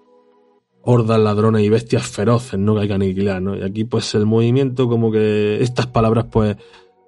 hordas 0.83 1.19
ladronas 1.19 1.61
y 1.61 1.69
bestias 1.69 2.07
feroces, 2.07 2.59
¿no? 2.59 2.75
Que 2.75 2.81
hay 2.81 2.87
que 2.87 2.93
aniquilar, 2.93 3.41
¿no? 3.41 3.55
Y 3.55 3.63
aquí, 3.63 3.83
pues, 3.83 4.13
el 4.15 4.25
movimiento, 4.25 4.87
como 4.87 5.11
que 5.11 5.61
estas 5.61 5.87
palabras, 5.87 6.25
pues, 6.31 6.55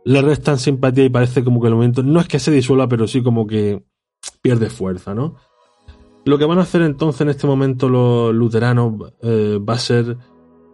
le 0.06 0.22
restan 0.22 0.58
simpatía 0.58 1.06
y 1.06 1.10
parece 1.10 1.44
como 1.44 1.62
que 1.62 1.68
el 1.68 1.74
movimiento 1.74 2.04
no 2.04 2.20
es 2.20 2.28
que 2.28 2.40
se 2.40 2.52
disuelva, 2.52 2.88
pero 2.88 3.08
sí 3.08 3.22
como 3.22 3.48
que 3.48 3.84
pierde 4.42 4.70
fuerza, 4.70 5.14
¿no? 5.14 5.36
Lo 6.26 6.38
que 6.38 6.46
van 6.46 6.58
a 6.58 6.64
hacer 6.64 6.82
entonces 6.82 7.22
en 7.22 7.30
este 7.30 7.46
momento 7.46 7.88
los 7.88 8.34
luteranos 8.34 9.14
eh, 9.22 9.60
va 9.60 9.76
a 9.76 9.80
ser 9.80 10.18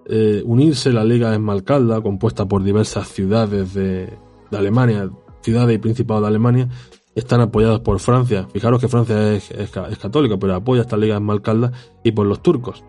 eh, 0.06 0.42
unirse 0.46 0.90
a 0.90 0.94
la 0.94 1.04
Liga 1.04 1.34
Esmalcalda, 1.34 2.02
compuesta 2.02 2.46
por 2.46 2.64
diversas 2.64 3.08
ciudades 3.10 3.74
de, 3.74 4.18
Alemania, 4.52 5.10
ciudades 5.42 5.76
y 5.76 5.80
principados 5.80 6.24
de 6.24 6.28
Alemania, 6.28 6.70
están 7.16 7.42
apoyados 7.42 7.82
por 7.82 8.00
Francia. 8.00 8.48
Fijaros 8.52 8.80
que 8.80 8.88
Francia 8.88 9.34
es, 9.34 9.72
católica, 10.00 10.38
pero 10.38 10.56
apoya 10.56 10.82
esta 10.82 10.98
Liga 10.98 11.16
Esmalcalda 11.16 11.72
y 12.04 12.12
por 12.12 12.26
los 12.26 12.42
turcos. 12.42 12.84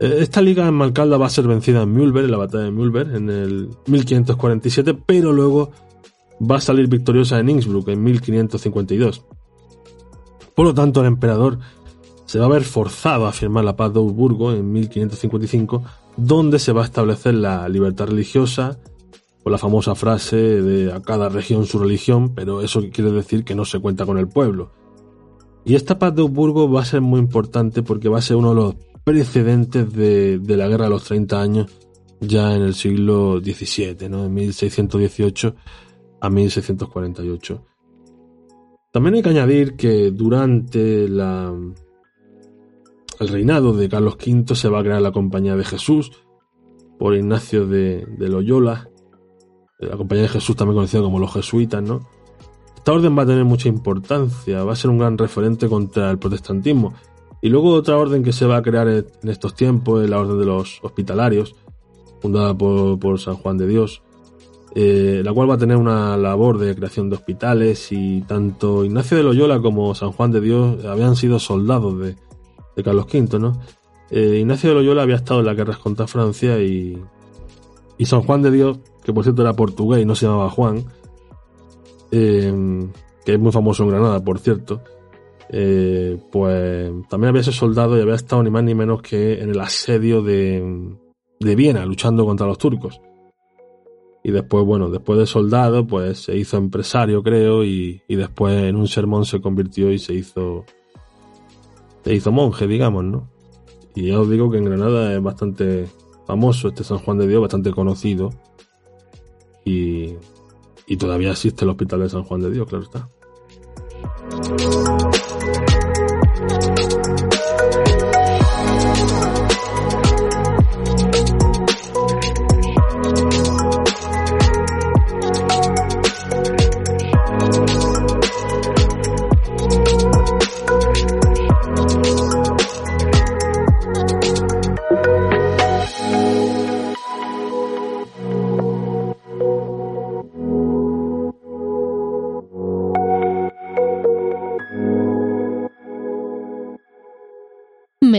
Eh, 0.00 0.16
esta 0.20 0.42
Liga 0.42 0.66
Esmalcalda 0.66 1.16
va 1.16 1.26
a 1.26 1.30
ser 1.30 1.46
vencida 1.46 1.82
en 1.82 1.92
Mühlberg, 1.92 2.24
en 2.26 2.30
la 2.30 2.38
batalla 2.38 2.64
de 2.64 2.70
Mühlberg, 2.70 3.14
en 3.14 3.30
el 3.30 3.68
1547, 3.86 4.94
pero 5.06 5.32
luego 5.32 5.70
va 6.40 6.56
a 6.56 6.60
salir 6.60 6.88
victoriosa 6.88 7.38
en 7.38 7.50
Innsbruck 7.50 7.88
en 7.88 8.02
1552. 8.02 9.24
Por 10.54 10.66
lo 10.66 10.74
tanto, 10.74 11.00
el 11.00 11.06
emperador 11.06 11.58
se 12.26 12.38
va 12.38 12.46
a 12.46 12.48
ver 12.48 12.64
forzado 12.64 13.26
a 13.26 13.32
firmar 13.32 13.64
la 13.64 13.76
paz 13.76 13.92
de 13.92 14.00
Augsburgo 14.00 14.52
en 14.52 14.72
1555, 14.72 15.82
donde 16.16 16.58
se 16.58 16.72
va 16.72 16.82
a 16.82 16.84
establecer 16.84 17.34
la 17.34 17.68
libertad 17.68 18.06
religiosa, 18.06 18.78
con 19.44 19.52
la 19.52 19.58
famosa 19.58 19.94
frase 19.94 20.36
de 20.36 20.92
a 20.92 21.00
cada 21.00 21.28
región 21.28 21.66
su 21.66 21.78
religión, 21.78 22.34
pero 22.34 22.62
eso 22.62 22.80
quiere 22.90 23.12
decir 23.12 23.44
que 23.44 23.54
no 23.54 23.64
se 23.64 23.78
cuenta 23.78 24.06
con 24.06 24.18
el 24.18 24.26
pueblo. 24.26 24.72
Y 25.64 25.76
esta 25.76 25.98
paz 25.98 26.14
de 26.14 26.22
Augsburgo 26.22 26.70
va 26.70 26.80
a 26.80 26.84
ser 26.84 27.02
muy 27.02 27.20
importante 27.20 27.82
porque 27.82 28.08
va 28.08 28.18
a 28.18 28.22
ser 28.22 28.36
uno 28.36 28.48
de 28.48 28.54
los 28.54 28.74
precedentes 29.04 29.92
de, 29.92 30.40
la 30.48 30.66
guerra 30.66 30.84
de 30.84 30.90
los 30.90 31.04
30 31.04 31.40
años 31.40 31.70
ya 32.20 32.56
en 32.56 32.62
el 32.62 32.74
siglo 32.74 33.38
XVII, 33.40 34.08
¿no? 34.08 34.22
de 34.22 34.28
1618 34.30 35.54
a 36.20 36.30
1648. 36.30 37.62
También 38.92 39.16
hay 39.16 39.22
que 39.22 39.28
añadir 39.28 39.76
que 39.76 40.10
durante 40.10 41.08
la, 41.08 41.52
el 43.20 43.28
reinado 43.28 43.74
de 43.74 43.88
Carlos 43.88 44.16
V 44.24 44.54
se 44.54 44.68
va 44.68 44.80
a 44.80 44.82
crear 44.82 45.02
la 45.02 45.12
Compañía 45.12 45.56
de 45.56 45.64
Jesús 45.64 46.12
por 46.98 47.14
Ignacio 47.14 47.66
de, 47.66 48.06
Loyola, 48.18 48.88
la 49.88 49.96
Compañía 49.96 50.22
de 50.22 50.28
Jesús 50.28 50.56
también 50.56 50.76
conocida 50.76 51.02
como 51.02 51.18
los 51.18 51.32
jesuitas, 51.32 51.82
¿no? 51.82 52.00
Esta 52.76 52.92
orden 52.92 53.16
va 53.16 53.22
a 53.22 53.26
tener 53.26 53.44
mucha 53.44 53.68
importancia, 53.68 54.62
va 54.62 54.74
a 54.74 54.76
ser 54.76 54.90
un 54.90 54.98
gran 54.98 55.16
referente 55.16 55.68
contra 55.68 56.10
el 56.10 56.18
protestantismo. 56.18 56.92
Y 57.40 57.48
luego 57.48 57.70
otra 57.72 57.96
orden 57.96 58.22
que 58.22 58.32
se 58.32 58.46
va 58.46 58.56
a 58.56 58.62
crear 58.62 58.88
en 58.88 59.06
estos 59.24 59.54
tiempos 59.54 60.02
es 60.02 60.10
la 60.10 60.18
Orden 60.18 60.38
de 60.38 60.46
los 60.46 60.80
Hospitalarios, 60.82 61.54
fundada 62.20 62.56
por, 62.56 62.98
por 62.98 63.20
San 63.20 63.36
Juan 63.36 63.58
de 63.58 63.66
Dios, 63.66 64.02
eh, 64.74 65.20
la 65.24 65.32
cual 65.32 65.50
va 65.50 65.54
a 65.54 65.58
tener 65.58 65.76
una 65.76 66.16
labor 66.16 66.58
de 66.58 66.74
creación 66.74 67.08
de 67.08 67.16
hospitales 67.16 67.92
y 67.92 68.22
tanto 68.22 68.84
Ignacio 68.84 69.16
de 69.16 69.22
Loyola 69.22 69.60
como 69.60 69.94
San 69.94 70.12
Juan 70.12 70.32
de 70.32 70.40
Dios 70.40 70.84
habían 70.84 71.16
sido 71.16 71.38
soldados 71.38 71.98
de, 72.00 72.16
Carlos 72.82 73.06
V, 73.12 73.38
¿no? 73.38 73.60
Eh, 74.10 74.38
Ignacio 74.40 74.70
de 74.70 74.76
Loyola 74.76 75.02
había 75.02 75.16
estado 75.16 75.40
en 75.40 75.46
las 75.46 75.56
guerras 75.56 75.78
contra 75.78 76.06
Francia 76.06 76.58
y, 76.60 76.98
y 77.98 78.06
San 78.06 78.22
Juan 78.22 78.42
de 78.42 78.50
Dios, 78.50 78.78
que 79.04 79.12
por 79.12 79.22
cierto 79.22 79.42
era 79.42 79.52
portugués 79.52 80.02
y 80.02 80.04
no 80.04 80.14
se 80.14 80.26
llamaba 80.26 80.50
Juan, 80.50 80.84
eh, 82.10 82.88
que 83.24 83.34
es 83.34 83.38
muy 83.38 83.52
famoso 83.52 83.84
en 83.84 83.90
Granada, 83.90 84.24
por 84.24 84.38
cierto, 84.38 84.82
pues 86.32 86.90
también 87.08 87.28
había 87.28 87.42
sido 87.42 87.52
soldado 87.52 87.96
y 87.96 88.00
había 88.00 88.14
estado 88.14 88.42
ni 88.42 88.50
más 88.50 88.64
ni 88.64 88.74
menos 88.74 89.02
que 89.02 89.40
en 89.40 89.50
el 89.50 89.60
asedio 89.60 90.22
de, 90.22 90.96
de 91.40 91.54
Viena, 91.54 91.84
luchando 91.84 92.24
contra 92.24 92.46
los 92.46 92.58
turcos. 92.58 93.00
Y 94.26 94.30
después, 94.30 94.64
bueno, 94.64 94.88
después 94.88 95.18
de 95.18 95.26
soldado, 95.26 95.86
pues 95.86 96.24
se 96.24 96.36
hizo 96.36 96.56
empresario, 96.56 97.22
creo, 97.22 97.62
y, 97.62 98.02
después 98.08 98.54
en 98.62 98.74
un 98.74 98.88
sermón 98.88 99.26
se 99.26 99.40
convirtió 99.40 99.92
y 99.92 99.98
se 99.98 100.14
hizo. 100.14 100.64
Se 102.02 102.14
hizo 102.14 102.32
monje, 102.32 102.66
digamos, 102.66 103.04
¿no? 103.04 103.28
Y 103.94 104.08
ya 104.08 104.20
os 104.20 104.28
digo 104.28 104.50
que 104.50 104.58
en 104.58 104.64
Granada 104.64 105.14
es 105.14 105.22
bastante 105.22 105.86
famoso 106.26 106.68
este 106.68 106.84
San 106.84 106.98
Juan 106.98 107.18
de 107.18 107.28
Dios, 107.28 107.42
bastante 107.42 107.70
conocido. 107.70 108.30
Y, 109.64 110.14
y 110.86 110.96
todavía 110.96 111.30
existe 111.32 111.64
el 111.64 111.70
Hospital 111.70 112.00
de 112.00 112.08
San 112.08 112.24
Juan 112.24 112.42
de 112.42 112.50
Dios, 112.50 112.68
claro 112.68 112.84
está. 112.84 113.08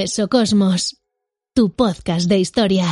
Mesocosmos, 0.06 0.97
tu 1.56 1.74
podcast 1.74 2.30
de 2.30 2.38
historia. 2.38 2.86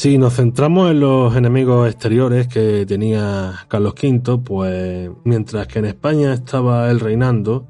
Si 0.00 0.16
nos 0.16 0.36
centramos 0.36 0.90
en 0.90 1.00
los 1.00 1.36
enemigos 1.36 1.86
exteriores 1.86 2.48
que 2.48 2.86
tenía 2.86 3.52
Carlos 3.68 3.92
V, 4.02 4.38
pues 4.38 5.10
mientras 5.24 5.66
que 5.66 5.80
en 5.80 5.84
España 5.84 6.32
estaba 6.32 6.90
él 6.90 7.00
reinando, 7.00 7.66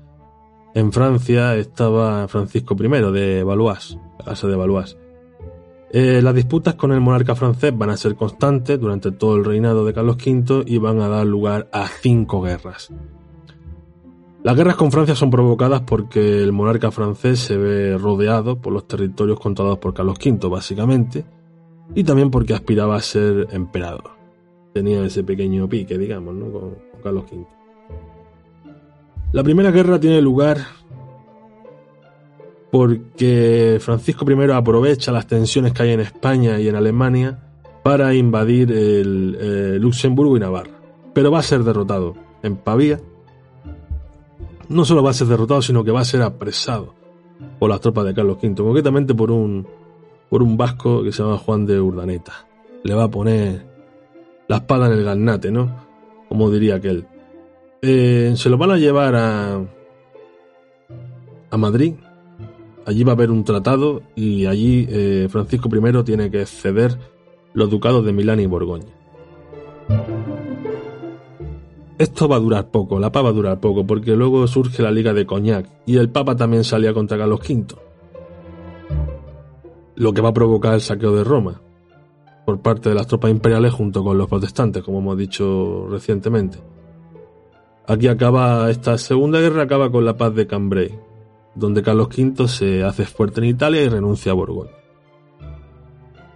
en 0.73 0.93
Francia 0.93 1.57
estaba 1.57 2.29
Francisco 2.29 2.77
I 2.79 2.89
de 3.11 3.43
Valois, 3.43 3.99
casa 4.25 4.47
de 4.47 4.55
Valois. 4.55 4.97
Eh, 5.91 6.21
las 6.23 6.33
disputas 6.33 6.77
con 6.77 6.93
el 6.93 7.01
monarca 7.01 7.35
francés 7.35 7.77
van 7.77 7.91
a 7.91 7.97
ser 7.97 8.15
constantes 8.15 8.79
durante 8.79 9.11
todo 9.11 9.35
el 9.35 9.45
reinado 9.45 9.85
de 9.85 9.93
Carlos 9.93 10.17
V 10.25 10.63
y 10.69 10.79
van 10.79 11.01
a 11.01 11.09
dar 11.09 11.27
lugar 11.27 11.69
a 11.73 11.89
cinco 11.89 12.43
guerras. 12.43 12.93
Las 14.45 14.55
guerras 14.55 14.77
con 14.77 14.93
Francia 14.93 15.17
son 15.17 15.31
provocadas 15.31 15.81
porque 15.81 16.45
el 16.45 16.53
monarca 16.53 16.93
francés 16.93 17.41
se 17.41 17.57
ve 17.57 17.99
rodeado 17.99 18.61
por 18.61 18.73
los 18.73 18.87
territorios 18.87 19.41
controlados 19.41 19.81
por 19.81 19.95
Carlos 19.95 20.17
V, 20.25 20.49
básicamente, 20.49 21.25
y 21.95 22.05
también 22.05 22.31
porque 22.31 22.55
aspiraba 22.55 22.97
a 22.97 23.01
ser 23.01 23.49
emperador. 23.53 24.11
Tenía 24.73 25.05
ese 25.05 25.25
pequeño 25.25 25.69
pique, 25.69 25.99
digamos, 25.99 26.35
¿no? 26.35 26.51
con, 26.53 26.91
Carlos 27.03 27.25
V. 27.31 27.47
La 29.33 29.43
primera 29.43 29.71
guerra 29.71 29.99
tiene 29.99 30.21
lugar 30.21 30.59
porque 32.71 33.79
Francisco 33.81 34.25
I 34.31 34.51
aprovecha 34.53 35.13
las 35.13 35.27
tensiones 35.27 35.73
que 35.73 35.83
hay 35.83 35.91
en 35.91 36.01
España 36.01 36.61
y 36.61 36.69
en 36.69 36.77
Alemania 36.77 37.39
para 37.83 38.15
invadir 38.15 38.71
el, 38.71 39.37
eh, 39.41 39.79
Luxemburgo 39.81 40.37
y 40.37 40.41
Navarra. 40.41 40.79
Pero 41.15 41.31
va 41.31 41.41
a 41.41 41.43
ser 41.43 41.65
derrotado 41.65 42.15
en 42.43 42.57
Pavía. 42.57 43.01
No 44.69 44.85
solo 44.85 45.03
va 45.03 45.11
a 45.11 45.15
ser 45.15 45.27
derrotado, 45.27 45.63
sino 45.63 45.83
que 45.83 45.91
va 45.91 46.01
a 46.01 46.05
ser 46.05 46.23
apresado 46.23 46.95
por 47.59 47.71
las 47.71 47.81
tropas 47.81 48.05
de 48.05 48.15
Carlos 48.15 48.39
V, 48.41 48.55
concretamente 48.55 49.15
por 49.15 49.31
un, 49.31 49.67
por 50.31 50.43
un 50.43 50.57
vasco 50.57 51.03
que 51.03 51.13
se 51.13 51.23
llama 51.23 51.37
Juan 51.37 51.67
de 51.67 51.81
Urdaneta. 51.81 52.47
Le 52.85 52.95
va 52.95 53.05
a 53.05 53.11
poner 53.11 53.67
la 54.49 54.57
espada 54.57 54.87
en 54.87 54.93
el 54.93 55.05
garnate, 55.05 55.51
¿no? 55.51 55.71
Como 56.29 56.51
diría 56.51 56.77
aquel. 56.77 57.07
Eh, 57.83 58.33
se 58.37 58.49
lo 58.49 58.57
van 58.57 58.71
a 58.71 58.79
llevar 58.79 59.15
a, 59.17 59.61
a 61.51 61.57
Madrid, 61.57 61.95
allí 62.87 63.05
va 63.05 63.13
a 63.13 63.15
haber 63.15 63.31
un 63.31 63.45
tratado 63.45 64.03
y 64.15 64.47
allí 64.47 64.87
eh, 64.89 65.29
Francisco 65.31 65.69
I 65.69 66.05
tiene 66.05 66.31
que 66.31 66.47
ceder 66.47 66.97
los 67.53 67.69
ducados 67.71 68.05
de 68.05 68.13
Milán 68.13 68.41
y 68.41 68.47
Borgoña. 68.47 68.93
Esto 71.99 72.29
va 72.29 72.37
a 72.37 72.41
durar 72.41 72.71
poco, 72.71 72.99
la 72.99 73.13
paz 73.13 73.25
va 73.25 73.29
a 73.29 73.33
durar 73.33 73.61
poco, 73.61 73.87
porque 73.87 74.17
luego 74.17 74.47
surge 74.47 74.83
la 74.83 74.91
Liga 74.91 75.13
de 75.13 75.27
Coñac 75.27 75.67
y 75.85 75.99
el 75.99 76.09
Papa 76.09 76.35
también 76.35 76.65
salía 76.65 76.95
contra 76.95 77.19
Carlos 77.19 77.41
V, 77.41 77.75
lo 79.97 80.13
que 80.13 80.21
va 80.21 80.31
a 80.31 80.35
provocar 80.35 80.75
el 80.75 80.81
saqueo 80.81 81.15
de 81.15 81.25
Roma 81.25 81.61
por 82.45 82.61
parte 82.61 82.89
de 82.89 82.95
las 82.95 83.07
tropas 83.07 83.31
imperiales 83.31 83.73
junto 83.73 84.03
con 84.03 84.19
los 84.19 84.29
protestantes, 84.29 84.83
como 84.83 84.99
hemos 84.99 85.17
dicho 85.17 85.87
recientemente. 85.89 86.59
Aquí 87.87 88.09
acaba 88.09 88.71
esta 88.71 88.99
segunda 88.99 89.41
guerra, 89.41 89.63
acaba 89.63 89.91
con 89.91 90.05
la 90.05 90.17
paz 90.17 90.35
de 90.35 90.47
Cambrai, 90.47 90.99
donde 91.55 91.83
Carlos 91.83 92.09
V 92.09 92.49
se 92.49 92.83
hace 92.83 93.05
fuerte 93.05 93.41
en 93.41 93.47
Italia 93.47 93.83
y 93.83 93.89
renuncia 93.89 94.33
a 94.33 94.35
Borgoña. 94.35 94.73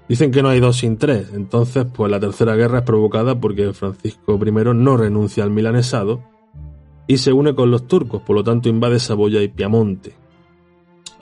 Dicen 0.09 0.31
que 0.31 0.43
no 0.43 0.51
hay 0.51 0.61
dos 0.61 0.77
sin 0.77 0.99
tres, 0.99 1.33
entonces 1.33 1.87
pues 1.93 2.11
la 2.11 2.21
tercera 2.21 2.55
guerra 2.57 2.79
es 2.79 2.85
provocada 2.85 3.41
porque 3.41 3.73
Francisco 3.73 4.39
I 4.41 4.51
no 4.75 4.97
renuncia 4.97 5.45
al 5.45 5.51
milanesado 5.51 6.23
y 7.07 7.19
se 7.19 7.33
une 7.33 7.55
con 7.55 7.71
los 7.71 7.87
turcos, 7.87 8.23
por 8.23 8.37
lo 8.37 8.45
tanto 8.45 8.69
invade 8.69 8.99
Saboya 8.99 9.43
y 9.43 9.49
Piamonte. 9.49 10.24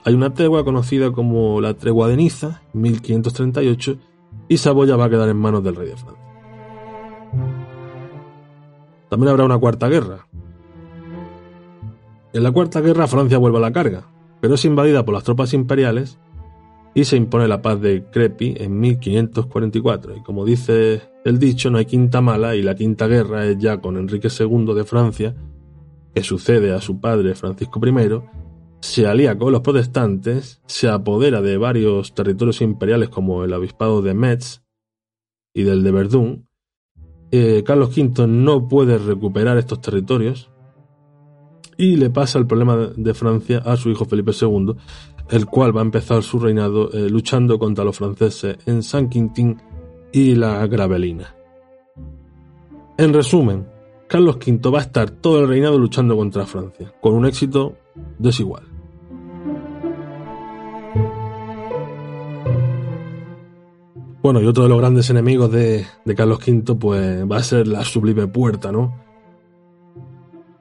Hay 0.05 0.13
una 0.13 0.33
tregua 0.33 0.63
conocida 0.65 1.11
como 1.11 1.61
la 1.61 1.75
tregua 1.75 2.07
de 2.07 2.17
Niza, 2.17 2.61
1538, 2.73 3.97
y 4.49 4.57
Saboya 4.57 4.95
va 4.95 5.05
a 5.05 5.09
quedar 5.09 5.29
en 5.29 5.37
manos 5.37 5.63
del 5.63 5.75
rey 5.75 5.87
de 5.89 5.95
Francia. 5.95 6.23
También 9.09 9.29
habrá 9.29 9.45
una 9.45 9.57
cuarta 9.57 9.87
guerra, 9.87 10.25
en 12.33 12.41
la 12.41 12.51
Cuarta 12.51 12.81
Guerra 12.81 13.05
Francia 13.05 13.37
vuelve 13.37 13.59
a 13.59 13.61
la 13.61 13.71
carga, 13.71 14.07
pero 14.41 14.55
es 14.55 14.65
invadida 14.65 15.05
por 15.05 15.13
las 15.13 15.23
tropas 15.23 15.53
imperiales 15.53 16.17
y 16.95 17.03
se 17.03 17.15
impone 17.15 17.47
la 17.47 17.61
paz 17.61 17.79
de 17.79 18.05
Crepi 18.11 18.55
en 18.57 18.79
1544. 18.79 20.17
Y 20.17 20.23
como 20.23 20.43
dice 20.43 21.03
el 21.25 21.37
dicho, 21.37 21.69
no 21.69 21.77
hay 21.77 21.85
quinta 21.85 22.21
mala 22.21 22.55
y 22.55 22.63
la 22.63 22.73
quinta 22.73 23.05
guerra 23.05 23.45
es 23.45 23.59
ya 23.59 23.81
con 23.81 23.97
Enrique 23.97 24.29
II 24.29 24.73
de 24.73 24.83
Francia, 24.83 25.35
que 26.15 26.23
sucede 26.23 26.73
a 26.73 26.81
su 26.81 26.99
padre 26.99 27.35
Francisco 27.35 27.79
I, 27.85 27.91
se 28.83 29.07
alía 29.07 29.37
con 29.37 29.53
los 29.53 29.61
protestantes, 29.61 30.61
se 30.65 30.89
apodera 30.89 31.41
de 31.41 31.55
varios 31.55 32.13
territorios 32.13 32.59
imperiales 32.59 33.07
como 33.07 33.45
el 33.45 33.53
obispado 33.53 34.01
de 34.01 34.13
Metz 34.13 34.61
y 35.53 35.63
del 35.63 35.83
de 35.83 35.91
Verdún. 35.91 36.49
Eh, 37.31 37.63
Carlos 37.65 37.97
V 37.97 38.27
no 38.27 38.67
puede 38.67 38.97
recuperar 38.97 39.57
estos 39.57 39.79
territorios 39.79 40.51
y 41.77 41.95
le 41.95 42.09
pasa 42.09 42.37
el 42.39 42.45
problema 42.45 42.75
de 42.75 43.13
Francia 43.13 43.59
a 43.59 43.77
su 43.77 43.89
hijo 43.89 44.03
Felipe 44.03 44.33
II, 44.39 44.75
el 45.29 45.45
cual 45.45 45.73
va 45.75 45.79
a 45.79 45.85
empezar 45.85 46.21
su 46.21 46.37
reinado 46.37 46.91
eh, 46.91 47.09
luchando 47.09 47.57
contra 47.57 47.85
los 47.85 47.97
franceses 47.97 48.57
en 48.65 48.83
San 48.83 49.07
Quintín 49.07 49.61
y 50.11 50.35
la 50.35 50.67
Gravelina. 50.67 51.33
En 52.97 53.13
resumen, 53.13 53.65
Carlos 54.09 54.39
V 54.45 54.69
va 54.69 54.79
a 54.79 54.83
estar 54.83 55.09
todo 55.09 55.39
el 55.39 55.47
reinado 55.47 55.79
luchando 55.79 56.17
contra 56.17 56.45
Francia, 56.45 56.93
con 56.99 57.13
un 57.13 57.25
éxito 57.25 57.77
desigual. 58.19 58.72
Bueno, 64.23 64.41
y 64.41 64.47
otro 64.47 64.63
de 64.63 64.69
los 64.69 64.79
grandes 64.79 65.09
enemigos 65.11 65.51
de, 65.51 65.85
de 66.03 66.15
Carlos 66.15 66.39
V, 66.39 66.75
pues 66.75 67.29
va 67.29 67.37
a 67.37 67.43
ser 67.43 67.67
la 67.67 67.83
sublime 67.83 68.25
puerta, 68.27 68.71
¿no? 68.71 69.03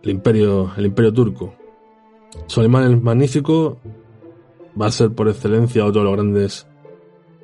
el 0.03 0.11
imperio, 0.11 0.73
el 0.77 0.87
imperio 0.87 1.13
turco. 1.13 1.55
Solimán 2.47 2.85
el 2.85 3.01
Magnífico 3.01 3.79
va 4.81 4.87
a 4.87 4.91
ser 4.91 5.13
por 5.13 5.29
excelencia 5.29 5.85
otro 5.85 6.01
de 6.03 6.05
los 6.07 6.17
grandes 6.17 6.67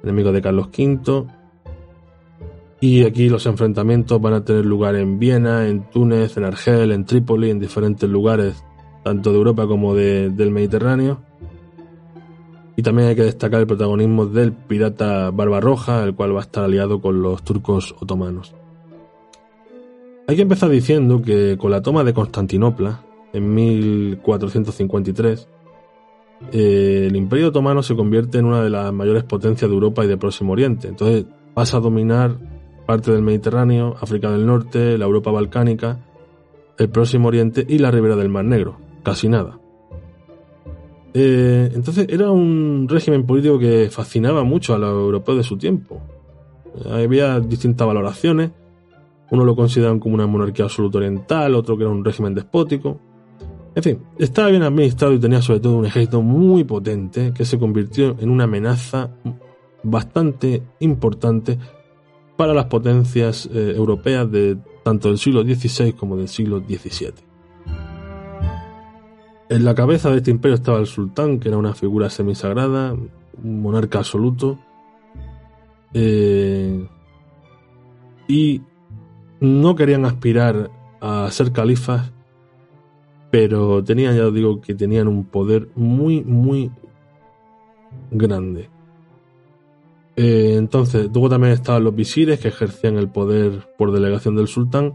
enemigos 0.02 0.32
de 0.32 0.42
Carlos 0.42 0.68
V. 0.76 1.26
Y 2.80 3.04
aquí 3.04 3.28
los 3.28 3.46
enfrentamientos 3.46 4.20
van 4.20 4.34
a 4.34 4.44
tener 4.44 4.64
lugar 4.64 4.94
en 4.94 5.18
Viena, 5.18 5.66
en 5.66 5.90
Túnez, 5.90 6.36
en 6.36 6.44
Argel, 6.44 6.92
en 6.92 7.04
Trípoli, 7.04 7.50
en 7.50 7.58
diferentes 7.58 8.08
lugares, 8.08 8.64
tanto 9.02 9.30
de 9.30 9.38
Europa 9.38 9.66
como 9.66 9.94
del 9.94 10.50
Mediterráneo. 10.50 11.20
Y 12.78 12.82
también 12.82 13.08
hay 13.08 13.16
que 13.16 13.24
destacar 13.24 13.58
el 13.58 13.66
protagonismo 13.66 14.26
del 14.26 14.52
pirata 14.52 15.32
Barbarroja, 15.32 16.04
el 16.04 16.14
cual 16.14 16.36
va 16.36 16.38
a 16.38 16.42
estar 16.42 16.62
aliado 16.62 17.00
con 17.00 17.20
los 17.20 17.42
turcos 17.42 17.92
otomanos. 17.98 18.54
Hay 20.28 20.36
que 20.36 20.42
empezar 20.42 20.70
diciendo 20.70 21.20
que 21.20 21.58
con 21.58 21.72
la 21.72 21.82
toma 21.82 22.04
de 22.04 22.14
Constantinopla 22.14 23.02
en 23.32 23.52
1453, 23.52 25.48
eh, 26.52 27.06
el 27.08 27.16
Imperio 27.16 27.48
Otomano 27.48 27.82
se 27.82 27.96
convierte 27.96 28.38
en 28.38 28.44
una 28.44 28.62
de 28.62 28.70
las 28.70 28.92
mayores 28.92 29.24
potencias 29.24 29.68
de 29.68 29.74
Europa 29.74 30.04
y 30.04 30.06
de 30.06 30.16
Próximo 30.16 30.52
Oriente. 30.52 30.86
Entonces 30.86 31.26
pasa 31.54 31.78
a 31.78 31.80
dominar 31.80 32.36
parte 32.86 33.10
del 33.10 33.22
Mediterráneo, 33.22 33.96
África 34.00 34.30
del 34.30 34.46
Norte, 34.46 34.96
la 34.98 35.06
Europa 35.06 35.32
balcánica, 35.32 35.98
el 36.78 36.90
Próximo 36.90 37.26
Oriente 37.26 37.66
y 37.68 37.78
la 37.78 37.90
ribera 37.90 38.14
del 38.14 38.28
Mar 38.28 38.44
Negro. 38.44 38.76
Casi 39.02 39.28
nada. 39.28 39.58
Eh, 41.14 41.70
entonces 41.74 42.06
era 42.08 42.30
un 42.30 42.86
régimen 42.88 43.26
político 43.26 43.58
que 43.58 43.88
fascinaba 43.90 44.44
mucho 44.44 44.74
a 44.74 44.78
los 44.78 44.90
europeos 44.90 45.38
de 45.38 45.44
su 45.44 45.56
tiempo. 45.56 46.00
Había 46.90 47.40
distintas 47.40 47.86
valoraciones 47.86 48.50
uno 49.30 49.44
lo 49.44 49.54
consideran 49.54 49.98
como 49.98 50.14
una 50.14 50.26
monarquía 50.26 50.64
absoluta 50.64 50.98
oriental, 50.98 51.54
otro 51.54 51.76
que 51.76 51.82
era 51.82 51.92
un 51.92 52.04
régimen 52.04 52.34
despótico. 52.34 52.98
En 53.74 53.82
fin, 53.82 53.98
estaba 54.18 54.48
bien 54.48 54.62
administrado 54.62 55.12
y 55.12 55.18
tenía 55.18 55.42
sobre 55.42 55.60
todo 55.60 55.76
un 55.76 55.86
ejército 55.86 56.22
muy 56.22 56.64
potente 56.64 57.32
que 57.34 57.44
se 57.44 57.58
convirtió 57.58 58.16
en 58.18 58.30
una 58.30 58.44
amenaza 58.44 59.10
bastante 59.82 60.62
importante 60.80 61.58
para 62.36 62.54
las 62.54 62.66
potencias 62.66 63.48
eh, 63.52 63.74
europeas 63.76 64.30
de 64.30 64.56
tanto 64.82 65.08
del 65.08 65.18
siglo 65.18 65.42
XVI 65.42 65.92
como 65.92 66.16
del 66.16 66.28
siglo 66.28 66.60
XVII. 66.60 67.27
En 69.50 69.64
la 69.64 69.74
cabeza 69.74 70.10
de 70.10 70.18
este 70.18 70.30
imperio 70.30 70.56
estaba 70.56 70.78
el 70.78 70.86
sultán, 70.86 71.40
que 71.40 71.48
era 71.48 71.56
una 71.56 71.74
figura 71.74 72.10
semisagrada, 72.10 72.92
un 72.92 73.62
monarca 73.62 73.98
absoluto, 73.98 74.58
eh, 75.94 76.86
y 78.26 78.60
no 79.40 79.74
querían 79.74 80.04
aspirar 80.04 80.70
a 81.00 81.30
ser 81.30 81.52
califas, 81.52 82.12
pero 83.30 83.82
tenían, 83.82 84.16
ya 84.16 84.26
os 84.26 84.34
digo, 84.34 84.60
que 84.60 84.74
tenían 84.74 85.08
un 85.08 85.24
poder 85.24 85.68
muy, 85.74 86.22
muy 86.22 86.70
grande. 88.10 88.68
Eh, 90.16 90.56
entonces, 90.58 91.08
luego 91.10 91.30
también 91.30 91.54
estaban 91.54 91.84
los 91.84 91.94
visires 91.94 92.40
que 92.40 92.48
ejercían 92.48 92.98
el 92.98 93.08
poder 93.08 93.66
por 93.78 93.92
delegación 93.92 94.36
del 94.36 94.48
sultán 94.48 94.94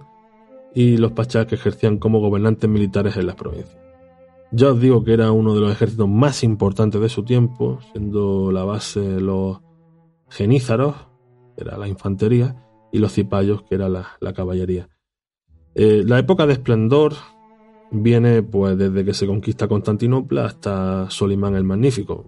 y 0.76 0.98
los 0.98 1.14
pachás 1.14 1.48
que 1.48 1.56
ejercían 1.56 1.98
como 1.98 2.20
gobernantes 2.20 2.70
militares 2.70 3.18
en 3.18 3.28
las 3.28 3.36
provincias. 3.36 3.83
Ya 4.56 4.70
os 4.70 4.80
digo 4.80 5.04
que 5.04 5.14
era 5.14 5.32
uno 5.32 5.56
de 5.56 5.62
los 5.62 5.72
ejércitos 5.72 6.08
más 6.08 6.44
importantes 6.44 7.02
de 7.02 7.10
su 7.10 7.24
tiempo, 7.24 7.80
siendo 7.92 8.52
la 8.52 8.64
base 8.64 9.20
los 9.20 9.62
genízaros, 10.30 10.96
era 11.58 11.76
la 11.76 11.88
infantería, 11.88 12.64
y 12.92 13.00
los 13.00 13.14
cipayos, 13.14 13.64
que 13.64 13.74
era 13.74 13.90
la, 13.90 14.34
caballería. 14.36 14.88
Eh, 15.74 16.04
la 16.06 16.20
época 16.20 16.46
de 16.46 16.54
esplendor 16.54 17.14
viene 17.90 18.44
pues 18.44 18.78
desde 18.78 19.04
que 19.04 19.16
se 19.16 19.26
conquista 19.26 19.68
Constantinopla 19.68 20.46
hasta 20.46 21.10
Solimán 21.10 21.56
el 21.56 21.64
Magnífico. 21.64 22.24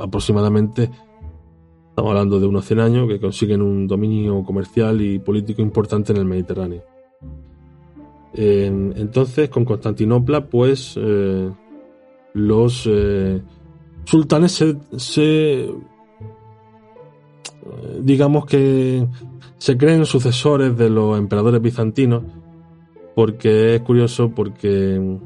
Aproximadamente 0.00 0.88
estamos 1.88 2.10
hablando 2.10 2.38
de 2.38 2.46
unos 2.46 2.66
100 2.66 2.78
años 2.78 3.08
que 3.08 3.18
consiguen 3.18 3.62
un 3.62 3.88
dominio 3.88 4.44
comercial 4.44 5.00
y 5.00 5.18
político 5.18 5.60
importante 5.60 6.12
en 6.12 6.18
el 6.18 6.24
Mediterráneo. 6.24 6.84
Entonces, 8.36 9.48
con 9.48 9.64
Constantinopla, 9.64 10.46
pues 10.46 10.94
eh, 10.96 11.50
los 12.34 12.86
eh, 12.86 13.40
sultanes 14.04 14.62
se, 14.96 15.70
digamos 18.00 18.44
que 18.44 19.06
se 19.56 19.76
creen 19.78 20.04
sucesores 20.04 20.76
de 20.76 20.90
los 20.90 21.18
emperadores 21.18 21.62
bizantinos 21.62 22.24
porque 23.14 23.76
es 23.76 23.80
curioso 23.80 24.30
porque 24.30 25.18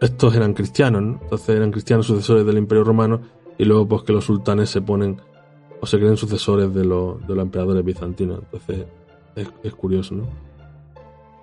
estos 0.00 0.34
eran 0.34 0.54
cristianos, 0.54 1.20
entonces 1.22 1.48
eran 1.50 1.70
cristianos 1.70 2.06
sucesores 2.06 2.46
del 2.46 2.56
imperio 2.56 2.84
romano 2.84 3.20
y 3.58 3.64
luego 3.64 3.86
pues 3.86 4.02
que 4.02 4.12
los 4.14 4.24
sultanes 4.24 4.70
se 4.70 4.80
ponen 4.80 5.20
o 5.80 5.86
se 5.86 5.98
creen 5.98 6.16
sucesores 6.16 6.72
de, 6.72 6.84
los, 6.84 7.18
emperadores 7.28 7.84
bizantinos, 7.84 8.40
entonces 8.42 8.86
es, 9.62 9.74
curioso, 9.74 10.14
¿no? 10.14 10.45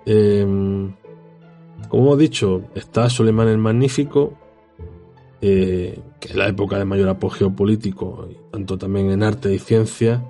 Em, 0.06 0.94
como 1.88 2.04
hemos 2.04 2.18
dicho, 2.18 2.62
está 2.74 3.08
Solemán 3.08 3.48
el 3.48 3.58
Magnífico, 3.58 4.34
eh, 5.40 5.98
que 6.20 6.28
es 6.28 6.34
la 6.34 6.48
época 6.48 6.78
de 6.78 6.84
mayor 6.84 7.08
apogeo 7.08 7.54
político, 7.54 8.28
tanto 8.50 8.78
también 8.78 9.10
en 9.10 9.22
arte 9.22 9.52
y 9.54 9.58
ciencia, 9.58 10.24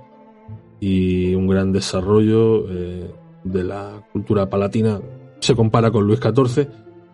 y 0.81 1.35
un 1.35 1.47
gran 1.47 1.73
desarrollo 1.73 2.69
eh, 2.69 3.11
de 3.45 3.65
la 3.65 4.05
cultura 4.13 4.51
palatina. 4.51 5.01
Se 5.41 5.55
compara 5.55 5.91
con 5.91 6.07
Luis 6.07 6.21
XIV 6.21 6.69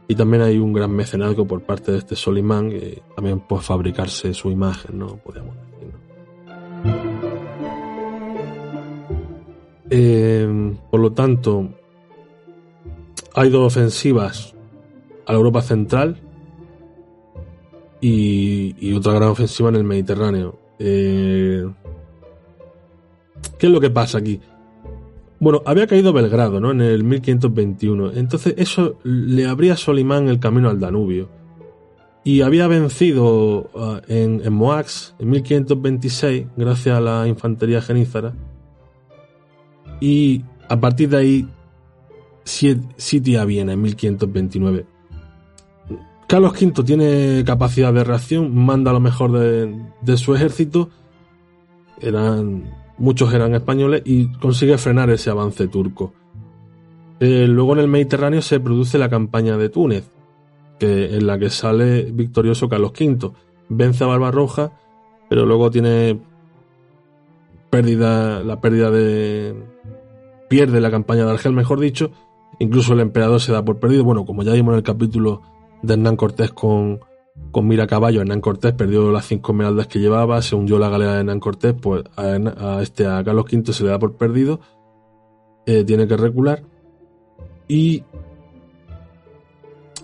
y 0.09 0.15
también 0.15 0.43
hay 0.43 0.59
un 0.59 0.73
gran 0.73 0.91
mecenazgo 0.91 1.47
por 1.47 1.63
parte 1.63 1.93
de 1.93 1.99
este 1.99 2.17
Solimán, 2.17 2.71
que 2.71 3.03
también 3.15 3.41
puede 3.41 3.63
fabricarse 3.63 4.35
su 4.35 4.51
imagen, 4.51 4.99
¿no? 4.99 5.17
Podríamos 5.19 5.55
decir. 5.55 5.71
Eh, 9.91 10.77
por 10.91 11.01
lo 11.01 11.13
tanto, 11.13 11.69
hay 13.35 13.51
dos 13.51 13.77
ofensivas 13.77 14.55
a 15.27 15.33
la 15.33 15.39
Europa 15.39 15.63
central 15.63 16.17
y, 18.01 18.93
otra 18.95 19.13
gran 19.13 19.29
ofensiva 19.29 19.69
en 19.69 19.77
el 19.77 19.85
Mediterráneo. 19.85 20.59
Eh, 20.79 21.69
¿Qué 23.59 23.67
es 23.67 23.73
lo 23.73 23.81
que 23.81 23.91
pasa 23.91 24.19
aquí? 24.19 24.41
Bueno, 25.39 25.63
había 25.65 25.87
caído 25.87 26.13
Belgrado, 26.13 26.61
¿no? 26.61 26.71
En 26.71 26.81
el 26.81 27.05
1521. 27.05 28.13
Entonces 28.13 28.55
eso 28.57 28.99
le 29.05 29.47
abría 29.47 29.75
a 29.75 29.77
Solimán 29.77 30.29
el 30.29 30.39
camino 30.41 30.69
al 30.69 30.81
Danubio. 30.81 31.29
Y 32.25 32.43
había 32.43 32.67
vencido 32.67 33.71
uh, 33.73 34.01
en, 34.07 34.43
en, 34.45 34.53
Moax 34.53 35.15
en 35.19 35.31
1526 35.31 36.47
gracias 36.57 36.97
a 36.97 37.01
la 37.01 37.27
infantería 37.27 37.81
genízara. 37.81 38.35
Y 40.01 40.45
a 40.69 40.79
partir 40.79 41.09
de 41.09 41.17
ahí 41.17 41.49
sitia 42.51 43.45
Viena 43.45 43.73
en 43.73 43.83
1529. 43.83 44.87
Carlos 46.27 46.53
V 46.53 46.85
tiene 46.85 47.43
capacidad 47.45 47.93
de 47.93 48.05
reacción, 48.05 48.55
manda 48.55 48.93
lo 48.93 49.01
mejor 49.01 49.33
de, 49.33 50.17
su 50.17 50.35
ejército, 50.35 50.91
eran, 52.01 52.73
muchos 52.99 53.35
eran 53.35 53.55
españoles, 53.55 54.03
y 54.05 54.31
consigue 54.35 54.79
frenar 54.79 55.11
ese 55.11 55.31
avance 55.31 55.67
turco. 55.67 56.13
Eh, 57.19 57.47
luego 57.49 57.73
en 57.73 57.81
el 57.81 57.89
Mediterráneo 57.89 58.43
se 58.43 58.61
produce 58.61 58.97
la 58.97 59.11
campaña 59.11 59.57
de 59.57 59.71
Túnez, 59.71 60.11
en 60.79 61.27
la 61.27 61.39
que 61.39 61.51
sale 61.51 62.05
victorioso 62.13 62.69
Carlos 62.69 62.93
V. 62.93 63.33
Vence 63.69 64.05
a 64.05 64.07
Barbarroja, 64.07 64.73
pero 65.29 65.45
luego 65.45 65.71
tiene 65.71 66.21
pérdida, 67.71 68.43
la 68.45 68.61
pérdida 68.61 68.91
de... 68.91 69.55
pierde 70.49 70.81
la 70.81 70.91
campaña 70.91 71.25
de 71.25 71.33
Argel, 71.33 71.53
mejor 71.53 71.81
dicho, 71.81 72.13
incluso 72.59 72.93
el 72.93 73.01
emperador 73.01 73.41
se 73.41 73.53
da 73.53 73.65
por 73.65 73.79
perdido. 73.79 74.05
Bueno, 74.05 74.25
como 74.25 74.43
ya 74.43 74.53
vimos 74.53 74.73
en 74.73 74.79
el 74.79 74.83
capítulo 74.83 75.43
de 75.83 75.95
Hernán 75.95 76.17
Cortés 76.17 76.51
con, 76.53 77.01
con 77.51 77.67
Mira 77.67 77.87
Caballo. 77.87 78.21
Hernán 78.21 78.41
Cortés 78.41 78.73
perdió 78.73 79.11
las 79.11 79.27
cinco 79.27 79.53
esmeraldas 79.53 79.87
que 79.87 79.99
llevaba, 79.99 80.43
se 80.43 80.57
hundió 80.57 80.79
la 80.79 80.91
galera 80.91 81.15
de 81.15 81.21
Hernán 81.21 81.41
Cortés, 81.41 81.75
pues 81.81 82.05
a, 82.17 82.83
este, 82.83 83.07
a 83.07 83.23
Carlos 83.25 83.47
V 83.51 83.73
se 83.73 83.85
le 83.85 83.91
da 83.91 83.99
por 83.99 84.17
perdido, 84.17 84.61
eh, 85.67 85.85
tiene 85.85 86.07
que 86.07 86.17
recular. 86.17 86.63
Y 87.69 88.05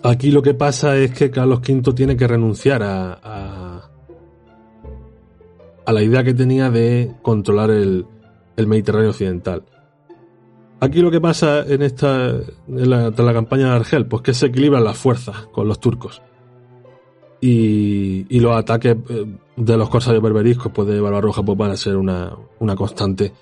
aquí 0.02 0.30
lo 0.30 0.40
que 0.40 0.54
pasa 0.54 0.96
es 0.96 1.12
que 1.12 1.30
Carlos 1.30 1.60
V 1.60 1.92
tiene 1.92 2.16
que 2.16 2.26
renunciar 2.26 2.82
a, 2.82 3.18
a, 3.22 3.90
a 5.84 5.92
la 5.92 6.02
idea 6.02 6.24
que 6.24 6.32
tenía 6.32 6.70
de 6.70 7.12
controlar 7.22 7.70
el, 7.70 8.06
el 8.56 8.66
Mediterráneo 8.66 9.10
occidental. 9.10 9.64
Aquí 10.78 11.00
lo 11.00 11.10
que 11.10 11.20
pasa 11.20 11.64
en 11.66 11.82
esta 11.82 12.28
en 12.68 12.90
la, 12.90 13.32
campaña 13.32 13.70
de 13.70 13.76
Argel, 13.76 14.06
pues 14.06 14.22
que 14.22 14.34
se 14.34 14.46
equilibran 14.46 14.84
las 14.84 14.98
fuerzas 14.98 15.46
con 15.52 15.66
los 15.68 15.80
turcos. 15.80 16.22
Y, 17.40 18.38
los 18.40 18.56
ataques 18.56 18.96
eh, 19.08 19.26
de 19.56 19.76
los 19.76 19.88
corsarios 19.88 20.22
berberiscos 20.22 20.72
pues 20.72 20.88
de 20.88 21.00
Barbarroja 21.00 21.42
pues 21.42 21.56
van 21.56 21.70
a 21.70 21.76
ser 21.76 21.96
una, 21.96 22.36
constante, 22.76 23.32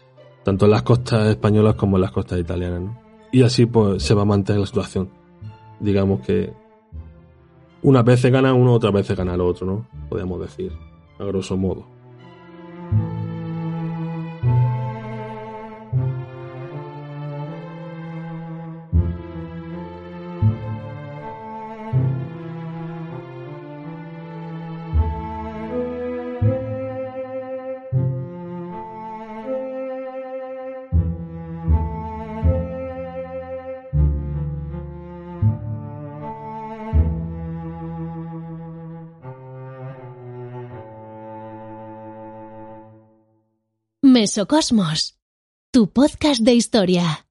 tanto 0.44 0.66
en 0.66 0.70
las 0.70 0.82
costas 0.82 1.28
españolas 1.28 1.74
como 1.74 1.96
en 1.96 2.02
las 2.02 2.12
costas 2.12 2.38
italianas. 2.38 2.96
Y 3.32 3.42
así 3.42 3.66
pues 3.66 4.02
se 4.02 4.14
va 4.14 4.22
a 4.22 4.26
mantener 4.26 4.60
la 4.60 4.66
situación. 4.66 5.10
Digamos 5.80 6.20
que 6.20 6.52
unas 7.82 8.04
veces 8.04 8.30
gana 8.30 8.54
uno, 8.54 8.74
otras 8.74 8.92
veces 8.92 9.16
gana 9.16 9.34
el 9.34 9.40
otro, 9.40 9.66
¿no? 9.66 9.86
Podríamos 10.08 10.40
decir, 10.40 10.72
a 11.18 11.24
grosso 11.24 11.56
modo. 11.56 11.84
Mesocosmos, 44.24 45.18
tu 45.70 45.92
podcast 45.92 46.40
de 46.40 46.54
historia. 46.54 47.23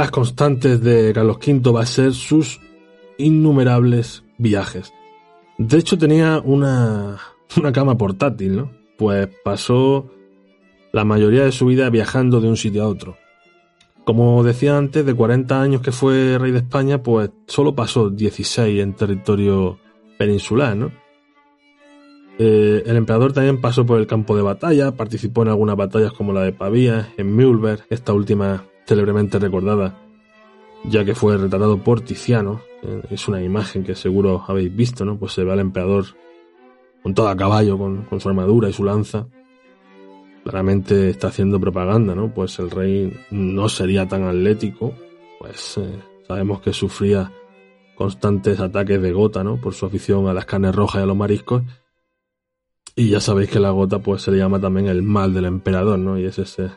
Las 0.00 0.10
constantes 0.10 0.80
de 0.80 1.12
Carlos 1.12 1.36
V 1.46 1.72
va 1.72 1.82
a 1.82 1.86
ser 1.86 2.14
sus 2.14 2.58
innumerables 3.18 4.24
viajes. 4.38 4.94
De 5.58 5.76
hecho 5.76 5.98
tenía 5.98 6.40
una, 6.42 7.18
una 7.58 7.70
cama 7.70 7.98
portátil, 7.98 8.56
¿no? 8.56 8.70
Pues 8.96 9.28
pasó 9.44 10.10
la 10.92 11.04
mayoría 11.04 11.44
de 11.44 11.52
su 11.52 11.66
vida 11.66 11.90
viajando 11.90 12.40
de 12.40 12.48
un 12.48 12.56
sitio 12.56 12.84
a 12.84 12.88
otro. 12.88 13.18
Como 14.04 14.42
decía 14.42 14.78
antes, 14.78 15.04
de 15.04 15.14
40 15.14 15.60
años 15.60 15.82
que 15.82 15.92
fue 15.92 16.38
rey 16.38 16.50
de 16.50 16.60
España, 16.60 17.02
pues 17.02 17.30
solo 17.46 17.74
pasó 17.74 18.08
16 18.08 18.80
en 18.80 18.94
territorio 18.94 19.78
peninsular, 20.18 20.78
¿no? 20.78 20.92
Eh, 22.38 22.84
el 22.86 22.96
emperador 22.96 23.34
también 23.34 23.60
pasó 23.60 23.84
por 23.84 24.00
el 24.00 24.06
campo 24.06 24.34
de 24.34 24.40
batalla, 24.40 24.92
participó 24.92 25.42
en 25.42 25.48
algunas 25.48 25.76
batallas 25.76 26.12
como 26.12 26.32
la 26.32 26.40
de 26.40 26.52
Pavía, 26.52 27.12
en 27.18 27.36
Mühlberg, 27.36 27.84
esta 27.90 28.14
última 28.14 28.64
célebremente 28.90 29.38
recordada, 29.38 29.96
ya 30.82 31.04
que 31.04 31.14
fue 31.14 31.36
retratado 31.36 31.78
por 31.78 32.00
Tiziano. 32.00 32.60
Eh, 32.82 33.02
es 33.10 33.28
una 33.28 33.40
imagen 33.40 33.84
que 33.84 33.94
seguro 33.94 34.44
habéis 34.48 34.74
visto, 34.74 35.04
¿no? 35.04 35.16
Pues 35.16 35.30
se 35.32 35.44
ve 35.44 35.52
al 35.52 35.60
emperador 35.60 36.06
con 37.00 37.14
todo 37.14 37.28
a 37.28 37.36
caballo, 37.36 37.78
con, 37.78 38.20
su 38.20 38.28
armadura 38.28 38.68
y 38.68 38.72
su 38.72 38.82
lanza. 38.82 39.28
Claramente 40.42 41.08
está 41.08 41.28
haciendo 41.28 41.60
propaganda, 41.60 42.16
¿no? 42.16 42.34
Pues 42.34 42.58
el 42.58 42.68
rey 42.68 43.16
no 43.30 43.68
sería 43.68 44.08
tan 44.08 44.24
atlético, 44.24 44.92
pues 45.38 45.78
eh, 45.78 46.02
sabemos 46.26 46.60
que 46.60 46.72
sufría 46.72 47.30
constantes 47.94 48.58
ataques 48.58 49.00
de 49.00 49.12
gota, 49.12 49.44
¿no? 49.44 49.60
Por 49.60 49.74
su 49.74 49.86
afición 49.86 50.26
a 50.26 50.34
las 50.34 50.46
carnes 50.46 50.74
rojas 50.74 51.00
y 51.00 51.04
a 51.04 51.06
los 51.06 51.16
mariscos 51.16 51.62
y 52.96 53.10
ya 53.10 53.20
sabéis 53.20 53.50
que 53.50 53.60
la 53.60 53.70
gota 53.70 54.00
pues 54.00 54.22
se 54.22 54.32
le 54.32 54.38
llama 54.38 54.60
también 54.60 54.88
el 54.88 55.02
mal 55.02 55.32
del 55.32 55.44
emperador, 55.44 55.96
¿no? 55.96 56.18
Y 56.18 56.24
es 56.24 56.40
esa 56.40 56.76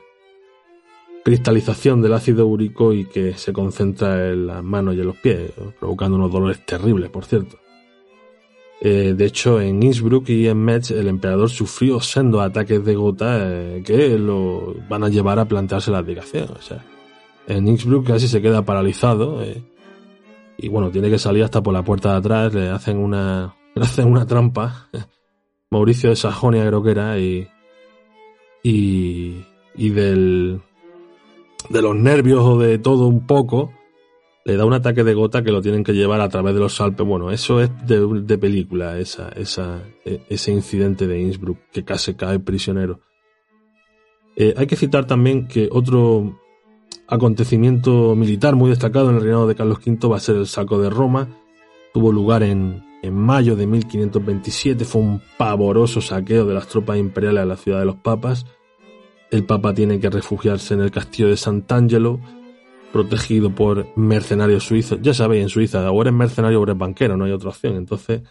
cristalización 1.23 2.01
del 2.01 2.13
ácido 2.13 2.47
úrico 2.47 2.93
y 2.93 3.05
que 3.05 3.33
se 3.33 3.53
concentra 3.53 4.29
en 4.29 4.47
las 4.47 4.63
manos 4.63 4.95
y 4.95 4.99
en 4.99 5.07
los 5.07 5.17
pies, 5.17 5.51
provocando 5.79 6.17
unos 6.17 6.31
dolores 6.31 6.65
terribles, 6.65 7.09
por 7.09 7.25
cierto. 7.25 7.57
Eh, 8.81 9.13
de 9.15 9.25
hecho, 9.25 9.61
en 9.61 9.81
Innsbruck 9.81 10.27
y 10.29 10.47
en 10.47 10.57
Metz 10.57 10.91
el 10.91 11.07
emperador 11.07 11.49
sufrió 11.49 12.01
sendos 12.01 12.41
ataques 12.41 12.83
de 12.83 12.95
gota 12.95 13.37
eh, 13.39 13.83
que 13.85 14.17
lo 14.19 14.75
van 14.89 15.05
a 15.05 15.09
llevar 15.09 15.39
a 15.39 15.45
plantearse 15.45 15.89
la 15.89 15.99
abdicación. 15.99 16.49
O 16.51 16.61
sea, 16.61 16.83
en 17.47 17.67
Innsbruck 17.67 18.07
casi 18.07 18.27
se 18.27 18.41
queda 18.41 18.65
paralizado 18.65 19.41
eh, 19.41 19.63
y 20.57 20.67
bueno, 20.67 20.91
tiene 20.91 21.09
que 21.09 21.17
salir 21.17 21.45
hasta 21.45 21.63
por 21.63 21.73
la 21.73 21.83
puerta 21.83 22.11
de 22.11 22.17
atrás, 22.17 22.53
le 22.53 22.69
hacen 22.69 22.97
una, 22.97 23.55
le 23.75 23.83
hacen 23.83 24.07
una 24.07 24.25
trampa 24.25 24.89
Mauricio 25.73 26.11
de 26.11 26.15
Sajonia 26.15 26.67
creo 26.67 26.83
que 26.83 26.91
era, 26.91 27.17
y, 27.17 27.47
y, 28.61 29.89
del, 29.89 30.61
de 31.69 31.81
los 31.81 31.95
nervios 31.95 32.43
o 32.43 32.57
de 32.57 32.77
todo 32.77 33.07
un 33.07 33.25
poco, 33.25 33.71
le 34.45 34.57
da 34.57 34.65
un 34.65 34.73
ataque 34.73 35.03
de 35.03 35.13
gota 35.13 35.43
que 35.43 35.51
lo 35.51 35.61
tienen 35.61 35.83
que 35.83 35.93
llevar 35.93 36.21
a 36.21 36.29
través 36.29 36.53
de 36.53 36.59
los 36.59 36.79
Alpes. 36.81 37.05
Bueno, 37.05 37.31
eso 37.31 37.61
es 37.61 37.71
de, 37.85 38.37
película, 38.37 38.97
esa, 38.99 39.29
esa, 39.29 39.81
e, 40.03 40.21
ese 40.29 40.51
incidente 40.51 41.07
de 41.07 41.21
Innsbruck, 41.21 41.57
que 41.71 41.83
casi 41.83 42.15
cae 42.15 42.39
prisionero. 42.39 42.99
Eh, 44.35 44.53
hay 44.57 44.67
que 44.67 44.75
citar 44.75 45.05
también 45.05 45.47
que 45.47 45.69
otro 45.71 46.39
acontecimiento 47.07 48.15
militar 48.15 48.55
muy 48.55 48.69
destacado 48.69 49.09
en 49.09 49.17
el 49.17 49.21
reinado 49.21 49.47
de 49.47 49.55
Carlos 49.55 49.79
V 49.85 50.07
va 50.07 50.17
a 50.17 50.19
ser 50.19 50.35
el 50.35 50.47
saco 50.47 50.81
de 50.81 50.89
Roma. 50.89 51.29
Tuvo 51.93 52.11
lugar 52.11 52.43
en, 52.43 52.83
en 53.03 53.13
mayo 53.13 53.55
de 53.55 53.67
1527 53.67 54.85
fue 54.85 55.01
un 55.01 55.21
pavoroso 55.37 56.01
saqueo 56.01 56.45
de 56.45 56.53
las 56.53 56.67
tropas 56.67 56.97
imperiales 56.97 57.43
a 57.43 57.45
la 57.45 57.57
ciudad 57.57 57.79
de 57.79 57.85
los 57.85 57.97
papas. 57.97 58.45
El 59.33 59.45
papa 59.45 59.73
tiene 59.73 59.99
que 59.99 60.11
refugiarse 60.11 60.75
en 60.75 60.81
el 60.81 60.91
castillo 60.91 61.27
de 61.27 61.37
Sant'Angelo, 61.37 62.19
protegido 62.91 63.49
por 63.49 63.87
mercenarios 63.97 64.63
suizos. 64.63 64.99
Ya 65.01 65.15
sabéis, 65.15 65.41
en 65.41 65.49
Suiza, 65.49 65.89
o 65.89 66.01
eres 66.03 66.13
mercenario 66.13 66.61
o 66.61 66.63
eres 66.63 66.77
banquero, 66.77 67.17
no 67.17 67.25
hay 67.25 67.31
otra 67.31 67.49
opción. 67.49 67.75
Entonces, 67.75 68.21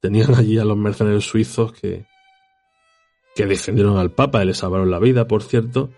tenían 0.00 0.34
allí 0.34 0.58
a 0.58 0.64
los 0.64 0.76
mercenarios 0.76 1.26
suizos 1.26 1.72
que, 1.72 2.06
que 3.36 3.46
defendieron 3.46 3.98
al 3.98 4.10
papa 4.10 4.42
y 4.42 4.46
le 4.46 4.54
salvaron 4.54 4.90
la 4.90 4.98
vida, 4.98 5.28
por 5.28 5.44
cierto. 5.44 5.90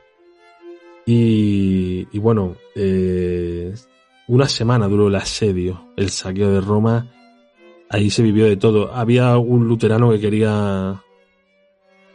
Y, 1.07 2.05
bueno, 2.19 2.57
eh, 2.75 3.75
una 4.29 4.47
semana 4.47 4.89
duró 4.89 5.09
el 5.09 5.15
asedio, 5.15 5.89
el 5.97 6.11
saqueo 6.11 6.51
de 6.51 6.61
Roma 6.61 7.11
ahí 7.89 8.11
se 8.11 8.23
vivió 8.23 8.45
de 8.45 8.59
todo. 8.59 8.93
Había 8.93 9.39
un 9.39 9.67
luterano 9.67 10.11
que 10.11 10.21
quería, 10.21 11.03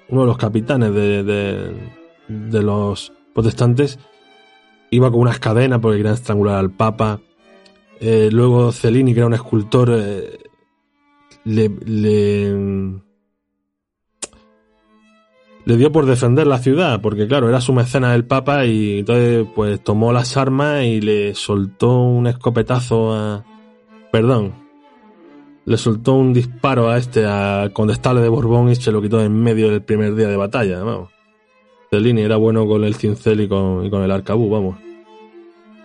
uno 0.10 0.22
de 0.22 0.28
los 0.28 0.38
capitanes 0.38 0.94
de, 0.94 1.99
los 2.30 3.12
protestantes, 3.34 4.00
iba 4.92 5.12
con 5.12 5.22
unas 5.22 5.40
cadenas 5.40 5.80
porque 5.80 5.98
querían 5.98 6.16
estrangular 6.16 6.56
al 6.56 6.72
Papa. 6.72 7.20
Eh, 8.00 8.30
luego 8.32 8.72
Cellini, 8.72 9.14
que 9.14 9.20
era 9.20 9.28
un 9.28 9.34
escultor, 9.34 9.92
eh, 9.94 10.40
le, 11.44 11.70
le, 11.86 12.54
le, 15.66 15.78
dio 15.78 15.92
por 15.92 16.06
defender 16.06 16.48
la 16.48 16.60
ciudad, 16.60 17.02
porque 17.02 17.28
claro, 17.28 17.50
era 17.50 17.60
su 17.60 17.74
mecenas 17.74 18.16
el 18.16 18.26
Papa 18.26 18.66
y 18.66 19.00
entonces 19.00 19.46
pues 19.54 19.84
tomó 19.84 20.14
las 20.14 20.38
armas 20.38 20.84
y 20.86 21.02
le 21.02 21.36
soltó 21.36 22.02
un 22.02 22.28
escopetazo 22.28 23.14
a... 23.14 23.46
Perdón, 24.12 24.54
le 25.66 25.78
soltó 25.78 26.16
un 26.16 26.34
disparo 26.34 26.90
a 26.90 26.98
este, 26.98 27.26
al 27.26 27.72
condestable 27.74 28.22
de 28.22 28.30
Borbón, 28.30 28.70
y 28.70 28.76
se 28.76 28.92
lo 28.92 29.02
quitó 29.04 29.22
en 29.22 29.34
medio 29.34 29.70
del 29.70 29.84
primer 29.84 30.16
día 30.16 30.28
de 30.28 30.36
batalla, 30.36 30.84
vamos. 30.84 31.19
Cellini 31.90 32.22
era 32.22 32.38
bueno 32.38 32.68
con 32.68 32.84
el 32.84 32.96
cincel 32.96 33.42
y 33.42 33.48
con, 33.48 33.86
el 33.86 34.12
arcabú, 34.12 34.50
vamos. 34.50 34.78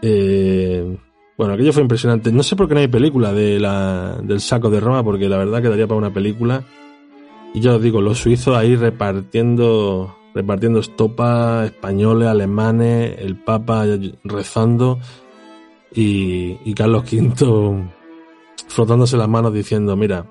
Eh, 0.03 0.97
bueno, 1.37 1.55
aquello 1.55 1.73
fue 1.73 1.83
impresionante. 1.83 2.31
No 2.31 2.43
sé 2.43 2.57
por 2.57 2.69
qué 2.69 2.75
no 2.75 2.81
hay 2.81 2.89
película 2.89 3.33
de 3.33 3.59
la, 3.59 4.19
del 4.23 4.41
saco 4.41 4.71
de 4.71 4.81
Roma, 4.81 5.03
porque 5.03 5.29
la 5.29 5.39
verdad 5.39 5.63
quedaría 5.63 5.87
para 5.87 5.99
una 5.99 6.13
película. 6.13 6.65
Y 7.55 7.61
ya 7.61 7.75
os 7.75 7.83
digo, 7.83 8.01
los 8.01 8.19
suizos 8.19 8.57
ahí 8.57 8.77
repartiendo, 8.77 10.17
repartiendo 10.35 10.81
estopas, 10.81 11.67
españoles, 11.67 12.29
alemanes, 12.29 13.17
el 13.19 13.37
Papa 13.37 13.87
rezando 14.25 14.99
y, 15.95 16.59
y 16.65 16.75
Carlos 16.75 17.05
V 17.11 17.85
frotándose 18.69 19.17
las 19.17 19.29
manos 19.29 19.53
diciendo, 19.53 19.97
mira, 19.97 20.27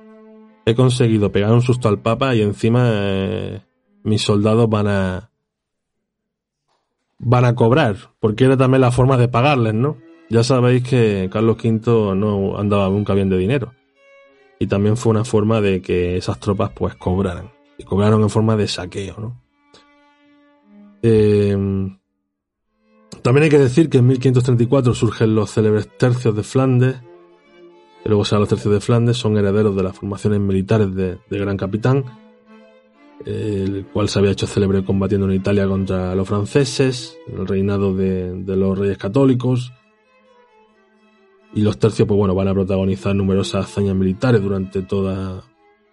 he 0.66 0.76
conseguido 0.76 1.32
pegar 1.32 1.52
un 1.52 1.62
susto 1.62 1.88
al 1.88 2.00
Papa 2.00 2.36
y 2.36 2.42
encima 2.42 2.90
eh, 2.92 3.62
mis 4.04 4.22
soldados 4.22 4.70
van 4.70 4.88
a 4.88 5.30
van 7.24 7.46
a 7.46 7.56
cobrar, 7.56 7.96
porque 8.20 8.46
era 8.46 8.58
también 8.58 8.82
la 8.82 8.92
forma 8.92 9.18
de 9.18 9.28
pagarles, 9.28 9.74
¿no? 9.74 9.98
Ya 10.30 10.44
sabéis 10.44 10.84
que 10.84 11.30
Carlos 11.32 11.58
V 11.64 12.16
no 12.16 12.58
andaba 12.58 12.90
nunca 12.90 13.14
bien 13.14 13.30
de 13.30 13.38
dinero. 13.38 13.74
Y 14.60 14.68
también 14.68 14.98
fue 14.98 15.12
una 15.12 15.26
forma 15.26 15.62
de 15.62 15.82
que 15.82 16.18
esas 16.18 16.40
tropas 16.40 16.72
pues 16.74 16.96
cobraran. 16.96 17.52
Y 17.78 17.84
cobraron 17.84 18.22
en 18.22 18.30
forma 18.30 18.56
de 18.56 18.68
saqueo, 18.68 19.16
¿no? 19.20 19.42
Eh, 21.02 21.58
también 23.22 23.44
hay 23.44 23.50
que 23.50 23.60
decir 23.60 23.90
que 23.90 24.00
en 24.00 24.08
1534 24.08 24.94
surgen 24.94 25.36
los 25.36 25.52
célebres 25.52 25.90
tercios 25.98 26.36
de 26.36 26.44
Flandes, 26.44 26.96
que 28.02 28.10
luego 28.10 28.26
serán 28.26 28.42
los 28.42 28.50
tercios 28.50 28.74
de 28.74 28.80
Flandes, 28.82 29.18
son 29.18 29.38
herederos 29.38 29.76
de 29.76 29.84
las 29.84 29.96
formaciones 29.96 30.40
militares 30.40 30.94
de, 30.94 31.20
Gran 31.30 31.58
Capitán, 31.58 32.06
el 33.26 33.86
cual 33.92 34.10
se 34.10 34.20
había 34.20 34.32
hecho 34.32 34.48
célebre 34.48 34.84
combatiendo 34.84 35.28
en 35.28 35.34
Italia 35.34 35.68
contra 35.68 36.16
los 36.16 36.28
franceses, 36.28 37.18
el 37.28 37.48
reinado 37.48 37.96
de, 37.96 38.44
los 38.46 38.78
reyes 38.78 38.98
católicos. 38.98 39.72
Y 41.54 41.62
los 41.62 41.78
tercios, 41.78 42.08
pues 42.08 42.18
bueno, 42.18 42.34
van 42.34 42.48
a 42.48 42.54
protagonizar 42.54 43.16
numerosas 43.16 43.66
hazañas 43.66 43.96
militares 43.96 44.42
durante 44.42 44.82
toda 44.82 45.44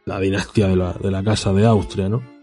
la 0.07 0.21
dinastía 0.21 0.69
de 0.69 0.77
la, 0.77 0.95
de 0.95 1.11
la 1.11 1.23
Casa 1.23 1.53
de 1.53 1.67
Austria, 1.67 2.09
¿no? 2.09 2.40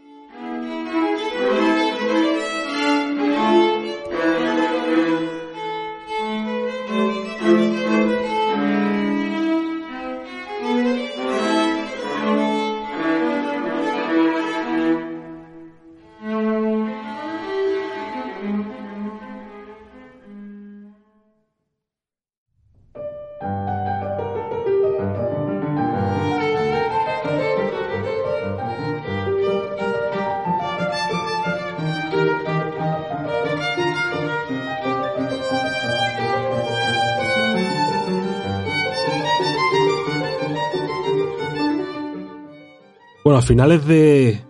Finales 43.47 43.87
de, 43.87 44.41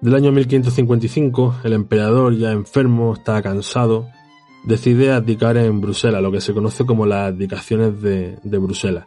del 0.00 0.14
año 0.16 0.32
1555, 0.32 1.60
el 1.62 1.72
emperador, 1.72 2.36
ya 2.36 2.50
enfermo, 2.50 3.14
está 3.14 3.40
cansado, 3.42 4.08
decide 4.64 5.12
abdicar 5.12 5.56
en 5.56 5.80
Bruselas, 5.80 6.20
lo 6.20 6.32
que 6.32 6.40
se 6.40 6.52
conoce 6.52 6.84
como 6.84 7.06
las 7.06 7.28
abdicaciones 7.28 8.02
de, 8.02 8.58
Bruselas. 8.58 9.06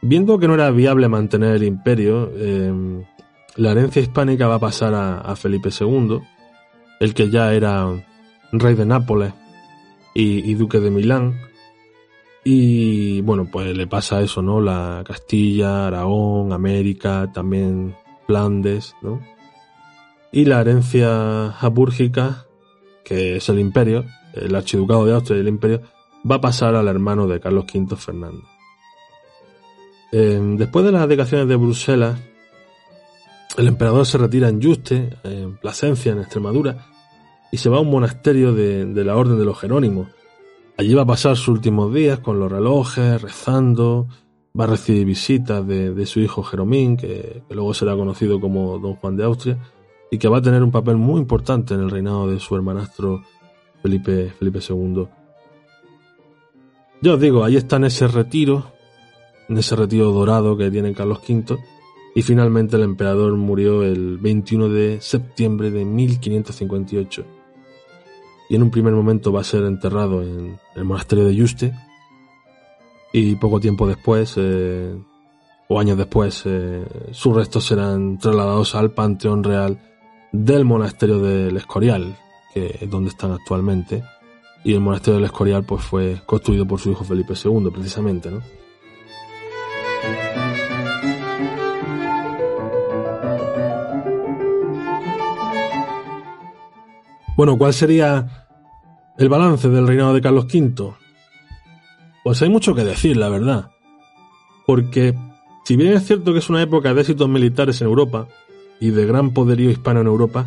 Viendo 0.00 0.38
que 0.38 0.48
no 0.48 0.54
era 0.54 0.70
viable 0.70 1.06
mantener 1.06 1.56
el 1.56 1.64
imperio, 1.64 2.32
em, 2.34 3.04
la 3.56 3.72
herencia 3.72 4.00
hispánica 4.00 4.48
va 4.48 4.54
a 4.54 4.60
pasar 4.60 4.94
a, 4.94 5.36
Felipe 5.36 5.68
II, 5.78 6.20
el 6.98 7.12
que 7.12 7.28
ya 7.28 7.52
era 7.52 7.86
rey 8.52 8.74
de 8.74 8.86
Nápoles, 8.86 9.34
y, 10.14 10.54
duque 10.54 10.80
de 10.80 10.90
Milán. 10.90 11.38
Y 12.42 13.20
bueno, 13.20 13.50
pues 13.52 13.76
le 13.76 13.86
pasa 13.86 14.22
eso, 14.22 14.40
¿no? 14.40 14.62
La 14.62 15.04
Castilla, 15.06 15.88
Aragón, 15.88 16.54
América, 16.54 17.30
también 17.34 17.94
Flandes, 18.26 18.94
¿no? 19.02 19.20
Y 20.32 20.44
la 20.44 20.60
herencia 20.60 21.50
habúrgica, 21.50 22.46
que 23.04 23.36
es 23.36 23.48
el 23.48 23.58
imperio, 23.58 24.04
el 24.34 24.54
archiducado 24.54 25.06
de 25.06 25.14
Austria 25.14 25.38
y 25.38 25.40
el 25.40 25.48
imperio, 25.48 25.82
va 26.28 26.36
a 26.36 26.40
pasar 26.40 26.74
al 26.74 26.88
hermano 26.88 27.26
de 27.26 27.40
Carlos 27.40 27.66
V, 27.72 27.96
Fernando. 27.96 28.42
Eh, 30.12 30.40
después 30.56 30.84
de 30.84 30.92
las 30.92 31.08
dedicaciones 31.08 31.48
de 31.48 31.56
Bruselas, 31.56 32.18
el 33.56 33.68
emperador 33.68 34.04
se 34.04 34.18
retira 34.18 34.48
en 34.48 34.62
Juste, 34.62 35.16
en 35.24 35.56
Plasencia, 35.56 36.12
en 36.12 36.18
Extremadura, 36.18 36.86
y 37.50 37.56
se 37.56 37.68
va 37.68 37.78
a 37.78 37.80
un 37.80 37.90
monasterio 37.90 38.52
de, 38.52 39.04
la 39.04 39.16
Orden 39.16 39.38
de 39.38 39.44
los 39.44 39.58
Jerónimos. 39.58 40.08
Allí 40.76 40.92
va 40.94 41.02
a 41.02 41.06
pasar 41.06 41.36
sus 41.36 41.48
últimos 41.48 41.94
días 41.94 42.18
con 42.18 42.38
los 42.38 42.52
relojes, 42.52 43.22
rezando, 43.22 44.08
va 44.58 44.64
a 44.64 44.68
recibir 44.68 45.04
visitas 45.04 45.66
de, 45.66 46.06
su 46.06 46.20
hijo 46.20 46.42
Jeromín, 46.42 46.96
que, 46.96 47.42
luego 47.50 47.74
será 47.74 47.94
conocido 47.94 48.40
como 48.40 48.78
Don 48.78 48.94
Juan 48.94 49.16
de 49.16 49.24
Austria, 49.24 49.58
y 50.10 50.18
que 50.18 50.28
va 50.28 50.38
a 50.38 50.42
tener 50.42 50.62
un 50.62 50.70
papel 50.70 50.96
muy 50.96 51.20
importante 51.20 51.74
en 51.74 51.80
el 51.80 51.90
reinado 51.90 52.28
de 52.28 52.38
su 52.38 52.54
hermanastro 52.54 53.22
Felipe, 53.82 54.32
Felipe 54.38 54.60
II. 54.68 55.06
Yo 57.02 57.14
os 57.14 57.20
digo, 57.20 57.44
ahí 57.44 57.56
está 57.56 57.76
en 57.76 57.84
ese 57.84 58.08
retiro, 58.08 58.72
en 59.48 59.58
ese 59.58 59.76
retiro 59.76 60.12
dorado 60.12 60.56
que 60.56 60.70
tiene 60.70 60.94
Carlos 60.94 61.20
V, 61.28 61.58
y 62.14 62.22
finalmente 62.22 62.76
el 62.76 62.82
emperador 62.82 63.36
murió 63.36 63.82
el 63.82 64.16
21 64.16 64.70
de 64.70 65.00
septiembre 65.02 65.70
de 65.70 65.84
1558. 65.84 67.24
Y 68.48 68.54
en 68.54 68.62
un 68.62 68.70
primer 68.70 68.94
momento 68.94 69.32
va 69.32 69.40
a 69.40 69.44
ser 69.44 69.64
enterrado 69.64 70.22
en 70.22 70.58
el 70.74 70.84
monasterio 70.84 71.26
de 71.26 71.34
Yuste, 71.34 71.74
y 73.18 73.34
poco 73.34 73.60
tiempo 73.60 73.86
después, 73.86 74.34
eh, 74.36 74.94
o 75.68 75.80
años 75.80 75.96
después, 75.96 76.42
eh, 76.44 76.84
sus 77.12 77.34
restos 77.34 77.64
serán 77.64 78.18
trasladados 78.18 78.74
al 78.74 78.90
Panteón 78.90 79.42
Real 79.42 79.78
del 80.32 80.66
monasterio 80.66 81.18
del 81.20 81.56
Escorial, 81.56 82.14
que 82.52 82.76
es 82.78 82.90
donde 82.90 83.08
están 83.08 83.32
actualmente. 83.32 84.04
Y 84.64 84.74
el 84.74 84.80
monasterio 84.80 85.14
del 85.14 85.24
Escorial 85.24 85.64
pues, 85.64 85.82
fue 85.82 86.20
construido 86.26 86.66
por 86.66 86.78
su 86.78 86.90
hijo 86.90 87.04
Felipe 87.04 87.32
II, 87.42 87.70
precisamente, 87.72 88.30
¿no? 88.30 88.42
Bueno, 97.34 97.56
¿cuál 97.56 97.72
sería 97.72 98.46
el 99.16 99.28
balance 99.30 99.70
del 99.70 99.86
reinado 99.86 100.12
de 100.12 100.20
Carlos 100.20 100.44
V? 100.52 101.05
Pues 102.26 102.42
hay 102.42 102.48
mucho 102.48 102.74
que 102.74 102.82
decir, 102.82 103.16
la 103.16 103.28
verdad. 103.28 103.70
Porque, 104.66 105.14
si 105.64 105.76
bien 105.76 105.92
es 105.92 106.08
cierto 106.08 106.32
que 106.32 106.40
es 106.40 106.50
una 106.50 106.60
época 106.60 106.92
de 106.92 107.00
éxitos 107.00 107.28
militares 107.28 107.80
en 107.80 107.86
Europa 107.86 108.26
y 108.80 108.90
de 108.90 109.06
gran 109.06 109.32
poderío 109.32 109.70
hispano 109.70 110.00
en 110.00 110.08
Europa, 110.08 110.44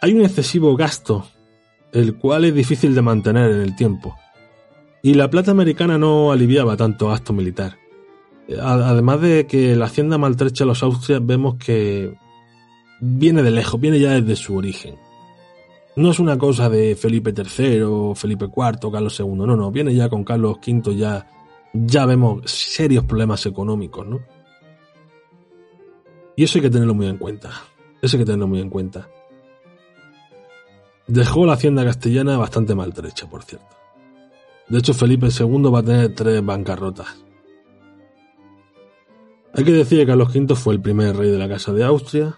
hay 0.00 0.14
un 0.14 0.22
excesivo 0.22 0.74
gasto, 0.76 1.26
el 1.92 2.16
cual 2.16 2.46
es 2.46 2.54
difícil 2.54 2.94
de 2.94 3.02
mantener 3.02 3.50
en 3.50 3.60
el 3.60 3.76
tiempo. 3.76 4.16
Y 5.02 5.12
la 5.12 5.28
plata 5.28 5.50
americana 5.50 5.98
no 5.98 6.32
aliviaba 6.32 6.74
tanto 6.74 7.08
gasto 7.08 7.34
militar. 7.34 7.76
Además 8.58 9.20
de 9.20 9.46
que 9.46 9.76
la 9.76 9.84
hacienda 9.84 10.16
maltrecha 10.16 10.64
de 10.64 10.68
los 10.68 10.82
Austrias 10.82 11.20
vemos 11.22 11.56
que 11.56 12.14
viene 13.02 13.42
de 13.42 13.50
lejos, 13.50 13.78
viene 13.78 14.00
ya 14.00 14.18
desde 14.18 14.36
su 14.36 14.56
origen. 14.56 14.94
No 15.96 16.10
es 16.10 16.18
una 16.18 16.36
cosa 16.36 16.68
de 16.68 16.96
Felipe 16.96 17.32
III, 17.36 18.14
Felipe 18.16 18.46
IV, 18.46 18.90
Carlos 18.90 19.20
II, 19.20 19.28
no, 19.28 19.46
no, 19.46 19.70
viene 19.70 19.94
ya 19.94 20.08
con 20.08 20.24
Carlos 20.24 20.56
V, 20.66 20.96
ya, 20.96 21.28
ya 21.72 22.04
vemos 22.04 22.50
serios 22.50 23.04
problemas 23.04 23.46
económicos, 23.46 24.04
¿no? 24.06 24.20
Y 26.36 26.42
eso 26.42 26.58
hay 26.58 26.62
que 26.62 26.70
tenerlo 26.70 26.94
muy 26.94 27.06
en 27.06 27.16
cuenta, 27.16 27.50
eso 28.02 28.16
hay 28.16 28.22
que 28.22 28.26
tenerlo 28.26 28.48
muy 28.48 28.60
en 28.60 28.70
cuenta. 28.70 29.08
Dejó 31.06 31.46
la 31.46 31.52
hacienda 31.52 31.84
castellana 31.84 32.38
bastante 32.38 32.74
maltrecha, 32.74 33.28
por 33.28 33.44
cierto. 33.44 33.68
De 34.68 34.78
hecho, 34.78 34.94
Felipe 34.94 35.28
II 35.28 35.70
va 35.70 35.80
a 35.80 35.82
tener 35.82 36.14
tres 36.14 36.44
bancarrotas. 36.44 37.06
Hay 39.52 39.62
que 39.62 39.70
decir 39.70 40.00
que 40.00 40.06
Carlos 40.06 40.34
V 40.34 40.56
fue 40.56 40.74
el 40.74 40.80
primer 40.80 41.16
rey 41.16 41.30
de 41.30 41.38
la 41.38 41.48
Casa 41.48 41.72
de 41.72 41.84
Austria, 41.84 42.36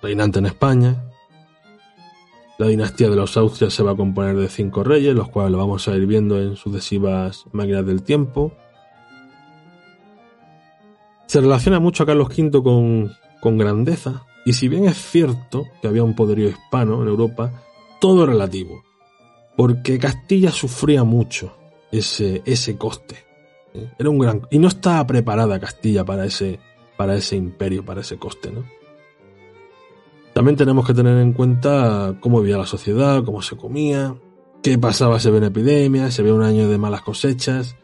reinante 0.00 0.38
en 0.38 0.46
España, 0.46 1.04
la 2.58 2.68
dinastía 2.68 3.10
de 3.10 3.16
los 3.16 3.36
Austrias 3.36 3.72
se 3.72 3.82
va 3.82 3.92
a 3.92 3.96
componer 3.96 4.36
de 4.36 4.48
cinco 4.48 4.84
reyes, 4.84 5.14
los 5.14 5.28
cuales 5.28 5.52
lo 5.52 5.58
vamos 5.58 5.88
a 5.88 5.96
ir 5.96 6.06
viendo 6.06 6.40
en 6.40 6.56
sucesivas 6.56 7.44
máquinas 7.52 7.84
del 7.84 8.02
tiempo. 8.02 8.52
Se 11.26 11.40
relaciona 11.40 11.80
mucho 11.80 12.02
a 12.02 12.06
Carlos 12.06 12.28
V 12.28 12.62
con, 12.62 13.12
con 13.40 13.58
grandeza, 13.58 14.24
y 14.44 14.52
si 14.52 14.68
bien 14.68 14.84
es 14.84 14.96
cierto 14.96 15.64
que 15.80 15.88
había 15.88 16.04
un 16.04 16.14
poderío 16.14 16.48
hispano 16.48 17.02
en 17.02 17.08
Europa, 17.08 17.50
todo 18.00 18.26
relativo, 18.26 18.84
porque 19.56 19.98
Castilla 19.98 20.50
sufría 20.50 21.02
mucho 21.02 21.56
ese, 21.90 22.42
ese 22.44 22.76
coste. 22.76 23.16
¿eh? 23.72 23.90
Era 23.98 24.10
un 24.10 24.18
gran 24.18 24.42
y 24.50 24.58
no 24.58 24.68
estaba 24.68 25.06
preparada 25.06 25.58
Castilla 25.58 26.04
para 26.04 26.26
ese 26.26 26.60
para 26.96 27.16
ese 27.16 27.34
imperio, 27.36 27.84
para 27.84 28.02
ese 28.02 28.18
coste, 28.18 28.52
¿no? 28.52 28.64
También 30.34 30.56
tenemos 30.56 30.84
que 30.84 30.94
tener 30.94 31.16
en 31.18 31.32
cuenta 31.32 32.16
cómo 32.18 32.40
vivía 32.40 32.58
la 32.58 32.66
sociedad, 32.66 33.22
cómo 33.24 33.40
se 33.40 33.56
comía, 33.56 34.16
qué 34.64 34.76
pasaba 34.78 35.20
si 35.20 35.28
había 35.28 35.38
una 35.38 35.46
epidemia, 35.46 36.10
si 36.10 36.20
había 36.20 36.34
un 36.34 36.42
año 36.42 36.68
de 36.68 36.76
malas 36.76 37.02
cosechas. 37.02 37.76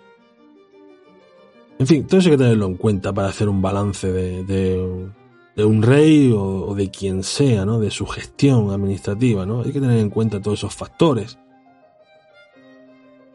En 1.79 1.87
fin, 1.87 2.07
todo 2.09 2.19
eso 2.19 2.29
hay 2.29 2.37
que 2.37 2.43
tenerlo 2.43 2.67
en 2.67 2.75
cuenta 2.75 3.13
para 3.13 3.29
hacer 3.29 3.49
un 3.49 3.63
balance 3.63 4.11
de, 4.11 5.11
un 5.59 5.83
rey 5.83 6.35
o, 6.37 6.75
de 6.75 6.91
quien 6.91 7.23
sea, 7.23 7.65
¿no? 7.65 7.79
De 7.79 7.93
su 7.93 8.05
gestión 8.05 8.71
administrativa, 8.71 9.47
¿no? 9.47 9.63
Hay 9.63 9.73
que 9.73 9.81
tener 9.81 9.99
en 9.99 10.11
cuenta 10.11 10.43
todos 10.43 10.59
esos 10.59 10.75
factores. 10.75 11.39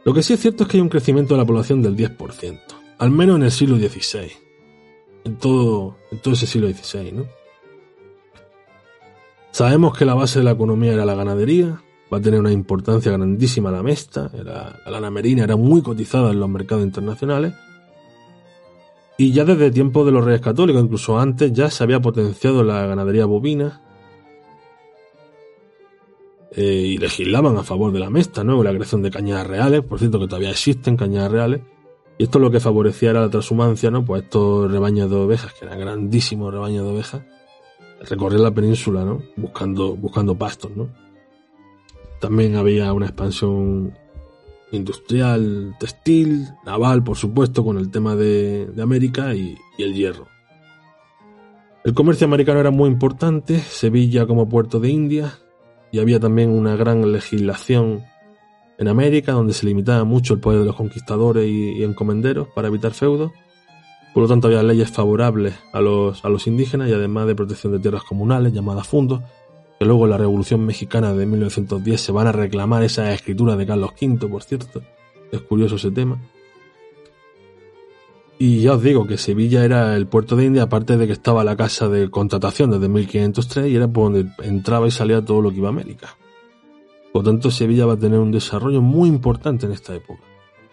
Lo 0.03 0.13
que 0.13 0.23
sí 0.23 0.33
es 0.33 0.41
cierto 0.41 0.63
es 0.63 0.69
que 0.69 0.77
hay 0.77 0.81
un 0.81 0.89
crecimiento 0.89 1.35
de 1.35 1.39
la 1.39 1.47
población 1.47 1.81
del 1.81 1.95
10%, 1.95 2.59
al 2.97 3.11
menos 3.11 3.37
en 3.37 3.43
el 3.43 3.51
siglo 3.51 3.77
XVI. 3.77 4.29
En 5.23 5.37
todo 5.37 5.95
ese 6.11 6.45
siglo 6.45 6.67
XVI, 6.67 7.13
¿no? 7.13 7.44
Sabemos 9.55 9.97
que 9.97 10.03
la 10.03 10.15
base 10.15 10.39
de 10.39 10.43
la 10.43 10.51
economía 10.51 10.91
era 10.91 11.05
la 11.05 11.15
ganadería, 11.15 11.81
va 12.13 12.17
a 12.17 12.21
tener 12.21 12.41
una 12.41 12.51
importancia 12.51 13.09
grandísima 13.13 13.71
la 13.71 13.81
mesta, 13.81 14.29
la 14.33 14.91
lana 14.91 15.09
merina 15.09 15.45
era 15.45 15.55
muy 15.55 15.81
cotizada 15.81 16.31
en 16.31 16.41
los 16.41 16.49
mercados 16.49 16.83
internacionales, 16.83 17.53
y 19.17 19.31
ya 19.31 19.45
desde 19.45 19.71
tiempo 19.71 20.03
de 20.03 20.11
los 20.11 20.25
reyes 20.25 20.41
católicos, 20.41 20.83
incluso 20.83 21.17
antes, 21.17 21.53
ya 21.53 21.69
se 21.69 21.85
había 21.85 22.01
potenciado 22.01 22.65
la 22.65 22.85
ganadería 22.85 23.25
bovina, 23.27 23.81
eh, 26.51 26.87
y 26.87 26.97
legislaban 26.97 27.55
a 27.55 27.63
favor 27.63 27.93
de 27.93 27.99
la 27.99 28.09
mesta, 28.09 28.43
¿no? 28.43 28.61
La 28.61 28.73
creación 28.73 29.03
de 29.03 29.09
cañadas 29.09 29.47
reales, 29.47 29.83
por 29.83 29.99
cierto 29.99 30.19
que 30.19 30.27
todavía 30.27 30.51
existen 30.51 30.97
cañadas 30.97 31.31
reales, 31.31 31.61
y 32.17 32.23
esto 32.23 32.39
lo 32.39 32.51
que 32.51 32.59
favorecía 32.59 33.11
era 33.11 33.21
la 33.21 33.29
transhumancia, 33.29 33.89
¿no? 33.89 34.03
Pues 34.03 34.23
estos 34.23 34.69
rebaños 34.69 35.09
de 35.09 35.15
ovejas, 35.15 35.53
que 35.53 35.63
eran 35.63 35.79
grandísimos 35.79 36.53
rebaños 36.53 36.83
de 36.83 36.91
ovejas, 36.91 37.21
recorrer 38.01 38.39
la 38.39 38.51
península, 38.51 39.03
¿no? 39.05 39.21
Buscando, 39.35 39.95
buscando 39.95 40.37
pastos, 40.37 40.71
¿no? 40.75 40.89
También 42.19 42.55
había 42.55 42.91
una 42.93 43.07
expansión 43.07 43.93
industrial, 44.71 45.75
textil, 45.79 46.47
naval, 46.65 47.03
por 47.03 47.17
supuesto, 47.17 47.63
con 47.63 47.77
el 47.77 47.89
tema 47.91 48.15
de, 48.15 48.71
América 48.81 49.33
y, 49.35 49.55
el 49.77 49.93
hierro. 49.93 50.27
El 51.83 51.93
comercio 51.93 52.25
americano 52.25 52.59
era 52.59 52.71
muy 52.71 52.89
importante, 52.89 53.59
Sevilla 53.59 54.25
como 54.25 54.49
puerto 54.49 54.79
de 54.79 54.89
India, 54.89 55.37
y 55.91 55.99
había 55.99 56.19
también 56.19 56.49
una 56.49 56.75
gran 56.75 57.11
legislación 57.11 58.03
en 58.77 58.87
América 58.87 59.33
donde 59.33 59.53
se 59.53 59.65
limitaba 59.65 60.03
mucho 60.03 60.33
el 60.33 60.39
poder 60.39 60.59
de 60.59 60.65
los 60.65 60.75
conquistadores 60.75 61.47
y 61.47 61.83
encomenderos 61.83 62.47
para 62.49 62.67
evitar 62.67 62.91
feudos 62.91 63.31
por 64.15 64.23
lo 64.23 64.29
tanto, 64.29 64.47
había 64.47 64.63
leyes 64.63 64.89
favorables 64.89 65.55
a 65.73 65.81
los, 65.81 66.23
a 66.23 66.29
los 66.29 66.47
indígenas 66.47 66.87
y 66.87 66.93
además 66.93 67.27
de 67.27 67.35
protección 67.35 67.73
de 67.73 67.79
tierras 67.79 68.03
comunales 68.03 68.53
llamadas 68.53 68.87
fundos, 68.87 69.19
que 69.77 69.83
luego 69.83 70.05
en 70.05 70.11
la 70.11 70.17
Revolución 70.17 70.65
Mexicana 70.65 71.11
de 71.11 71.25
1910 71.25 71.99
se 71.99 72.13
van 72.13 72.27
a 72.27 72.31
reclamar 72.31 72.81
esa 72.81 73.11
escritura 73.11 73.57
de 73.57 73.65
Carlos 73.65 73.91
V, 74.01 74.25
por 74.29 74.41
cierto. 74.41 74.81
Es 75.33 75.41
curioso 75.41 75.75
ese 75.75 75.91
tema. 75.91 76.17
Y 78.39 78.61
ya 78.61 78.75
os 78.75 78.81
digo 78.81 79.05
que 79.05 79.17
Sevilla 79.17 79.65
era 79.65 79.97
el 79.97 80.07
puerto 80.07 80.37
de 80.37 80.45
India, 80.45 80.63
aparte 80.63 80.95
de 80.95 81.07
que 81.07 81.11
estaba 81.11 81.43
la 81.43 81.57
casa 81.57 81.89
de 81.89 82.09
contratación 82.09 82.71
desde 82.71 82.87
1503 82.87 83.67
y 83.69 83.75
era 83.75 83.89
por 83.89 84.13
donde 84.13 84.31
entraba 84.43 84.87
y 84.87 84.91
salía 84.91 85.25
todo 85.25 85.41
lo 85.41 85.51
que 85.51 85.57
iba 85.57 85.67
a 85.67 85.71
América. 85.71 86.15
Por 87.11 87.25
lo 87.25 87.31
tanto, 87.31 87.51
Sevilla 87.51 87.85
va 87.85 87.95
a 87.95 87.99
tener 87.99 88.19
un 88.19 88.31
desarrollo 88.31 88.81
muy 88.81 89.09
importante 89.09 89.65
en 89.65 89.73
esta 89.73 89.93
época 89.93 90.23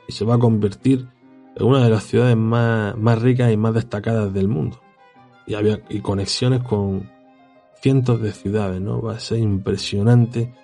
y 0.06 0.12
se 0.12 0.24
va 0.24 0.36
a 0.36 0.39
convertir 0.39 1.09
es 1.55 1.62
una 1.62 1.85
de 1.85 1.91
las 1.91 2.05
ciudades 2.05 2.37
más, 2.37 2.97
más 2.97 3.20
ricas 3.20 3.53
y 3.53 3.57
más 3.57 3.74
destacadas 3.74 4.33
del 4.33 4.49
mundo. 4.49 4.81
Y 5.47 5.55
había 5.55 5.81
y 5.89 6.01
conexiones 6.01 6.62
con 6.62 7.11
cientos 7.81 8.20
de 8.23 8.33
ciudades, 8.33 8.81
¿no? 8.81 9.03
Va 9.03 9.15
a 9.15 9.20
ser 9.20 9.39
impresionante 9.39 10.55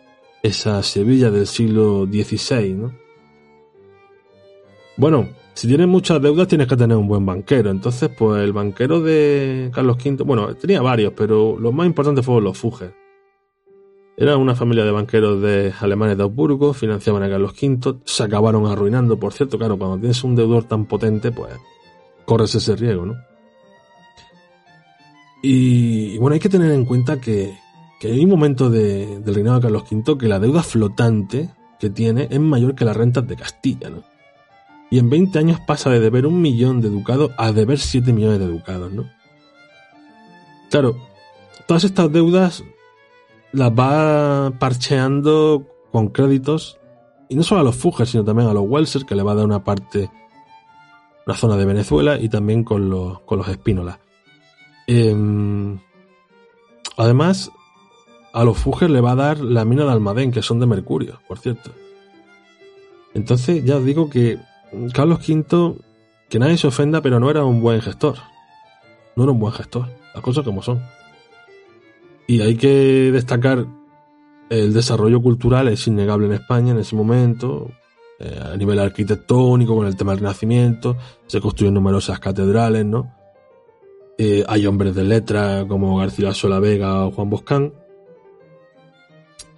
esa 0.42 0.82
Sevilla 0.82 1.30
del 1.30 1.46
siglo 1.46 2.06
XVI, 2.06 2.74
¿no? 2.74 2.92
Bueno, 4.96 5.28
si 5.54 5.66
tienes 5.66 5.88
muchas 5.88 6.22
deudas 6.22 6.48
tienes 6.48 6.68
que 6.68 6.76
tener 6.76 6.96
un 6.96 7.08
buen 7.08 7.26
banquero. 7.26 7.70
Entonces, 7.70 8.10
pues 8.16 8.42
el 8.42 8.52
banquero 8.52 9.00
de 9.00 9.70
Carlos 9.74 9.96
V, 10.04 10.22
bueno, 10.24 10.54
tenía 10.54 10.80
varios, 10.80 11.12
pero 11.16 11.58
los 11.58 11.74
más 11.74 11.86
importantes 11.86 12.24
fueron 12.24 12.44
los 12.44 12.58
Fugger. 12.58 13.07
Era 14.20 14.36
una 14.36 14.56
familia 14.56 14.84
de 14.84 14.90
banqueros 14.90 15.40
de 15.40 15.72
alemanes 15.80 16.16
de 16.16 16.24
Augsburgo, 16.24 16.74
financiaban 16.74 17.22
a 17.22 17.30
Carlos 17.30 17.52
V, 17.52 18.00
se 18.04 18.22
acabaron 18.24 18.66
arruinando, 18.66 19.16
por 19.16 19.32
cierto, 19.32 19.58
claro, 19.58 19.78
cuando 19.78 19.98
tienes 19.98 20.24
un 20.24 20.34
deudor 20.34 20.64
tan 20.64 20.86
potente, 20.86 21.30
pues 21.30 21.54
corres 22.24 22.52
ese 22.56 22.74
riesgo, 22.74 23.06
¿no? 23.06 23.14
Y, 25.40 26.18
bueno, 26.18 26.34
hay 26.34 26.40
que 26.40 26.48
tener 26.48 26.72
en 26.72 26.84
cuenta 26.84 27.20
que, 27.20 27.56
hay 28.02 28.24
un 28.24 28.30
momento 28.30 28.68
del 28.68 29.22
reinado 29.24 29.58
de 29.58 29.62
Carlos 29.62 29.84
V 29.88 30.18
que 30.18 30.26
la 30.26 30.40
deuda 30.40 30.64
flotante 30.64 31.50
que 31.78 31.88
tiene 31.88 32.26
es 32.28 32.40
mayor 32.40 32.74
que 32.74 32.84
las 32.84 32.96
rentas 32.96 33.26
de 33.26 33.36
Castilla, 33.36 33.88
¿no? 33.88 34.02
y 34.90 34.98
en 34.98 35.10
20 35.10 35.38
años 35.38 35.60
pasa 35.60 35.90
de 35.90 36.00
deber 36.00 36.26
un 36.26 36.40
millón 36.40 36.80
de 36.80 36.88
ducados 36.88 37.30
a 37.36 37.52
deber 37.52 37.78
7 37.78 38.12
millones 38.12 38.38
de 38.38 38.46
ducados, 38.46 38.90
¿no? 38.92 39.10
Claro, 40.70 40.96
todas 41.66 41.84
estas 41.84 42.10
deudas 42.10 42.64
las 43.52 43.70
va 43.70 44.52
parcheando 44.58 45.66
con 45.92 46.08
créditos, 46.08 46.78
y 47.28 47.36
no 47.36 47.42
solo 47.42 47.60
a 47.60 47.64
los 47.64 47.76
Fugger, 47.76 48.06
sino 48.06 48.24
también 48.24 48.48
a 48.48 48.54
los 48.54 48.64
Welser, 48.66 49.04
que 49.04 49.14
le 49.14 49.22
va 49.22 49.32
a 49.32 49.34
dar 49.36 49.44
una 49.44 49.64
parte, 49.64 50.10
una 51.26 51.36
zona 51.36 51.56
de 51.56 51.66
Venezuela, 51.66 52.18
y 52.18 52.28
también 52.28 52.64
con 52.64 52.88
los, 52.88 53.20
con 53.20 53.38
los 53.38 53.48
Espínola. 53.48 54.00
Em, 54.86 55.78
además, 56.96 57.50
a 58.32 58.44
los 58.44 58.58
Fugger 58.58 58.90
le 58.90 59.00
va 59.00 59.12
a 59.12 59.16
dar 59.16 59.40
la 59.40 59.64
mina 59.64 59.84
de 59.84 59.92
Almadén, 59.92 60.30
que 60.30 60.42
son 60.42 60.60
de 60.60 60.66
mercurio, 60.66 61.20
por 61.28 61.38
cierto. 61.38 61.70
Entonces, 63.14 63.64
ya 63.64 63.76
os 63.76 63.84
digo 63.84 64.08
que 64.10 64.38
Carlos 64.92 65.20
V, 65.26 65.76
que 66.28 66.38
nadie 66.38 66.56
se 66.56 66.66
ofenda, 66.66 67.02
pero 67.02 67.20
no 67.20 67.30
era 67.30 67.44
un 67.44 67.60
buen 67.60 67.80
gestor. 67.80 68.16
No 69.16 69.24
era 69.24 69.32
un 69.32 69.40
buen 69.40 69.52
gestor. 69.52 69.88
Las 70.14 70.22
cosas 70.22 70.44
como 70.44 70.62
son. 70.62 70.82
Y 72.28 72.42
hay 72.42 72.56
que 72.56 73.10
destacar 73.10 73.66
el 74.50 74.74
desarrollo 74.74 75.20
cultural, 75.20 75.66
es 75.68 75.86
innegable 75.86 76.26
en 76.26 76.34
España 76.34 76.72
en 76.72 76.78
ese 76.78 76.94
momento. 76.94 77.70
Eh, 78.20 78.38
a 78.38 78.56
nivel 78.56 78.78
arquitectónico, 78.80 79.74
con 79.74 79.86
el 79.86 79.96
tema 79.96 80.12
del 80.12 80.20
Renacimiento, 80.20 80.96
se 81.26 81.40
construyen 81.40 81.72
numerosas 81.72 82.18
catedrales, 82.20 82.84
¿no? 82.84 83.14
Eh, 84.18 84.44
hay 84.46 84.66
hombres 84.66 84.94
de 84.94 85.04
letra 85.04 85.64
como 85.66 85.96
Garcilaso 85.96 86.48
la 86.48 86.60
Vega 86.60 87.06
o 87.06 87.12
Juan 87.12 87.30
Boscán. 87.30 87.72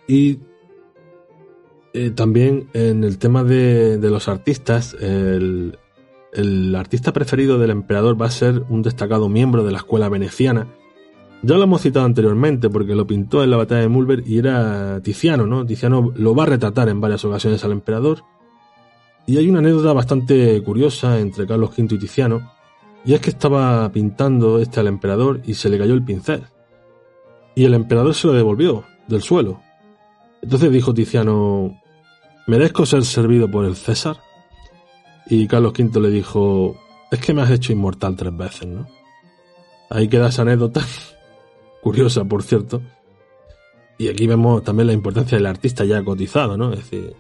Y 0.06 0.38
eh, 1.92 2.10
también 2.10 2.68
en 2.72 3.02
el 3.02 3.18
tema 3.18 3.42
de, 3.42 3.98
los 3.98 4.28
artistas, 4.28 4.94
el, 5.01 5.76
artista 6.76 7.12
preferido 7.12 7.59
del 7.59 7.70
emperador 7.70 8.20
va 8.20 8.26
a 8.26 8.30
ser 8.30 8.62
un 8.68 8.82
destacado 8.82 9.28
miembro 9.28 9.64
de 9.64 9.72
la 9.72 9.78
escuela 9.78 10.09
veneciana. 10.09 10.68
Ya 11.42 11.56
lo 11.56 11.64
hemos 11.64 11.80
citado 11.80 12.04
anteriormente 12.04 12.68
porque 12.68 12.94
lo 12.94 13.06
pintó 13.06 13.42
en 13.42 13.50
la 13.50 13.56
batalla 13.56 13.80
de 13.80 13.88
Mulber 13.88 14.22
y 14.26 14.38
era 14.38 15.00
Tiziano, 15.00 15.46
¿no? 15.46 15.64
Tiziano 15.64 16.12
lo 16.14 16.34
va 16.34 16.42
a 16.42 16.46
retratar 16.46 16.88
en 16.90 17.00
varias 17.00 17.24
ocasiones 17.24 17.64
al 17.64 17.72
emperador. 17.72 18.24
Y 19.26 19.38
hay 19.38 19.48
una 19.48 19.60
anécdota 19.60 19.92
bastante 19.92 20.62
curiosa 20.62 21.18
entre 21.18 21.46
Carlos 21.46 21.70
V 21.70 21.94
y 21.94 21.98
Tiziano, 21.98 22.52
y 23.04 23.14
es 23.14 23.20
que 23.20 23.30
estaba 23.30 23.90
pintando 23.90 24.58
este 24.58 24.80
al 24.80 24.88
emperador 24.88 25.40
y 25.46 25.54
se 25.54 25.70
le 25.70 25.78
cayó 25.78 25.94
el 25.94 26.04
pincel. 26.04 26.42
Y 27.54 27.64
el 27.64 27.74
emperador 27.74 28.14
se 28.14 28.26
lo 28.26 28.34
devolvió 28.34 28.84
del 29.06 29.22
suelo. 29.22 29.60
Entonces 30.42 30.70
dijo 30.70 30.92
Tiziano, 30.92 31.80
¿merezco 32.46 32.84
ser 32.84 33.04
servido 33.04 33.50
por 33.50 33.64
el 33.64 33.76
César? 33.76 34.18
Y 35.26 35.46
Carlos 35.46 35.72
V 35.78 36.00
le 36.00 36.10
dijo, 36.10 36.76
es 37.10 37.18
que 37.18 37.32
me 37.32 37.42
has 37.42 37.50
hecho 37.50 37.72
inmortal 37.72 38.16
tres 38.16 38.36
veces, 38.36 38.66
¿no? 38.66 38.86
Ahí 39.88 40.08
queda 40.08 40.28
esa 40.28 40.42
anécdota, 40.42 40.82
curiosa 41.82 42.24
por 42.24 42.43
cierto. 42.43 42.82
Y 43.98 44.09
aquí 44.09 44.27
vemos 44.27 44.65
también 44.65 44.86
la 44.86 44.93
importancia 44.93 45.36
del 45.36 45.47
artista 45.47 45.85
ya 45.85 46.02
cotizado, 46.02 46.57
¿no? 46.57 46.73
Es 46.73 46.78
decir, 46.78 47.15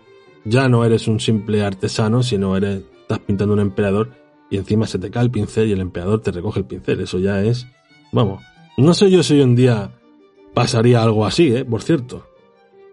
ya 0.44 0.68
no 0.68 0.84
eres 0.84 1.08
un 1.08 1.20
simple 1.20 1.62
artesano, 1.62 2.22
sino 2.22 2.56
eres, 2.56 2.82
estás 3.02 3.18
pintando 3.18 3.54
un 3.54 3.60
emperador 3.60 4.10
y 4.50 4.56
encima 4.56 4.86
se 4.86 4.98
te 4.98 5.10
cae 5.10 5.24
el 5.24 5.30
pincel 5.30 5.68
y 5.68 5.72
el 5.72 5.80
emperador 5.80 6.20
te 6.20 6.30
recoge 6.30 6.60
el 6.60 6.66
pincel. 6.66 7.00
Eso 7.00 7.18
ya 7.18 7.42
es, 7.42 7.66
vamos, 8.12 8.42
no 8.76 8.94
sé 8.94 9.10
yo 9.10 9.22
si 9.22 9.34
hoy 9.34 9.42
en 9.42 9.56
día 9.56 9.90
pasaría 10.54 11.02
algo 11.02 11.26
así, 11.26 11.54
¿eh? 11.54 11.64
Por 11.64 11.82
cierto, 11.82 12.26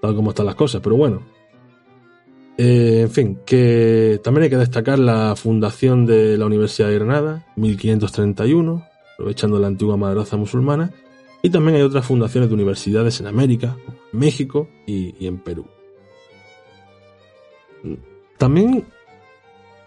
tal 0.01 0.15
como 0.15 0.31
están 0.31 0.45
las 0.45 0.55
cosas, 0.55 0.81
pero 0.81 0.97
bueno, 0.97 1.21
eh, 2.57 3.01
en 3.03 3.11
fin, 3.11 3.39
que 3.45 4.19
también 4.23 4.45
hay 4.45 4.49
que 4.49 4.57
destacar 4.57 4.97
la 4.97 5.35
fundación 5.35 6.05
de 6.05 6.37
la 6.37 6.45
Universidad 6.45 6.89
de 6.89 6.95
Granada, 6.95 7.45
1531, 7.55 8.83
aprovechando 9.13 9.59
la 9.59 9.67
antigua 9.67 9.95
madraza 9.95 10.37
musulmana, 10.37 10.91
y 11.47 11.49
también 11.49 11.77
hay 11.77 11.81
otras 11.81 12.05
fundaciones 12.05 12.49
de 12.49 12.55
universidades 12.55 13.19
en 13.19 13.27
América, 13.27 13.77
México 14.11 14.69
y, 14.85 15.25
en 15.25 15.37
Perú. 15.39 15.65
También 18.37 18.85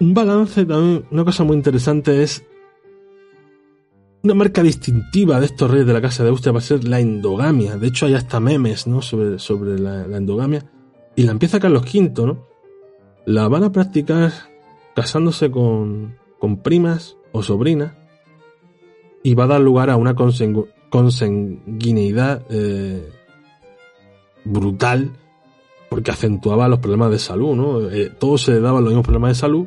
un 0.00 0.14
balance, 0.14 0.64
también 0.64 1.04
una 1.10 1.24
cosa 1.24 1.44
muy 1.44 1.56
interesante 1.56 2.22
es 2.22 2.44
una 4.22 4.34
marca 4.34 4.62
distintiva 4.62 5.40
de 5.40 5.46
estos 5.46 5.70
reyes 5.70 5.86
de 5.86 5.92
la 5.92 6.00
Casa 6.00 6.24
de 6.24 6.30
Austria 6.30 6.52
va 6.52 6.58
a 6.58 6.62
ser 6.62 6.84
la 6.84 7.00
endogamia. 7.00 7.76
De 7.76 7.88
hecho, 7.88 8.06
hay 8.06 8.14
hasta 8.14 8.40
memes 8.40 8.86
¿no? 8.86 9.00
sobre, 9.00 9.38
sobre 9.38 9.78
la, 9.78 10.04
endogamia. 10.16 10.64
Y 11.16 11.22
la 11.22 11.32
empieza 11.32 11.60
Carlos 11.60 11.82
V, 11.82 12.26
¿no? 12.26 12.46
la 13.26 13.48
van 13.48 13.64
a 13.64 13.72
practicar 13.72 14.32
casándose 14.94 15.50
con, 15.50 16.16
primas 16.62 17.16
o 17.32 17.42
sobrinas 17.42 17.92
y 19.22 19.34
va 19.34 19.44
a 19.44 19.48
dar 19.48 19.60
lugar 19.60 19.90
a 19.90 19.96
una 19.96 20.14
consanguineidad 20.90 22.42
eh, 22.50 23.08
brutal 24.44 25.12
porque 25.88 26.10
acentuaba 26.10 26.68
los 26.68 26.80
problemas 26.80 27.10
de 27.10 27.18
salud, 27.18 27.54
¿no? 27.56 27.90
Eh, 27.90 28.10
todo 28.18 28.38
se 28.38 28.60
daba 28.60 28.80
los 28.80 28.90
mismos 28.90 29.04
problemas 29.04 29.30
de 29.30 29.40
salud 29.40 29.66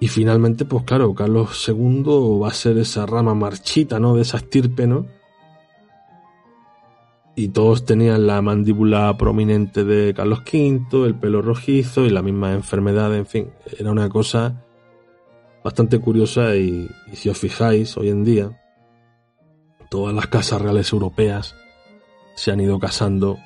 y 0.00 0.08
finalmente, 0.08 0.64
pues 0.64 0.84
claro, 0.84 1.14
Carlos 1.14 1.68
II 1.68 2.38
va 2.42 2.48
a 2.48 2.54
ser 2.54 2.78
esa 2.78 3.04
rama 3.04 3.34
marchita, 3.34 3.98
¿no? 3.98 4.14
De 4.14 4.22
esa 4.22 4.38
estirpe, 4.38 4.86
¿no? 4.86 5.06
y 7.38 7.50
todos 7.50 7.84
tenían 7.84 8.26
la 8.26 8.42
mandíbula 8.42 9.16
prominente 9.16 9.84
de 9.84 10.12
Carlos 10.12 10.40
V, 10.40 11.06
el 11.06 11.14
pelo 11.14 11.40
rojizo 11.40 12.04
y 12.04 12.10
la 12.10 12.20
misma 12.20 12.52
enfermedad, 12.52 13.14
en 13.14 13.26
fin, 13.26 13.50
era 13.78 13.92
una 13.92 14.08
cosa 14.08 14.64
bastante 15.62 16.00
curiosa 16.00 16.56
y, 16.56 16.88
si 17.12 17.28
os 17.28 17.38
fijáis, 17.38 17.96
hoy 17.96 18.08
en 18.08 18.24
día, 18.24 18.60
todas 19.90 20.14
las 20.14 20.26
casas 20.26 20.60
reales 20.60 20.92
europeas 20.92 21.54
se 22.36 22.50
han 22.52 22.60
ido 22.60 22.78
casando 22.78 23.38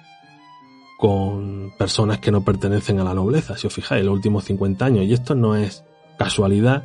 con 0.98 1.72
personas 1.78 2.18
que 2.18 2.30
no 2.30 2.44
pertenecen 2.44 3.00
a 3.00 3.04
la 3.04 3.14
nobleza, 3.14 3.56
si 3.56 3.66
os 3.66 3.72
fijáis, 3.74 4.00
en 4.00 4.06
los 4.06 4.14
últimos 4.14 4.44
50 4.44 4.84
años. 4.84 5.04
Y 5.04 5.12
esto 5.12 5.34
no 5.34 5.56
es 5.56 5.84
casualidad, 6.18 6.84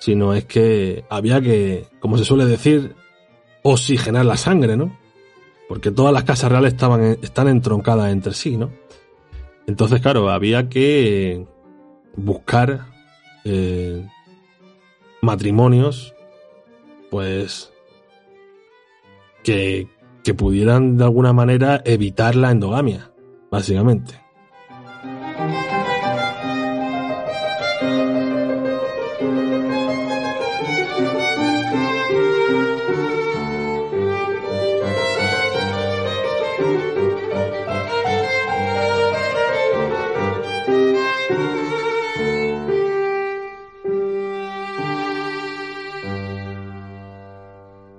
sino 0.00 0.34
es 0.34 0.44
que 0.46 1.04
había 1.08 1.40
que, 1.40 1.86
como 2.00 2.18
se 2.18 2.24
suele 2.24 2.46
decir, 2.46 2.96
oxigenar 3.62 4.24
la 4.24 4.36
sangre, 4.36 4.76
¿no? 4.76 5.02
porque 5.72 5.90
todas 5.90 6.12
las 6.12 6.24
casas 6.24 6.52
reales 6.52 6.74
estaban, 6.74 7.16
están 7.22 7.48
entroncadas 7.48 8.12
entre 8.12 8.34
sí, 8.34 8.58
¿no? 8.58 8.70
Entonces, 9.66 10.02
claro, 10.02 10.28
había 10.28 10.68
que 10.68 11.46
buscar 12.14 12.88
eh, 13.46 14.06
matrimonios, 15.22 16.14
pues, 17.10 17.71
que, 19.42 19.88
que 20.24 20.34
pudieran 20.34 20.96
de 20.96 21.04
alguna 21.04 21.32
manera 21.32 21.82
evitar 21.84 22.34
la 22.34 22.50
endogamia, 22.50 23.12
básicamente. 23.50 24.22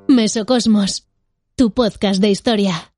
Mesocosmos, 0.08 1.13
tu 1.56 1.72
podcast 1.72 2.20
de 2.20 2.32
historia. 2.32 2.94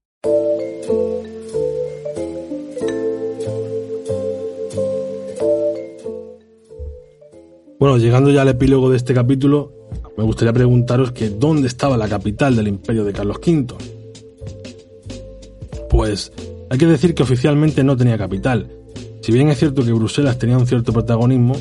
Bueno, 7.77 7.97
llegando 7.97 8.31
ya 8.31 8.43
al 8.43 8.47
epílogo 8.47 8.89
de 8.89 8.97
este 8.97 9.13
capítulo, 9.13 9.73
me 10.17 10.23
gustaría 10.23 10.53
preguntaros 10.53 11.11
que 11.11 11.29
dónde 11.29 11.67
estaba 11.67 11.97
la 11.97 12.07
capital 12.07 12.55
del 12.55 12.69
imperio 12.69 13.03
de 13.03 13.11
Carlos 13.11 13.37
V. 13.45 13.75
Pues 15.89 16.31
Hay 16.69 16.77
que 16.77 16.85
decir 16.85 17.13
que 17.13 17.23
oficialmente 17.23 17.83
no 17.83 17.97
tenía 17.97 18.17
capital. 18.17 18.71
Si 19.21 19.33
bien 19.33 19.49
es 19.49 19.59
cierto 19.59 19.83
que 19.83 19.91
Bruselas 19.91 20.39
tenía 20.39 20.57
un 20.57 20.65
cierto 20.65 20.93
protagonismo, 20.93 21.55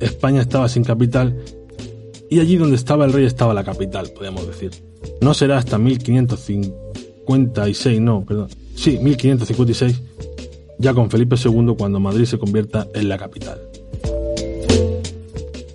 España 0.00 0.40
estaba 0.40 0.68
sin 0.68 0.84
capital 0.84 1.36
y 2.30 2.38
allí 2.38 2.56
donde 2.56 2.76
estaba 2.76 3.04
el 3.04 3.12
rey 3.12 3.26
estaba 3.26 3.52
la 3.52 3.64
capital, 3.64 4.10
podríamos 4.14 4.46
decir. 4.46 4.91
No 5.20 5.34
será 5.34 5.58
hasta 5.58 5.78
1556, 5.78 8.00
no, 8.00 8.24
perdón, 8.24 8.48
sí, 8.74 8.98
1556, 8.98 10.02
ya 10.78 10.94
con 10.94 11.10
Felipe 11.10 11.36
II 11.42 11.74
cuando 11.78 12.00
Madrid 12.00 12.24
se 12.24 12.38
convierta 12.38 12.88
en 12.94 13.08
la 13.08 13.18
capital. 13.18 13.60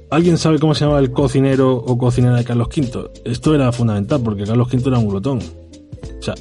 ¿Alguien 0.10 0.38
sabe 0.38 0.58
cómo 0.58 0.74
se 0.74 0.86
llamaba 0.86 1.02
el 1.02 1.12
cocinero 1.12 1.76
o 1.76 1.98
cocinera 1.98 2.38
de 2.38 2.45
Carlos 2.45 2.70
V? 2.70 3.12
Esto 3.26 3.54
era 3.54 3.74
fundamental 3.74 4.22
porque 4.24 4.45
Carlos 4.45 4.72
V 4.72 4.88
era 4.88 4.99
un 4.99 5.10
glotón. 5.10 5.40
O 5.40 6.22
sea, 6.22 6.34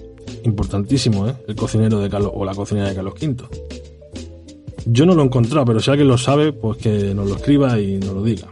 importantísimo, 0.44 1.26
¿eh? 1.28 1.34
El 1.48 1.56
cocinero 1.56 1.98
de 1.98 2.08
Carlos 2.08 2.30
o 2.34 2.44
la 2.44 2.54
cocinera 2.54 2.88
de 2.88 2.94
Carlos 2.94 3.14
V. 3.20 3.42
Yo 4.86 5.04
no 5.04 5.14
lo 5.14 5.22
he 5.22 5.24
encontrado, 5.24 5.64
pero 5.64 5.80
si 5.80 5.90
alguien 5.90 6.06
lo 6.06 6.16
sabe, 6.16 6.52
pues 6.52 6.78
que 6.78 7.12
nos 7.12 7.28
lo 7.28 7.34
escriba 7.34 7.80
y 7.80 7.98
nos 7.98 8.14
lo 8.14 8.22
diga. 8.22 8.46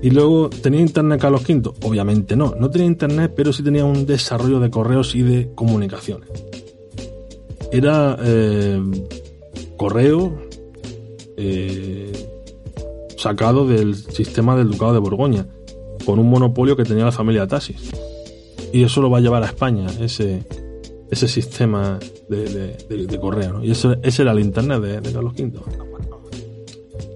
Y 0.00 0.10
luego, 0.10 0.48
¿tenía 0.48 0.80
internet 0.80 1.20
Carlos 1.20 1.42
V? 1.48 1.72
Obviamente 1.82 2.36
no. 2.36 2.54
No 2.58 2.70
tenía 2.70 2.86
internet, 2.86 3.32
pero 3.34 3.52
sí 3.52 3.62
tenía 3.62 3.84
un 3.84 4.06
desarrollo 4.06 4.60
de 4.60 4.70
correos 4.70 5.14
y 5.14 5.22
de 5.22 5.50
comunicaciones. 5.54 6.28
Era 7.72 8.16
eh, 8.22 8.80
correo 9.76 10.38
eh, 11.36 12.12
sacado 13.16 13.66
del 13.66 13.96
sistema 13.96 14.56
del 14.56 14.70
Ducado 14.70 14.92
de 14.92 15.00
Borgoña, 15.00 15.46
con 16.04 16.18
un 16.18 16.30
monopolio 16.30 16.76
que 16.76 16.84
tenía 16.84 17.04
la 17.04 17.12
familia 17.12 17.46
Tasis. 17.46 17.90
Y 18.72 18.84
eso 18.84 19.02
lo 19.02 19.10
va 19.10 19.18
a 19.18 19.20
llevar 19.20 19.42
a 19.42 19.46
España, 19.46 19.86
ese, 20.00 20.44
ese 21.10 21.26
sistema 21.28 21.98
de, 22.28 23.18
correo. 23.20 23.64
Y 23.64 23.72
ese, 23.72 23.98
era 24.22 24.32
el 24.32 24.40
internet 24.40 24.80
de, 24.80 25.12
Carlos 25.12 25.32
V. 25.36 25.52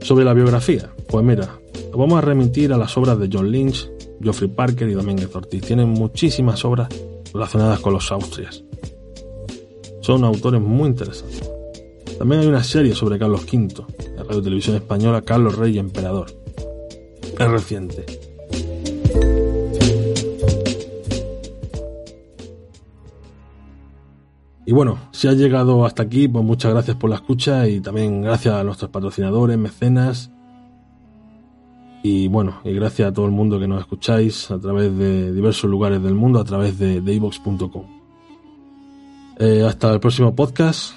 Sobre 0.00 0.24
la 0.24 0.34
biografía, 0.34 0.90
pues 1.08 1.24
mira, 1.24 1.61
vamos 1.96 2.18
a 2.18 2.20
remitir 2.20 2.72
a 2.72 2.78
las 2.78 2.96
obras 2.96 3.18
de 3.18 3.28
John 3.32 3.50
Lynch, 3.50 3.90
Geoffrey 4.20 4.50
Parker 4.50 4.88
y 4.88 4.94
Domínguez 4.94 5.34
Ortiz. 5.34 5.62
Tienen 5.62 5.88
muchísimas 5.88 6.64
obras 6.64 6.88
relacionadas 7.32 7.80
con 7.80 7.92
los 7.92 8.10
Austrias. 8.10 8.64
Son 10.00 10.24
autores 10.24 10.60
muy 10.60 10.88
interesantes. 10.88 11.50
También 12.18 12.42
hay 12.42 12.46
una 12.46 12.62
serie 12.62 12.94
sobre 12.94 13.18
Carlos 13.18 13.44
V, 13.44 13.84
la 14.16 14.22
radio 14.24 14.42
televisión 14.42 14.76
española 14.76 15.22
Carlos 15.22 15.56
Rey 15.56 15.78
Emperador. 15.78 16.26
Es 17.38 17.48
reciente. 17.48 18.04
Y 24.64 24.72
bueno, 24.72 24.98
si 25.10 25.28
has 25.28 25.36
llegado 25.36 25.84
hasta 25.84 26.04
aquí, 26.04 26.28
pues 26.28 26.44
muchas 26.44 26.72
gracias 26.72 26.96
por 26.96 27.10
la 27.10 27.16
escucha 27.16 27.66
y 27.68 27.80
también 27.80 28.22
gracias 28.22 28.54
a 28.54 28.64
nuestros 28.64 28.90
patrocinadores, 28.90 29.58
mecenas. 29.58 30.30
Y 32.02 32.28
bueno, 32.28 32.60
y 32.64 32.72
gracias 32.72 33.08
a 33.08 33.12
todo 33.12 33.26
el 33.26 33.32
mundo 33.32 33.60
que 33.60 33.68
nos 33.68 33.80
escucháis 33.80 34.50
a 34.50 34.58
través 34.58 34.96
de 34.96 35.32
diversos 35.32 35.70
lugares 35.70 36.02
del 36.02 36.14
mundo, 36.14 36.40
a 36.40 36.44
través 36.44 36.78
de, 36.78 37.00
de 37.00 37.30
eh, 39.38 39.64
hasta 39.66 39.92
el 39.92 40.00
próximo 40.00 40.34
podcast, 40.34 40.94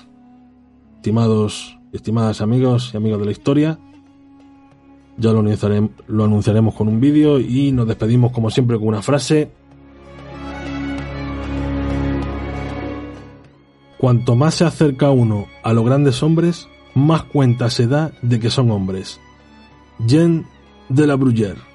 estimados 0.96 1.78
y 1.94 1.98
estimadas 1.98 2.42
amigos 2.42 2.92
y 2.94 2.98
amigos 2.98 3.20
de 3.20 3.26
la 3.26 3.32
historia. 3.32 3.80
Ya 5.18 5.32
lo 5.32 5.42
lo 5.42 6.24
anunciaremos 6.26 6.74
con 6.74 6.88
un 6.88 7.00
vídeo 7.00 7.40
y 7.40 7.72
nos 7.72 7.88
despedimos 7.88 8.32
como 8.32 8.50
siempre 8.50 8.78
con 8.78 8.88
una 8.90 9.02
frase 9.02 9.50
Cuanto 14.06 14.36
más 14.36 14.54
se 14.54 14.66
acerca 14.66 15.10
uno 15.10 15.48
a 15.64 15.74
los 15.74 15.84
grandes 15.84 16.22
hombres, 16.22 16.68
más 16.94 17.24
cuenta 17.24 17.72
se 17.72 17.88
da 17.88 18.12
de 18.22 18.40
que 18.40 18.52
son 18.52 18.70
hombres. 18.70 19.20
Jean 20.06 20.46
de 20.90 21.04
la 21.04 21.18
Bruyère 21.18 21.75